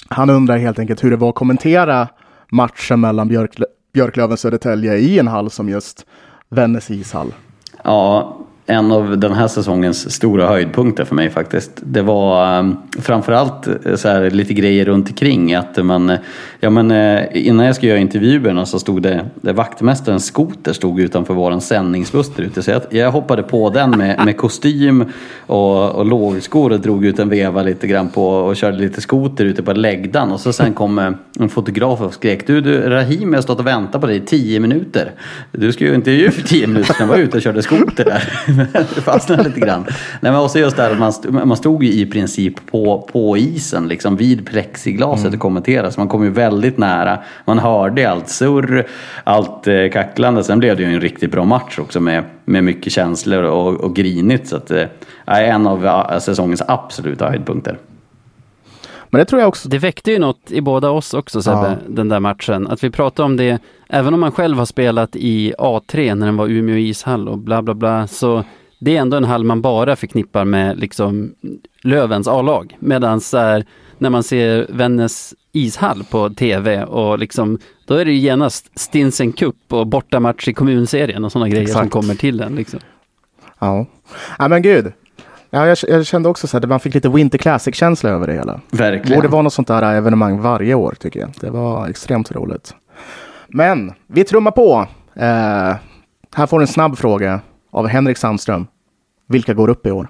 [0.07, 2.07] Han undrar helt enkelt hur det var att kommentera
[2.51, 6.05] matchen mellan Björklö Björklöven och Södertälje i en hall som just
[6.49, 7.34] Vännäs ishall.
[7.84, 8.38] Ja,
[8.70, 11.72] en av den här säsongens stora höjdpunkter för mig faktiskt.
[11.76, 15.56] Det var um, framförallt eh, så här, lite grejer runt omkring.
[15.56, 16.20] Att man, eh,
[16.60, 21.00] ja, men, eh, innan jag skulle göra intervjuerna så stod det, det vaktmästarens skoter stod
[21.00, 22.64] utanför vår sändningsbuss där ute.
[22.64, 25.06] Så jag, jag, hoppade på den med, med kostym
[25.40, 29.46] och, och lågskor och drog ut en veva lite grann på och körde lite skoter
[29.46, 30.32] ute på läggdan.
[30.32, 33.68] Och så sen kom en fotograf och skrek du, du Rahim, jag har stått och
[33.68, 35.12] väntat på dig i tio minuter.
[35.52, 38.59] Du ska ju intervju för tio minuter sedan, var ute och körde skoter där
[38.95, 39.86] det fastnade lite grann.
[40.22, 43.88] Nej, men också just där att man, man stod ju i princip på, på isen,
[43.88, 45.34] liksom vid plexiglaset mm.
[45.34, 45.91] och kommenterade.
[45.91, 47.19] Så man kom ju väldigt nära.
[47.45, 48.88] Man hörde allt surr,
[49.23, 50.44] allt eh, kacklande.
[50.44, 53.95] Sen blev det ju en riktigt bra match också med, med mycket känslor och, och
[53.95, 54.48] grinigt.
[54.48, 54.86] Så att, eh,
[55.26, 57.77] en av eh, säsongens absoluta höjdpunkter.
[59.10, 59.69] Men det tror jag också.
[59.69, 61.76] Det väckte ju något i båda oss också Sebbe, ja.
[61.88, 62.68] den där matchen.
[62.68, 66.38] Att vi pratade om det, även om man själv har spelat i A3 när den
[66.38, 68.44] var Umeå ishall och bla bla bla, så
[68.80, 71.34] det är ändå en hall man bara förknippar med liksom
[71.81, 72.77] Lövens A-lag.
[72.80, 73.22] Medan
[73.98, 79.31] när man ser Vännäs ishall på tv och liksom, då är det ju genast Stinsen
[79.34, 81.80] Cup och bortamatch i kommunserien och sådana grejer Exakt.
[81.80, 82.56] som kommer till en.
[82.56, 82.80] Liksom.
[83.60, 83.86] Ja.
[84.38, 84.94] ja, men gud.
[85.49, 88.61] Ja, jag, jag kände också så att man fick lite Winter Classic-känsla över det hela.
[88.71, 89.09] Verkligen.
[89.09, 91.30] Det borde vara något sånt där evenemang varje år tycker jag.
[91.39, 92.76] Det var extremt roligt.
[93.47, 94.88] Men vi trummar på.
[95.15, 95.76] Eh,
[96.35, 97.39] här får du en snabb fråga
[97.71, 98.67] av Henrik Sandström.
[99.27, 100.09] Vilka går upp i år?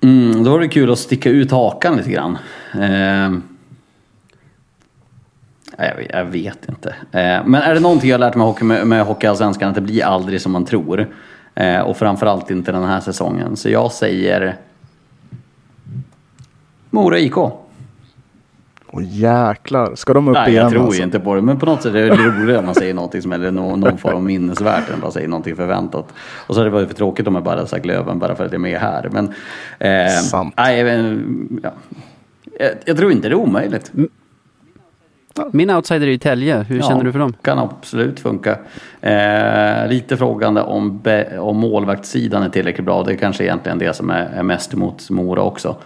[0.00, 2.38] Mm, då var det kul att sticka ut hakan lite grann.
[2.74, 3.38] Eh,
[5.78, 6.88] jag, jag, vet inte.
[6.88, 10.04] Eh, men är det någonting jag lärt mig hockey med, med Hockeyallsvenskan att det blir
[10.04, 11.08] aldrig som man tror.
[11.56, 13.56] Eh, och framförallt inte den här säsongen.
[13.56, 14.56] Så jag säger
[16.90, 17.36] Mora IK.
[17.36, 20.62] Åh jäklar, ska de upp Nej, igen?
[20.62, 21.02] jag tror alltså?
[21.02, 21.42] inte på det.
[21.42, 23.98] Men på något sätt är det roligare om man säger någonting som är någon, någon
[23.98, 26.12] form av minnesvärt än bara säger någonting förväntat.
[26.18, 28.52] Och så hade det varit för tråkigt om jag bara sagt Löven bara för att
[28.52, 29.08] jag är med här.
[29.12, 29.34] Men,
[29.78, 30.54] eh, Sant.
[30.56, 30.80] Nej,
[31.62, 31.72] ja.
[32.58, 33.92] jag, jag tror inte det är omöjligt.
[35.52, 36.62] Min outsider är ju Tälje.
[36.62, 37.34] Hur ja, känner du för dem?
[37.42, 38.58] kan absolut funka.
[39.00, 43.02] Eh, lite frågande om, be, om målvaktssidan är tillräckligt bra.
[43.02, 45.76] Det är kanske egentligen det som är, är mest emot Mora också.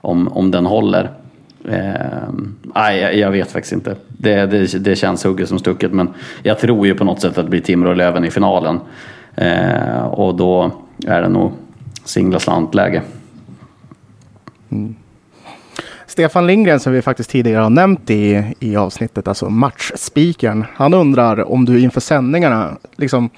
[0.00, 1.10] Om, om den håller.
[1.68, 2.28] Eh,
[2.62, 3.96] nej, jag, jag, vet faktiskt inte.
[4.08, 5.92] Det, det, det känns hugget som stucket.
[5.92, 6.08] Men
[6.42, 8.80] jag tror ju på något sätt att det blir Timrå och Löven i finalen.
[9.34, 10.70] Eh, och då
[11.06, 11.52] är det nog
[12.04, 13.02] singla slant-läge.
[14.70, 14.94] Mm.
[16.16, 20.64] Stefan Lindgren som vi faktiskt tidigare har nämnt i, i avsnittet, alltså matchspikern.
[20.74, 23.30] Han undrar om du inför sändningarna, liksom,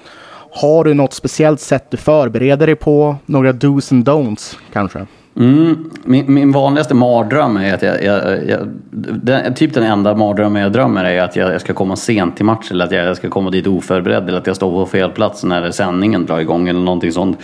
[0.51, 3.15] har du något speciellt sätt du förbereder dig på?
[3.25, 5.05] Några dos and don'ts kanske?
[5.37, 8.59] Mm, min, min vanligaste mardröm är att jag, jag, jag
[8.91, 12.45] den, typ den enda mardrömmen jag drömmer är att jag, jag, ska komma sent till
[12.45, 15.43] match eller att jag, ska komma dit oförberedd eller att jag står på fel plats
[15.43, 17.37] när sändningen drar igång eller någonting sånt.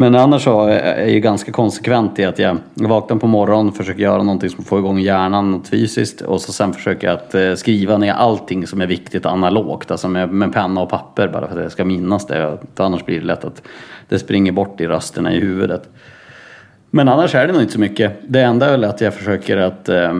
[0.00, 4.02] Men annars så är jag ju ganska konsekvent i att jag vaknar på morgonen, försöker
[4.02, 7.54] göra någonting som får igång hjärnan något fysiskt och så sen försöker jag att eh,
[7.54, 11.56] skriva ner allting som är viktigt analogt, alltså med, med penna och papper bara för
[11.56, 12.58] att jag ska minnas det.
[12.76, 13.62] Annars blir det lätt att
[14.08, 15.88] det springer bort i rösterna i huvudet.
[16.90, 18.12] Men annars är det nog inte så mycket.
[18.28, 20.12] Det enda är väl att jag försöker att eh,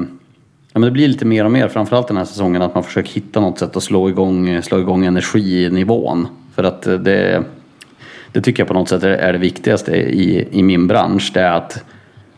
[0.72, 3.12] Ja, men det blir lite mer och mer, framförallt den här säsongen, att man försöker
[3.12, 6.28] hitta något sätt att slå igång, slå igång energinivån.
[6.54, 7.44] För att eh, det,
[8.32, 11.30] det tycker jag på något sätt är det viktigaste i, i min bransch.
[11.34, 11.84] Det är att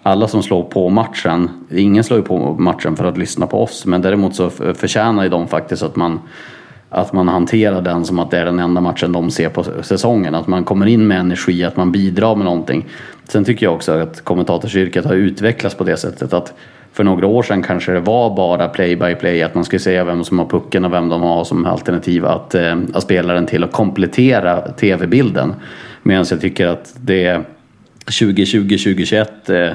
[0.03, 3.87] alla som slår på matchen, ingen slår ju på matchen för att lyssna på oss,
[3.87, 6.21] men däremot så förtjänar ju de faktiskt att man
[6.93, 10.35] att man hanterar den som att det är den enda matchen de ser på säsongen.
[10.35, 12.87] Att man kommer in med energi, att man bidrar med någonting.
[13.25, 16.53] Sen tycker jag också att kommentatorsyrket har utvecklats på det sättet att
[16.93, 20.05] för några år sedan kanske det var bara play by play, att man skulle säga
[20.05, 23.47] vem som har pucken och vem de har som alternativ att, eh, att spela den
[23.47, 25.55] till och komplettera tv-bilden.
[26.03, 27.41] Medan jag tycker att det
[28.07, 29.71] 2020-2021 eh,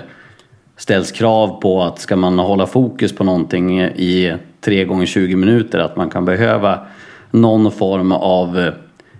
[0.77, 5.79] ställs krav på att ska man hålla fokus på någonting i 3 gånger 20 minuter
[5.79, 6.79] att man kan behöva
[7.31, 8.73] någon form av eh,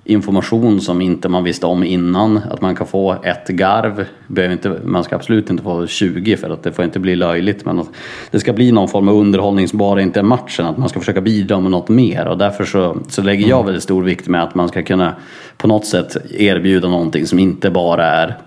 [0.06, 2.38] information som inte man visste om innan.
[2.38, 4.06] Att man kan få ett garv.
[4.52, 7.66] Inte, man ska absolut inte få 20 för att det får inte bli löjligt.
[7.66, 7.90] Men att
[8.32, 10.66] det ska bli någon form av underhållning som bara inte matchen.
[10.66, 12.28] Att man ska försöka bidra med något mer.
[12.28, 15.16] Och därför så, så lägger jag väldigt stor vikt med att man ska kunna
[15.58, 18.38] på något sätt erbjuda någonting som inte bara är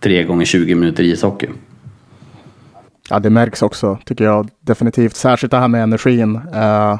[0.00, 1.48] 3 gånger 20 minuter ishockey.
[3.10, 5.16] Ja, det märks också tycker jag definitivt.
[5.16, 6.36] Särskilt det här med energin.
[6.36, 6.98] Uh,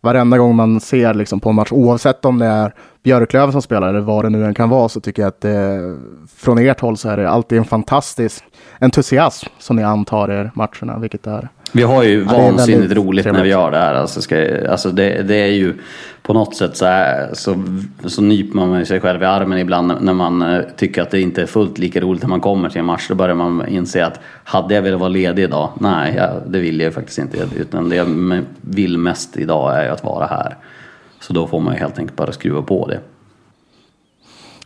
[0.00, 3.88] varenda gång man ser liksom, på en match, oavsett om det är Björklöven som spelar
[3.88, 5.96] eller vad det nu än kan vara, så tycker jag att det,
[6.36, 8.44] från ert håll så är det alltid en fantastisk
[8.80, 13.38] entusiasm som ni antar er matcherna, vilket är vi har ju ja, vansinnigt roligt trevligt.
[13.38, 13.94] när vi gör det här.
[13.94, 15.74] Alltså, ska, alltså det, det, är ju
[16.22, 17.64] på något sätt så, här, så,
[18.04, 21.42] så nyper man sig själv i armen ibland när man eh, tycker att det inte
[21.42, 23.06] är fullt lika roligt när man kommer till en match.
[23.08, 25.70] Då börjar man inse att hade jag velat vara ledig idag?
[25.80, 27.48] Nej, ja, det vill jag faktiskt inte.
[27.56, 28.06] Utan det jag
[28.60, 30.56] vill mest idag är att vara här.
[31.20, 33.00] Så då får man ju helt enkelt bara skruva på det.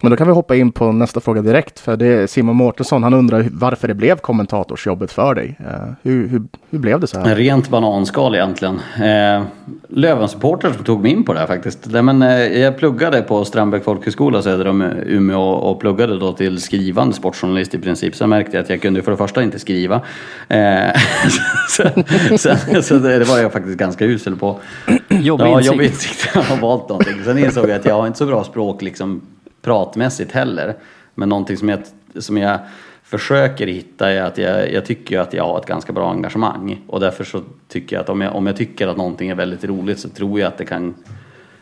[0.03, 1.81] Men då kan vi hoppa in på nästa fråga direkt.
[1.81, 5.59] För det är Simon Mårtensson, han undrar varför det blev kommentatorsjobbet för dig.
[5.61, 7.31] Uh, hur, hur, hur, blev det så här?
[7.31, 8.81] En rent bananskal egentligen.
[8.97, 9.43] Eh,
[9.89, 11.79] Löven-supportrar som tog mig in på det här faktiskt.
[11.91, 16.61] Nej, men, eh, jag pluggade på Strandbäck folkhögskola söder om Umeå och pluggade då till
[16.61, 18.15] skrivande sportjournalist i princip.
[18.15, 20.01] Sen märkte jag att jag kunde för det första inte skriva.
[20.49, 20.61] Eh,
[21.69, 21.83] så,
[22.39, 24.61] så, så, det var jag faktiskt ganska usel på.
[25.09, 26.31] Jobbig ja, jobbig insikt.
[26.35, 27.15] Jag har valt någonting.
[27.24, 29.20] Sen insåg jag att jag har inte så bra språk liksom
[29.62, 30.74] pratmässigt heller.
[31.14, 31.80] Men någonting som jag,
[32.18, 32.59] som jag
[33.02, 36.80] försöker hitta är att jag, jag tycker att jag har ett ganska bra engagemang.
[36.86, 39.64] Och därför så tycker jag att om jag, om jag tycker att någonting är väldigt
[39.64, 40.94] roligt så tror jag att det kan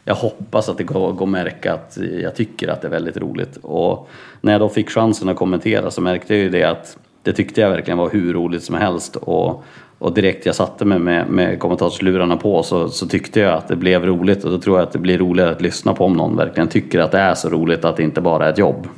[0.04, 3.16] jag hoppas att det går, går att märka att jag tycker att det är väldigt
[3.16, 3.56] roligt.
[3.56, 4.08] Och
[4.40, 7.60] när jag då fick chansen att kommentera så märkte jag ju det att det tyckte
[7.60, 9.16] jag verkligen var hur roligt som helst.
[9.16, 9.64] Och
[10.00, 13.76] och direkt jag satte mig med, med kommentatorslurarna på så, så tyckte jag att det
[13.76, 16.36] blev roligt och då tror jag att det blir roligare att lyssna på om någon
[16.36, 18.88] verkligen tycker att det är så roligt att det inte bara är ett jobb.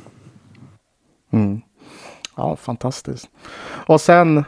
[1.33, 1.61] Mm.
[2.37, 3.29] Ja, fantastiskt.
[3.65, 4.43] Och sen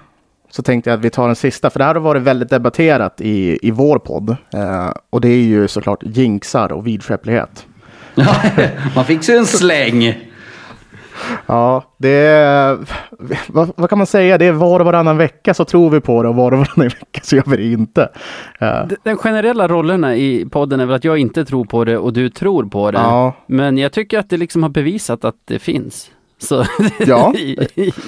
[0.49, 3.21] så tänkte jag att vi tar den sista, för det här har varit väldigt debatterat
[3.21, 4.29] i, i vår podd.
[4.53, 7.67] Eh, och det är ju såklart jinxar och vidskeplighet.
[8.95, 10.15] man fick sig en släng.
[11.45, 12.77] Ja, det är,
[13.47, 14.37] vad, vad, kan man säga?
[14.37, 16.87] Det är var och varannan vecka så tror vi på det och var och varannan
[16.99, 18.09] vecka så gör vi det inte.
[18.61, 18.87] Uh.
[19.03, 22.29] Den generella rollerna i podden är väl att jag inte tror på det och du
[22.29, 22.97] tror på det.
[22.97, 23.33] Ja.
[23.47, 26.11] Men jag tycker att det liksom har bevisat att det finns.
[26.37, 26.65] Så
[27.07, 27.33] ja.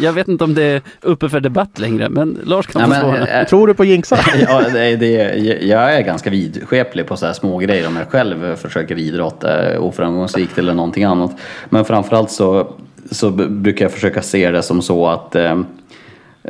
[0.01, 3.27] jag vet inte om det är uppe för debatt längre, men Lars kan få svara.
[3.27, 4.19] Äh, tror du på jinxar?
[4.47, 5.13] ja, det, det,
[5.61, 10.57] jag är ganska vidskeplig på så här små grejer om jag själv försöker idrotta oframgångsrikt
[10.57, 11.31] eller någonting annat.
[11.69, 12.73] Men framförallt så
[13.11, 15.59] så brukar jag försöka se det som så att eh,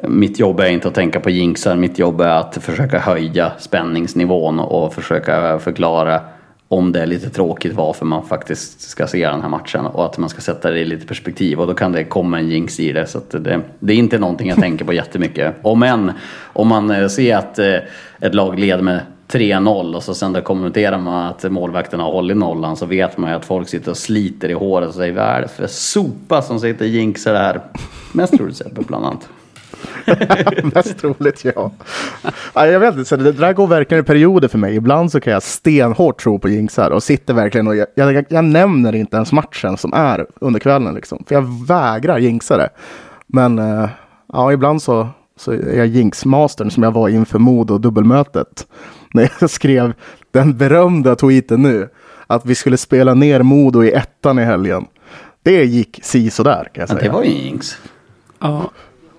[0.04, 4.60] mitt jobb är inte att tänka på jinxar, mitt jobb är att försöka höja spänningsnivån
[4.60, 6.22] och försöka förklara
[6.70, 10.18] om det är lite tråkigt varför man faktiskt ska se den här matchen och att
[10.18, 12.92] man ska sätta det i lite perspektiv och då kan det komma en jinx i
[12.92, 13.08] det.
[13.08, 15.56] Så det, det, är inte någonting jag tänker på jättemycket.
[15.62, 17.76] Om än, om man eh, ser att eh,
[18.20, 22.38] ett lag leder med 3-0 och så sen då kommenterar man att målvakten har hållit
[22.38, 25.26] nollan så vet man ju att folk sitter och sliter i håret och säger vad
[25.26, 27.62] är det för sopa som sitter och jinxar det här?
[28.12, 29.30] Mest troligt Sebbe bland annat.
[30.76, 31.72] Mest troligt ja.
[32.54, 32.68] ja.
[32.68, 34.76] Jag vet inte, så det där går verkligen i perioder för mig.
[34.76, 38.44] Ibland så kan jag stenhårt tro på jinxar och sitter verkligen och jag, jag, jag
[38.46, 41.24] nämner inte ens matchen som är under kvällen liksom.
[41.28, 42.70] För jag vägrar jinxa det.
[43.28, 43.90] Men eh,
[44.34, 48.68] ja, ibland så, så är jag jinxmastern som jag var inför Modo dubbelmötet.
[49.18, 49.94] När jag skrev
[50.32, 51.90] den berömda tweeten nu.
[52.28, 54.86] Att vi skulle spela ner Modo i ettan i helgen.
[55.44, 57.00] Det gick si sådär kan jag säga.
[57.02, 57.78] Ja, det var ju jinx.
[58.40, 58.72] Ja,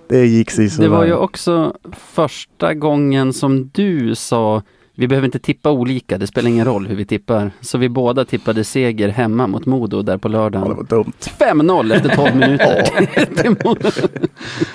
[0.09, 0.89] Det gick si sådär.
[0.89, 1.73] det var ju också
[2.13, 4.63] första gången som du sa
[4.99, 7.51] vi behöver inte tippa olika, det spelar ingen roll hur vi tippar.
[7.61, 10.75] Så vi båda tippade seger hemma mot Modo där på Ja, det lördagen.
[10.75, 11.13] var dumt.
[11.39, 12.89] 5-0 efter 12 minuter.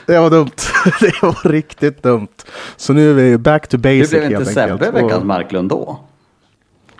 [0.06, 0.50] Det var dumt.
[1.00, 2.28] Det var riktigt dumt.
[2.76, 4.94] Så nu är vi back to basic blev inte helt Sebbe enkelt.
[4.94, 6.00] veckans Marklund då?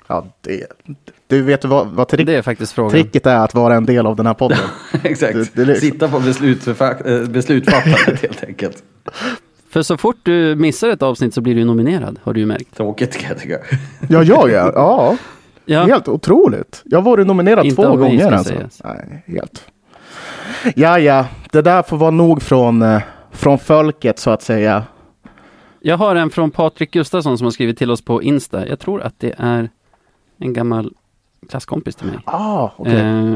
[0.07, 0.67] Ja, det,
[1.27, 2.91] du vet vad, vad trick, Det är faktiskt frågan.
[2.91, 4.59] tricket är att vara en del av den här podden.
[5.03, 5.33] Exakt.
[5.35, 8.83] Det- det liksom- Sitta på eh, beslutsfattandet helt enkelt.
[9.75, 12.77] För så fort du missar ett avsnitt så blir du nominerad, har du ju märkt.
[12.77, 13.59] Tråkigt kan jag tycka.
[14.09, 14.73] ja, jag ja.
[14.75, 15.17] Ja,
[15.65, 16.83] Ja, helt otroligt.
[16.85, 18.55] Jag har varit nominerad Inte två gånger alltså.
[18.55, 18.81] sägas.
[18.85, 19.67] Nej, helt.
[20.75, 21.27] Ja, ja.
[21.53, 24.85] Det där får vara nog från, eh, från folket så att säga.
[25.81, 28.69] jag har en från Patrik Gustafsson som har skrivit till oss på Insta.
[28.69, 29.71] Jag tror att det är
[30.39, 30.93] en gammal
[31.49, 32.19] klasskompis till mig.
[32.25, 32.95] Ah, okej.
[33.01, 33.35] Eh,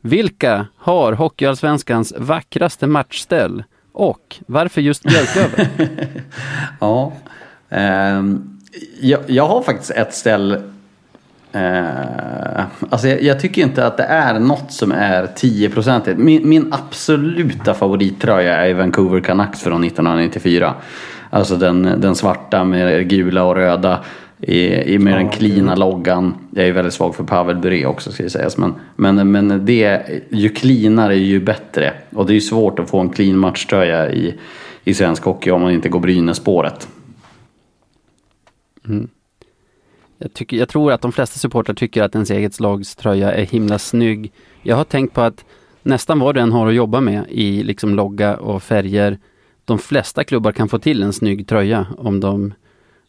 [0.00, 3.64] vilka har Hockeyallsvenskans vackraste matchställ?
[3.98, 5.66] Och varför just Björklöven?
[6.80, 7.12] Ja.
[7.68, 8.22] eh,
[9.00, 10.52] jag, jag har faktiskt ett ställ.
[11.52, 16.72] Eh, alltså jag, jag tycker inte att det är något som är 10% min, min
[16.72, 20.74] absoluta favorittröja är Vancouver Canucks från 1994.
[21.30, 24.04] Alltså den, den svarta med gula och röda.
[24.40, 26.34] I, i med den klina loggan.
[26.50, 28.56] Jag är väldigt svag för Pavel Bure också ska sägas.
[28.56, 31.92] Men, men, men det, ju cleanare ju bättre.
[32.10, 34.34] Och det är ju svårt att få en clean matchtröja i,
[34.84, 36.88] i svensk hockey om man inte går Brynäs-spåret.
[40.18, 43.44] Jag, tycker, jag tror att de flesta supportrar tycker att ens eget lags tröja är
[43.44, 44.32] himla snygg.
[44.62, 45.44] Jag har tänkt på att
[45.82, 49.18] nästan vad du än har att jobba med i liksom logga och färger.
[49.64, 52.54] De flesta klubbar kan få till en snygg tröja om de,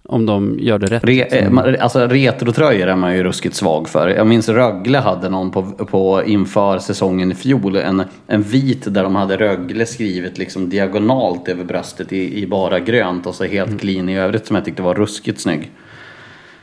[0.10, 1.04] om de gör det rätt.
[1.04, 4.08] Re, eh, man- alltså retrotröjor är man ju ruskigt svag för.
[4.08, 7.76] Jag minns Rögle hade någon på, på inför säsongen i fjol.
[7.76, 12.80] En, en vit där de hade Rögle skrivet liksom diagonalt över bröstet i, i bara
[12.80, 15.72] grönt och så helt clean i övrigt som jag tyckte var ruskigt snygg.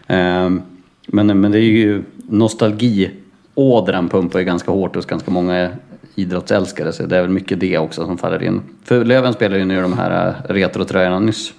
[0.06, 0.62] Ehm,
[1.06, 5.70] men, men det är ju nostalgiådran pumpar ju ganska hårt hos ganska många
[6.14, 8.60] idrottsälskare så det är väl mycket det också som faller in.
[8.84, 11.52] För Löven spelar ju nu de här eh, retrotröjorna nyss.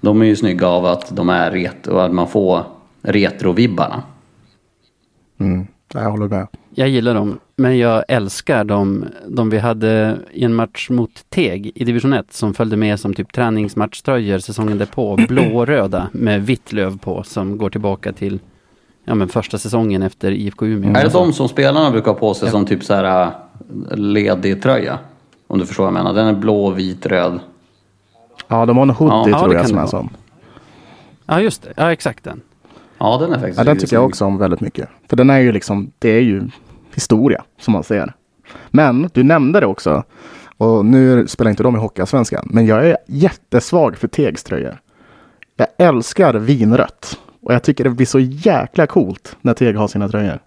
[0.00, 2.62] De är ju snygga av att de är retro och att man får
[3.02, 4.02] retrovibbarna.
[5.38, 5.66] Mm.
[5.94, 6.46] Jag håller med.
[6.74, 11.72] Jag gillar dem, men jag älskar dem, de vi hade i en match mot Teg
[11.74, 16.46] i division 1 som följde med som typ träningsmatchtröjor säsongen därpå, blå och röda med
[16.46, 18.38] vitt löv på som går tillbaka till
[19.04, 20.96] ja, men första säsongen efter IFK Umeå.
[20.96, 23.30] Är det de som spelarna brukar ha på sig som typ så här äh,
[23.96, 24.98] ledig tröja?
[25.46, 26.14] Om du förstår vad jag menar.
[26.14, 27.40] Den är blå, vit, röd.
[28.50, 29.90] Ja, de har en hoodie Ja, tror jag som är vara.
[29.90, 30.08] sån.
[31.26, 31.72] Ja, just det.
[31.76, 32.40] Ja, exakt den.
[32.98, 34.08] Ja, den är faktiskt Ja, den tycker jag snygg.
[34.10, 34.88] också om väldigt mycket.
[35.08, 36.42] För den är ju liksom, det är ju
[36.94, 38.12] historia som man ser.
[38.70, 40.04] Men du nämnde det också.
[40.56, 42.48] Och nu spelar inte de i Hockeyallsvenskan.
[42.50, 44.80] Men jag är jättesvag för Tegs tröjor.
[45.56, 47.18] Jag älskar vinrött.
[47.42, 50.38] Och jag tycker det blir så jäkla coolt när Teg har sina tröjor.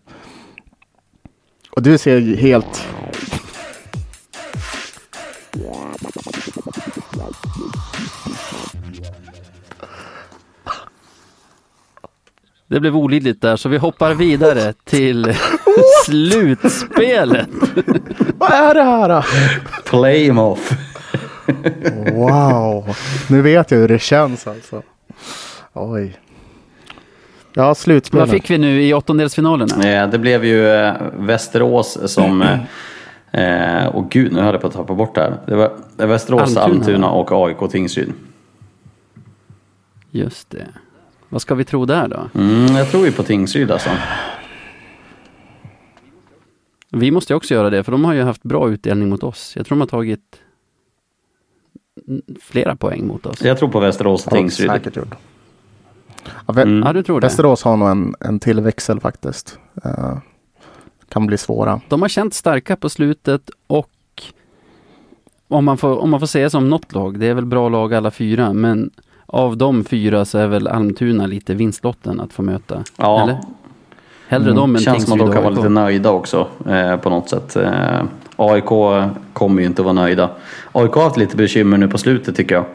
[1.71, 2.87] Och du ser ju helt...
[12.67, 15.35] Det blev olidligt där, så vi hoppar vidare till
[16.05, 17.49] slutspelet.
[18.37, 19.25] Vad är det här?
[19.85, 20.71] Playoff.
[22.13, 22.95] Wow!
[23.29, 24.81] Nu vet jag hur det känns alltså.
[25.73, 26.17] Oj.
[27.53, 28.27] Ja, slutspelet.
[28.27, 29.89] Vad fick vi nu i åttondelsfinalerna?
[30.03, 32.57] Eh, Det blev ju eh, Västerås som...
[33.33, 35.37] eh, och gud, nu höll jag på att tappa bort det här.
[35.45, 38.13] Det var Västerås, Almtuna, och AIK Tingsryd.
[40.11, 40.67] Just det.
[41.29, 42.39] Vad ska vi tro där då?
[42.39, 43.89] Mm, jag tror ju på Tingsryd alltså.
[46.89, 49.53] Vi måste ju också göra det, för de har ju haft bra utdelning mot oss.
[49.55, 50.39] Jag tror de har tagit
[52.41, 53.41] flera poäng mot oss.
[53.41, 54.69] Jag tror på Västerås och Tingsryd.
[54.71, 55.15] säkert gjort.
[56.47, 56.83] Ja, Vä- Mm.
[56.87, 57.27] Ja, du tror det?
[57.27, 59.59] Västerås har nog en, en till växel faktiskt.
[59.85, 60.17] Eh,
[61.13, 61.81] kan bli svåra.
[61.89, 63.89] De har känt starka på slutet och
[65.47, 67.93] om man, får, om man får säga som något lag, det är väl bra lag
[67.93, 68.91] alla fyra, men
[69.25, 72.83] av de fyra så är väl Almtuna lite vinstlotten att få möta.
[72.97, 73.23] Ja.
[73.23, 73.37] Eller?
[74.27, 74.55] Hellre Mm.
[74.55, 77.55] dem än Känns som att de kan vara lite nöjda också eh, på något sätt.
[77.55, 78.03] Eh,
[78.35, 78.65] AIK
[79.33, 80.29] kommer ju inte att vara nöjda.
[80.71, 82.65] AIK har haft lite bekymmer nu på slutet tycker jag.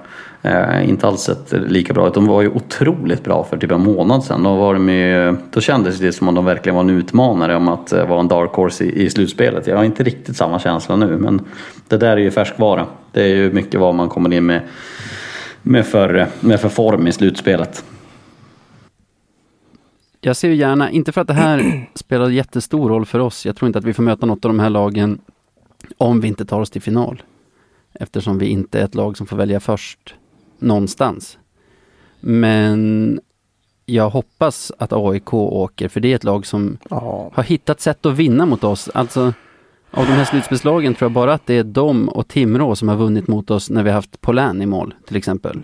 [0.42, 2.14] Eh, inte alls sett lika bra ut.
[2.14, 4.42] De var ju otroligt bra för typ en månad sedan.
[4.42, 7.68] Då, var de ju, då kändes det som om de verkligen var en utmanare om
[7.68, 9.66] att eh, vara en dark horse i, i slutspelet.
[9.66, 11.40] Jag har inte riktigt samma känsla nu men
[11.88, 12.86] det där är ju färskvara.
[13.12, 14.60] Det är ju mycket vad man kommer in med,
[15.62, 17.84] med, för, med för form i slutspelet.
[20.20, 23.56] Jag ser ju gärna, inte för att det här spelar jättestor roll för oss, jag
[23.56, 25.18] tror inte att vi får möta något av de här lagen
[25.96, 27.22] om vi inte tar oss till final.
[27.92, 30.14] Eftersom vi inte är ett lag som får välja först
[30.58, 31.38] någonstans.
[32.20, 33.20] Men
[33.86, 37.30] jag hoppas att AIK åker, för det är ett lag som Ja.
[37.34, 38.88] har hittat sätt att vinna mot oss.
[38.94, 39.20] Alltså,
[39.90, 42.96] av de här slutspelslagen tror jag bara att det är de och Timrå som har
[42.96, 45.62] vunnit mot oss när vi har haft Polän i mål, till exempel.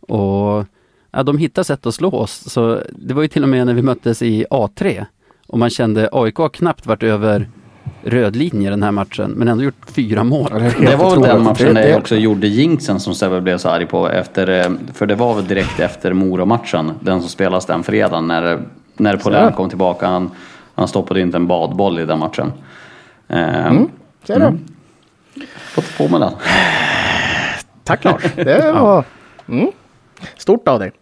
[0.00, 0.64] Och
[1.10, 2.50] ja, de hittar sätt att slå oss.
[2.52, 5.04] Så det var ju till och med när vi möttes i A3
[5.46, 7.48] och man kände AIK har knappt varit över
[8.10, 10.50] röd linje den här matchen, men ändå gjort fyra mål.
[10.80, 13.86] Det var väl den matchen där jag också gjorde jinxen som Sebbe blev så arg
[13.86, 18.26] på efter, eh, för det var väl direkt efter Mora-matchen, den som spelas den fredagen
[18.28, 18.60] när,
[18.96, 19.56] när Polän Så.
[19.56, 20.06] kom tillbaka.
[20.06, 20.30] Han,
[20.74, 22.52] han stoppade inte en badboll i den matchen.
[23.28, 23.88] Eh, Mm.
[24.24, 24.58] Ser du?
[25.74, 26.32] Fått på med den.
[27.84, 28.22] Tack Lars.
[28.36, 29.04] Det var
[29.48, 29.70] mm.
[30.36, 30.92] stort av dig.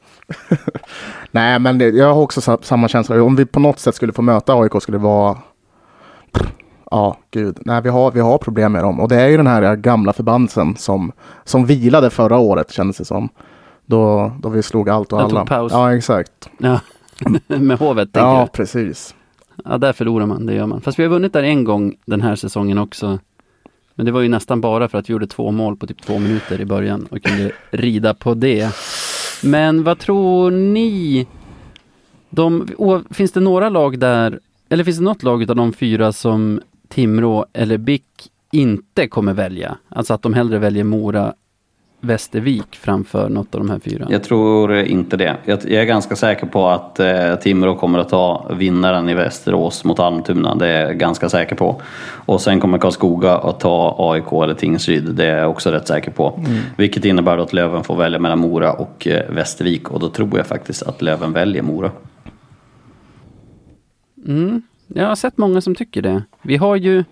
[1.31, 3.23] Nej, men det, jag har också sa- samma känsla.
[3.23, 5.39] Om vi på något sätt skulle få möta AIK skulle det vara...
[6.91, 7.59] Ja, gud.
[7.65, 9.01] Nej, vi har, vi har problem med dem.
[9.01, 11.13] Och det är ju den här gamla förbannelsen som,
[11.45, 13.29] som vilade förra året, kändes det som.
[13.87, 15.45] Då, då vi slog allt och tog alla.
[15.45, 15.73] paus.
[15.73, 16.51] Ja, exakt.
[16.59, 16.81] Ja.
[17.47, 18.53] Med Hovet, tänker Ja, jag.
[18.53, 19.15] precis.
[19.65, 20.81] Ja, där förlorar man, det gör man.
[20.81, 23.19] Fast vi har vunnit där en gång den här säsongen också.
[23.95, 26.19] Men det var ju nästan bara för att vi gjorde två mål på typ två
[26.19, 28.69] minuter i början och kunde rida på det.
[29.43, 31.27] Men vad tror ni?
[32.31, 36.13] De, o- finns det några lag där, eller finns det något lag av de fyra
[36.13, 38.03] som Timrå eller BIK
[38.53, 39.77] inte kommer välja?
[39.89, 41.35] Alltså att de hellre väljer Mora,
[42.01, 44.07] Västervik framför något av de här fyra?
[44.11, 45.37] Jag tror inte det.
[45.45, 49.85] Jag, jag är ganska säker på att eh, Timrå kommer att ta vinnaren i Västerås
[49.85, 50.55] mot Almtuna.
[50.55, 51.81] Det är jag ganska säker på.
[52.27, 55.05] Och sen kommer Karlskoga att ta AIK eller Tingsryd.
[55.15, 56.41] Det är jag också rätt säker på.
[56.77, 59.91] Vilket innebär då att Löven får välja mellan Mora och eh, Västervik.
[59.91, 61.91] Och då tror jag faktiskt att Löven väljer Mora.
[64.27, 66.23] Mm, jag har sett många som tycker det.
[66.43, 67.05] Vi har ju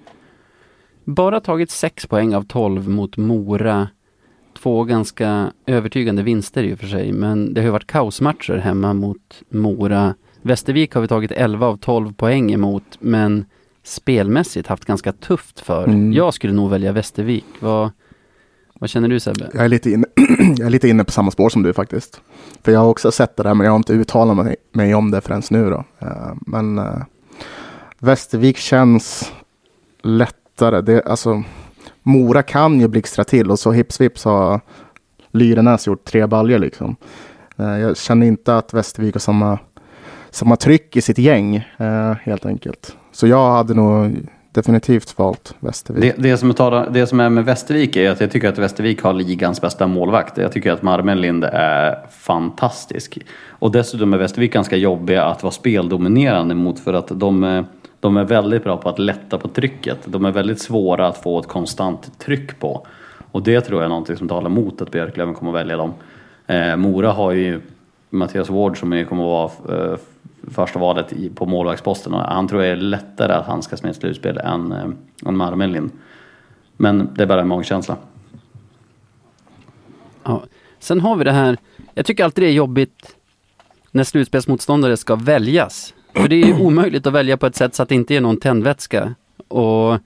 [1.04, 3.88] bara tagit 6 poäng av 12 mot Mora.
[4.58, 8.94] Två ganska övertygande vinster i och för sig, men det har ju varit kaosmatcher hemma
[8.94, 10.14] mot Mora.
[10.42, 13.44] Västervik har vi tagit 11 av 12 poäng emot, men
[13.82, 15.84] spelmässigt haft ganska tufft för.
[15.84, 16.12] Mm.
[16.12, 17.44] Jag skulle nog välja Västervik.
[17.60, 17.90] Vad,
[18.74, 19.50] vad känner du Sebbe?
[19.54, 20.06] Jag är, lite inne,
[20.56, 22.20] jag är lite inne på samma spår som du faktiskt.
[22.62, 25.10] För jag har också sett det där, men jag har inte uttalat mig, mig om
[25.10, 25.84] det förrän nu då.
[25.98, 27.02] Eh, men uh,
[28.04, 29.32] Västervik känns
[30.02, 30.80] lättare.
[30.80, 31.42] Det, alltså,
[32.02, 34.60] Mora kan ju blixtra till och så hips vips har
[35.30, 36.96] Lyrenäs gjort tre baljor liksom.
[37.56, 39.58] Eh, jag känner inte att Västervik har samma,
[40.30, 42.96] samma tryck i sitt gäng eh, helt enkelt.
[43.12, 44.16] Så jag hade nog
[44.52, 46.02] definitivt valt Västervik.
[46.16, 49.02] Det, det, som är, det som är med Västervik är att jag tycker att Västervik
[49.02, 50.38] har ligans bästa målvakt.
[50.38, 53.18] Jag tycker att Marmenlind är fantastisk.
[53.48, 57.64] Och dessutom är Västervik ganska jobbiga att vara speldominerande mot för att de, eh,
[58.04, 59.98] de är väldigt bra på att lätta på trycket.
[60.04, 62.86] De är väldigt svåra att få ett konstant tryck på.
[63.30, 65.94] Och det tror jag är någonting som talar emot att Björklöven kommer att välja dem.
[66.46, 67.60] Eh, Mora har ju
[68.10, 69.98] Mattias Ward som ju kommer att vara eh,
[70.50, 72.14] första valet i, på målvaktsposten.
[72.14, 74.84] Och han tror jag är lättare att handskas med ett slutspel än, eh,
[75.26, 75.90] än Marmelin.
[76.76, 77.96] Men det är bara en magkänsla.
[80.22, 80.42] Ja.
[80.78, 81.56] Sen har vi det här,
[81.94, 83.16] jag tycker alltid det är jobbigt
[83.90, 85.94] när slutspelsmotståndare ska väljas.
[86.14, 88.20] För det är ju omöjligt att välja på ett sätt så att det inte är
[88.20, 89.14] någon tändvätska.
[89.48, 89.98] Och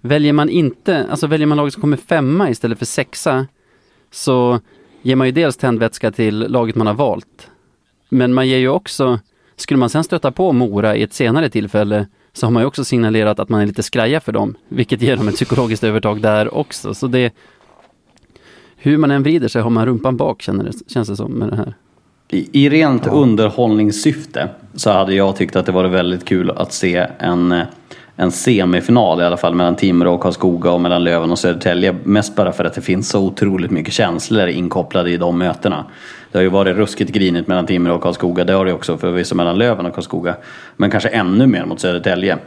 [0.00, 3.46] väljer man inte, alltså väljer man laget som kommer femma istället för sexa
[4.10, 4.60] så
[5.02, 7.50] ger man ju dels tändvätska till laget man har valt.
[8.08, 9.20] Men man ger ju också,
[9.56, 12.84] skulle man sen stöta på Mora i ett senare tillfälle så har man ju också
[12.84, 16.54] signalerat att man är lite skraja för dem, vilket ger dem ett psykologiskt övertag där
[16.54, 16.94] också.
[16.94, 17.34] Så det,
[18.76, 21.48] hur man än vrider sig har man rumpan bak känner det, känns det som med
[21.48, 21.74] det här.
[22.32, 27.06] I, I rent underhållningssyfte så hade jag tyckt att det var väldigt kul att se
[27.18, 27.62] en,
[28.16, 31.94] en semifinal i alla fall mellan Timrå och Karlskoga och mellan Löven och Södertälje.
[32.04, 35.84] Mest bara för att det finns så otroligt mycket känslor inkopplade i de mötena.
[36.32, 38.44] Det har ju varit ruskigt grinigt mellan Timrå och Karlskoga.
[38.44, 40.36] Det har det också förvisso mellan Löven och Karlskoga.
[40.76, 42.38] Men kanske ännu mer mot Södertälje.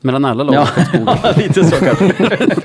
[0.00, 0.54] Mellan alla lag.
[0.54, 2.14] Ja, lite så kanske.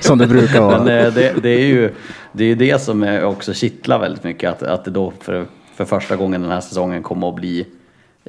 [0.00, 0.84] Som det brukar vara.
[0.84, 1.94] Men eh, det, det är ju
[2.32, 4.50] det, är det som är också kittlar väldigt mycket.
[4.50, 7.66] Att, att det då för, för första gången den här säsongen kommer att bli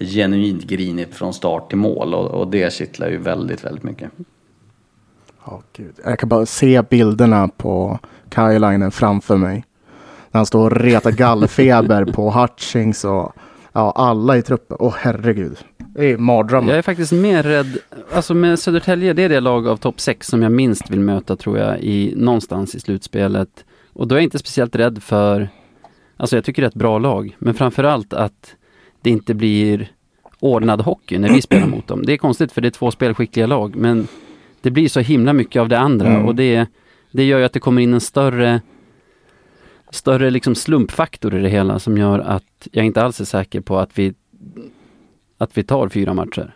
[0.01, 2.13] genuint grinigt från start till mål.
[2.13, 4.11] Och, och det kittlar ju väldigt, väldigt mycket.
[5.45, 5.95] Ja, gud.
[6.05, 9.65] Jag kan bara se bilderna på Kajlainen framför mig.
[10.31, 13.33] När han står och retar gallfeber på Hutchings och
[13.73, 14.77] ja, alla i truppen.
[14.79, 15.57] Åh herregud.
[15.97, 16.69] Det är mardrömmar.
[16.69, 17.77] Jag är faktiskt mer rädd,
[18.13, 21.35] alltså med Södertälje, det är det lag av topp 6 som jag minst vill möta
[21.35, 23.65] tror jag, i, någonstans i slutspelet.
[23.93, 25.49] Och då är jag inte speciellt rädd för,
[26.17, 28.55] alltså jag tycker det är ett bra lag, men framförallt att
[29.01, 29.91] det inte blir
[30.39, 32.05] ordnad hockey när vi spelar mot dem.
[32.05, 34.07] Det är konstigt för det är två spelskickliga lag, men
[34.61, 36.25] det blir så himla mycket av det andra Mm.
[36.25, 36.65] och det,
[37.11, 38.61] det gör ju att det kommer in en större
[39.91, 43.79] större liksom slumpfaktor i det hela som gör att jag inte alls är säker på
[43.79, 44.13] att vi
[45.37, 46.55] att vi tar fyra matcher.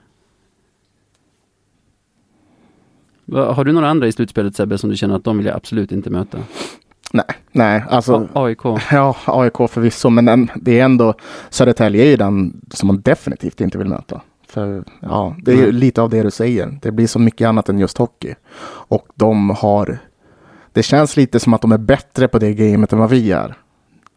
[3.33, 5.91] Har du några andra i slutspelet Sebbe som du känner att de vill jag absolut
[5.91, 6.37] inte möta?
[7.13, 8.27] Nej, nej, alltså.
[8.33, 8.59] A- AIK?
[8.91, 11.13] Ja, AIK förvisso, men den, det är ändå
[11.49, 14.21] Södertälje är ju den som man definitivt inte vill möta.
[14.47, 15.71] För ja, det är Nej.
[15.71, 16.79] lite av det du säger.
[16.81, 18.33] Det blir så mycket annat än just hockey.
[18.63, 19.97] Och de har,
[20.73, 23.55] det känns lite som att de är bättre på det gamet än vad vi är.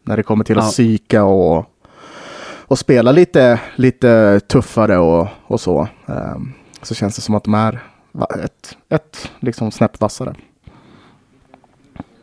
[0.03, 0.61] När det kommer till Ja.
[0.61, 1.65] att psyka och,
[2.67, 5.87] och spela lite, lite tuffare och, och så.
[6.05, 7.79] Ehm, så känns det som att de är
[8.43, 10.35] ett, ett liksom snäpp vassare.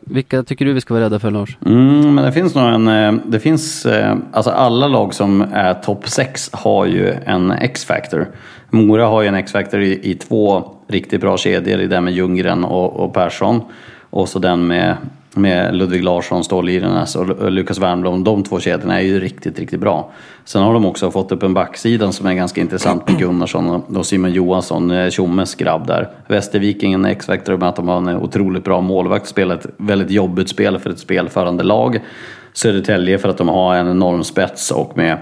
[0.05, 1.57] Vilka tycker du vi ska vara rädda för Lars?
[1.65, 5.73] Mm, men det finns nog en, eh, det finns, eh, alltså alla lag som är
[5.73, 8.27] topp 6 har ju en X-factor.
[8.69, 12.63] Mora har ju en X-factor i, i två riktigt bra kedjor, i den med Ljunggren
[12.63, 13.61] och, och Persson.
[14.15, 14.95] Och så den med,
[15.35, 18.23] med Ludvig Larsson, Stålirarnas och Lukas Wernbloom.
[18.23, 20.11] De två kedjorna är ju riktigt, riktigt bra.
[20.45, 24.05] Sen har de också fått upp en backsida som är ganska intressant med Gunnarsson och-
[24.05, 26.09] Simon Johansson, eh, Tjommes grabb där.
[26.27, 30.49] Västerviking, en X-factor med att de har en otroligt bra målvakt, spelar ett väldigt jobbigt
[30.49, 31.99] spel för ett spelförande lag.
[32.53, 35.17] Södertälje för att de har en enorm spets och med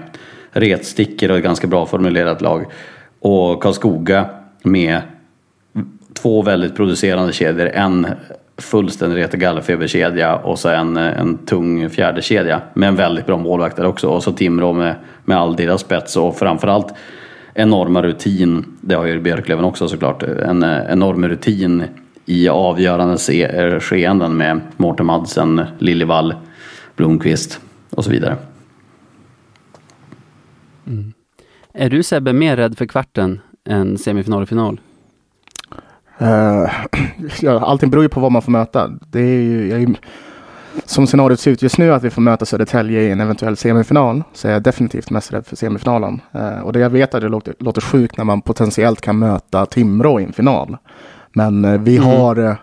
[0.50, 2.64] retstickor och ett ganska bra formulerat lag.
[3.20, 4.26] Och Karlskoga
[4.62, 5.00] med
[6.14, 7.66] två väldigt producerande kedjor.
[7.66, 8.06] En
[8.58, 13.76] fullständig Rete Gallefeberkedja och så en, en tung fjärde kedja med en väldigt bra målvakt
[13.76, 14.08] där också.
[14.08, 16.94] Och så Timrå med, med all deras spets och framförallt
[17.54, 18.64] enorma rutin.
[18.80, 20.22] Det har ju Björklöven också såklart.
[20.22, 21.84] En eh, enorm rutin
[22.26, 26.34] i avgörande eh, skeenden med Mårten Madsen, Liljevall,
[26.96, 27.60] Blomqvist
[27.90, 28.36] och så vidare.
[30.86, 31.12] Mm.
[31.74, 34.80] Är du Sebbe mer rädd för kvarten än semifinal och final?
[36.22, 36.70] Uh,
[37.40, 38.90] ja, allting beror ju på vad man får möta.
[39.10, 39.94] Det är ju, jag är ju,
[40.84, 44.22] som scenariot ser ut just nu att vi får möta Södertälje i en eventuell semifinal
[44.32, 46.20] så är jag definitivt mest rädd för semifinalen.
[46.32, 49.66] Eh, och det jag vet att det låter, låter sjukt när man potentiellt kan möta
[49.66, 50.76] Timrå i en final.
[51.32, 52.08] Men eh, vi Mm.
[52.08, 52.56] har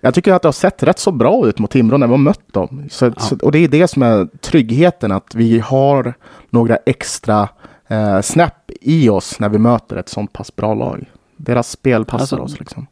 [0.00, 2.18] jag tycker att det har sett rätt så bra ut mot Timrå när vi har
[2.18, 2.84] mött dem.
[2.90, 6.14] Så, så, och det är det som är tryggheten, att vi har
[6.50, 7.48] några extra
[7.88, 11.06] eh, snap i oss när vi möter ett sånt pass bra lag.
[11.44, 12.86] Deras spel passar Alltså, oss liksom.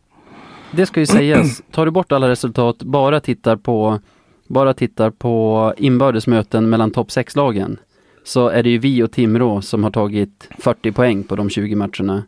[0.70, 4.00] Det ska ju sägas, tar du bort alla resultat, bara tittar på,
[4.46, 7.78] bara tittar på inbördes möten mellan topp 6-lagen,
[8.24, 11.74] så är det ju vi och Timrå som har tagit 40 poäng på de 20
[11.74, 12.22] matcherna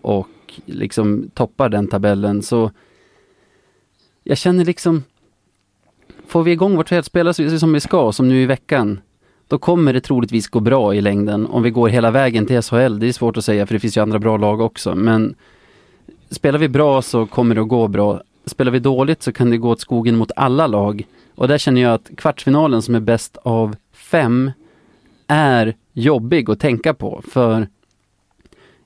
[0.00, 0.28] och
[0.64, 2.42] liksom toppar den tabellen.
[2.42, 2.70] Så
[4.24, 5.04] jag känner liksom,
[6.26, 9.00] får vi igång vårt spela som vi ska, som nu i veckan,
[9.48, 12.98] då kommer det troligtvis gå bra i längden om vi går hela vägen till SHL.
[12.98, 15.34] Det är svårt att säga för det finns ju andra bra lag också, men
[16.30, 18.22] spelar vi bra så kommer det att gå bra.
[18.46, 21.06] Spelar vi dåligt så kan det gå åt skogen mot alla lag.
[21.34, 24.50] Och där känner jag att kvartsfinalen som är bäst av fem
[25.26, 27.22] är jobbig att tänka på.
[27.28, 27.68] För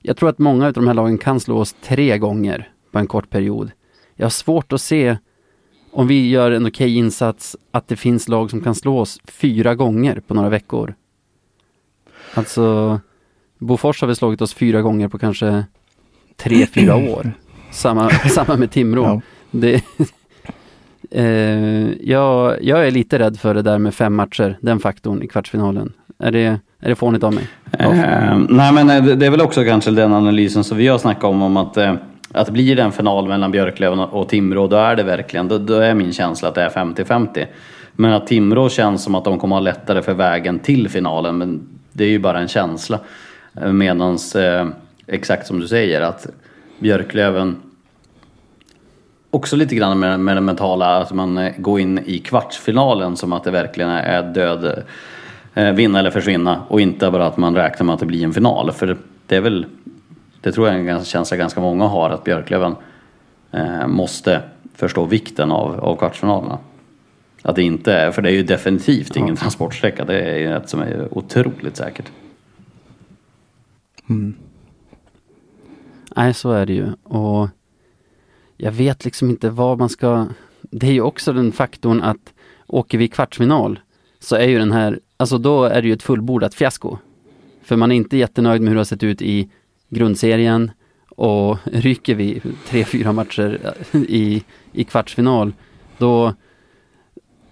[0.01, 3.07] jag tror att många av de här lagen kan slå oss tre gånger på en
[3.07, 3.71] kort period.
[4.15, 5.17] Jag har svårt att se
[5.91, 9.75] om vi gör en okej insats att det finns lag som kan slå oss fyra
[9.75, 10.95] gånger på några veckor.
[12.33, 12.99] Alltså
[13.57, 15.65] Bofors har vi slagit oss fyra gånger på kanske
[16.43, 17.31] tre, fyra år.
[17.71, 19.03] Samma, samma med Timrå.
[19.03, 19.21] Ja.
[19.51, 19.81] Det,
[21.11, 25.27] eh, jag, jag är lite rädd för det där med fem matcher, den faktorn i
[25.27, 25.93] kvartsfinalen.
[26.19, 27.47] Är det, är det fånigt av mig?
[27.79, 30.97] Eh, nej men eh, det det är väl också kanske den analysen som vi har
[30.97, 31.93] snackat om, om att, eh,
[32.31, 35.73] att blir det en final mellan Björklöven och Timrå, då är det verkligen, då, då
[35.73, 37.45] är min känsla att det är 50-50.
[37.93, 41.67] Men att Timrå känns som att de kommer ha lättare för vägen till finalen, men
[41.91, 42.99] det är ju bara en känsla.
[43.61, 44.67] Eh, Medans, eh,
[45.11, 46.27] exakt som du säger, att
[46.79, 47.61] Björklöven
[49.31, 53.33] också lite grann med, med det mentala, att man eh, går in i kvartsfinalen som
[53.33, 54.83] att det verkligen är död,
[55.53, 58.33] eh, vinna eller försvinna och inte bara att man räknar med att det blir en
[58.33, 58.71] final.
[58.71, 58.97] För
[59.27, 59.65] det är väl,
[60.41, 62.75] det tror jag är en känsla ganska många har, att Björklöven
[63.51, 64.41] eh, måste
[64.75, 66.57] förstå vikten av, av kvartsfinalerna.
[67.41, 70.69] Att det inte är, för det är ju definitivt ingen transportsträcka, det är ju ett
[70.69, 72.11] som är otroligt säkert.
[76.15, 76.87] Nej, så är det ju.
[77.03, 77.49] Och
[78.57, 80.27] jag vet liksom inte vad man ska...
[80.61, 82.33] Det är ju också den faktorn att
[82.67, 83.79] åker vi kvartsfinal
[84.19, 86.97] så är ju den här, alltså då är det ju ett fullbordat fiasko.
[87.63, 89.49] För man är inte jättenöjd med hur det har sett ut i
[89.89, 90.71] grundserien
[91.09, 95.53] och ryker vi tre, fyra matcher eh, i, i kvartsfinal,
[95.97, 96.33] då,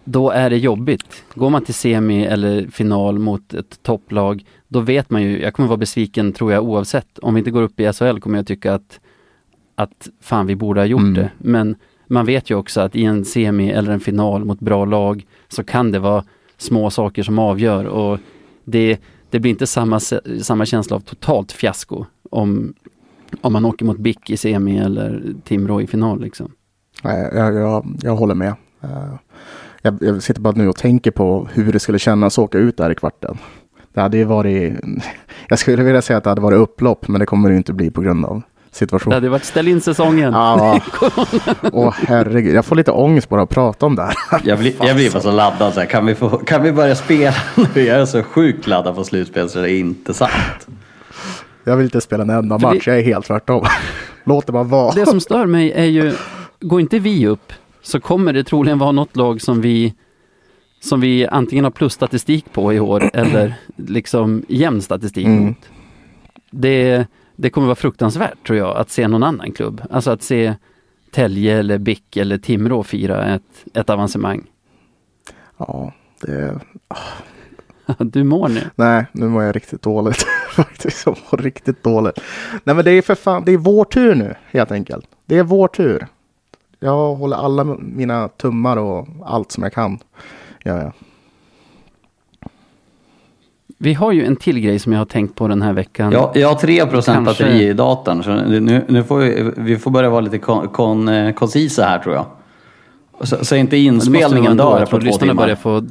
[0.03, 1.23] då är det jobbigt.
[1.33, 5.69] Går man till semi eller final mot ett topplag, då vet man ju, jag kommer
[5.69, 7.19] vara besviken tror jag oavsett.
[7.19, 8.99] Om vi inte går upp i SHL kommer jag tycka att,
[9.75, 11.13] att fan vi borde ha gjort Mm.
[11.13, 11.29] det.
[11.37, 11.75] Men
[12.07, 15.63] man vet ju också att i en semi eller en final mot bra lag så
[15.63, 16.23] kan det vara
[16.57, 18.19] små saker som avgör och
[18.65, 18.97] det,
[19.29, 19.99] det blir inte samma,
[20.41, 22.73] samma känsla av totalt fiasko om,
[23.41, 26.51] om man åker mot BIK i semi eller Timrå i final liksom.
[27.03, 28.53] Jag, jag, jag håller med.
[28.83, 29.13] Eh,
[29.81, 32.77] Jag, jag sitter bara nu och tänker på hur det skulle kännas att åka ut
[32.77, 33.37] där i kvarten.
[33.99, 34.73] Det hade ju varit,
[35.47, 37.73] jag skulle vilja säga att det hade varit upplopp, men det kommer det ju inte
[37.73, 39.13] bli på grund av Det situationen.
[39.13, 40.33] hade varit ställ in säsongen.
[40.33, 40.79] Ja,
[41.71, 44.15] åh herregud, jag får lite ångest bara att prata om det här.
[44.43, 45.87] Jag blir, jag blir bara så laddad så här.
[45.87, 47.35] Kan vi, få, kan vi börja spela
[47.75, 47.81] nu?
[47.81, 50.67] Jag är så sjukt laddad på slutspel så det är inte sant.
[51.63, 53.65] Jag vill inte spela en enda För match, det- jag är helt tvärtom.
[54.23, 54.93] Låt det bara vara.
[54.93, 56.13] Det som stör mig är ju,
[56.59, 59.93] går inte vi upp så kommer det troligen vara något lag som vi
[60.79, 65.45] som vi antingen har plusstatistik på i år eller liksom jämn statistik Mm.
[65.45, 65.69] mot.
[66.51, 69.81] Det, det kommer vara fruktansvärt tror jag att se någon annan klubb.
[69.91, 70.55] Alltså att se
[71.11, 74.43] Tälje eller BIK eller Timrå fira ett, ett avancemang.
[75.57, 76.59] Ja, det,
[77.99, 78.61] Du mår nu.
[78.75, 80.25] nej, nu mår jag riktigt dåligt.
[80.55, 82.19] Faktiskt, jag mår riktigt dåligt.
[82.63, 85.05] Nej, men det är för fan, det är vår tur nu, helt enkelt.
[85.25, 86.07] Det är vår tur.
[86.79, 89.99] Jag håller alla mina tummar och allt som jag kan.
[90.63, 90.91] Ja, ja.
[93.77, 96.11] Vi har ju en till grej som jag har tänkt på den här veckan.
[96.11, 99.77] Jag, jag har 3 procent Kanske- batteri i datorn så nu, nu får vi, vi
[99.77, 102.25] får börja vara lite kon, kon, eh, koncisa här tror jag.
[103.27, 105.33] Så, så inte inspelningen dör på två timmar.
[105.33, 105.85] börjar få...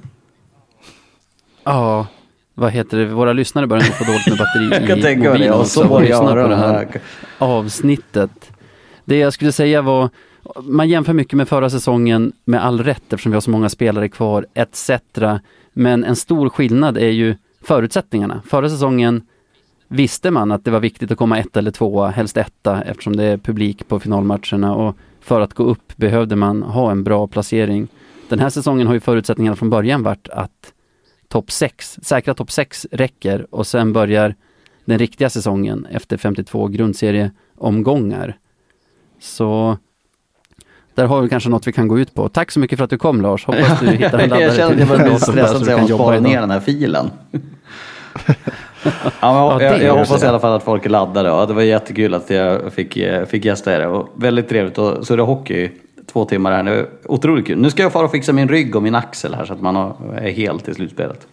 [1.65, 2.07] Ja,
[2.55, 3.05] vad heter det?
[3.07, 5.33] Våra lyssnare börjar nog få dåligt med batteri Jag kan i tänka mig det.
[5.33, 6.09] mobilen Och också så på det
[6.49, 7.01] det här här.
[7.39, 8.51] avsnittet.
[9.05, 10.09] Det jag skulle säga var,
[10.63, 14.09] man jämför mycket med förra säsongen med all rätt eftersom vi har så många spelare
[14.09, 14.91] kvar etc.
[15.73, 18.43] Men en stor skillnad är ju förutsättningarna.
[18.47, 19.23] Förra säsongen
[19.89, 23.25] visste man att det var viktigt att komma ett eller tvåa, helst etta eftersom det
[23.25, 27.89] är publik på finalmatcherna och för att gå upp behövde man ha en bra placering.
[28.29, 30.73] Den här säsongen har ju förutsättningarna från början varit att
[31.29, 34.35] topp 6, säkra topp 6 räcker och sen börjar
[34.85, 38.39] den riktiga säsongen efter 52 grundserieomgångar.
[39.21, 39.77] Så
[40.99, 42.29] där har vi kanske något vi kan gå ut på.
[42.29, 43.47] Tack så mycket för att du kom Lars.
[43.47, 45.95] Hoppas du hittar en laddare jag känner att jag börjar bli stressad så jag måste
[45.95, 47.11] spara ner den här filen.
[47.33, 48.31] ja,
[48.83, 50.27] men Ja, det jag, jag gör hoppas så.
[50.27, 51.29] i alla fall att folk är laddade.
[51.29, 55.07] Ja, det var jättekul att jag fick, eh, fick gästa er och väldigt trevligt att
[55.07, 55.71] surra hockey i
[56.13, 56.63] två timmar här.
[56.63, 57.59] Det är otroligt kul.
[57.59, 59.77] Nu ska jag fara och fixa min rygg och min axel här så att man
[59.77, 61.27] har, är helt i slutspelet.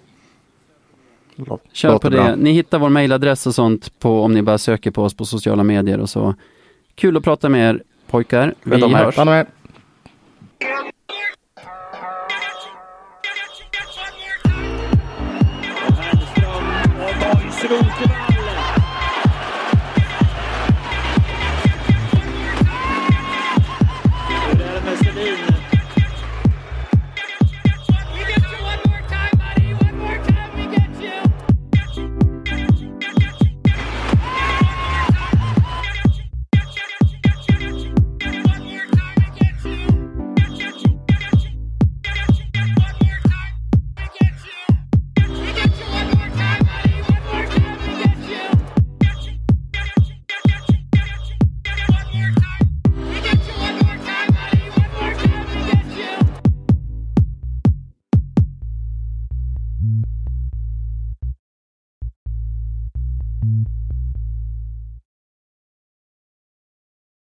[1.71, 2.17] Kör på det.
[2.17, 2.35] bra.
[2.35, 5.63] Ni hittar vår mailadress och sånt på om ni bara söker på oss på sociala
[5.63, 6.35] medier och så.
[6.95, 8.53] Kul att prata med er pojkar.
[8.63, 8.81] Vi
[10.59, 10.85] Vet de här.
[15.99, 16.29] hörs.
[16.31, 17.15] Stanna med.
[17.19, 18.14] Boys Rosenberg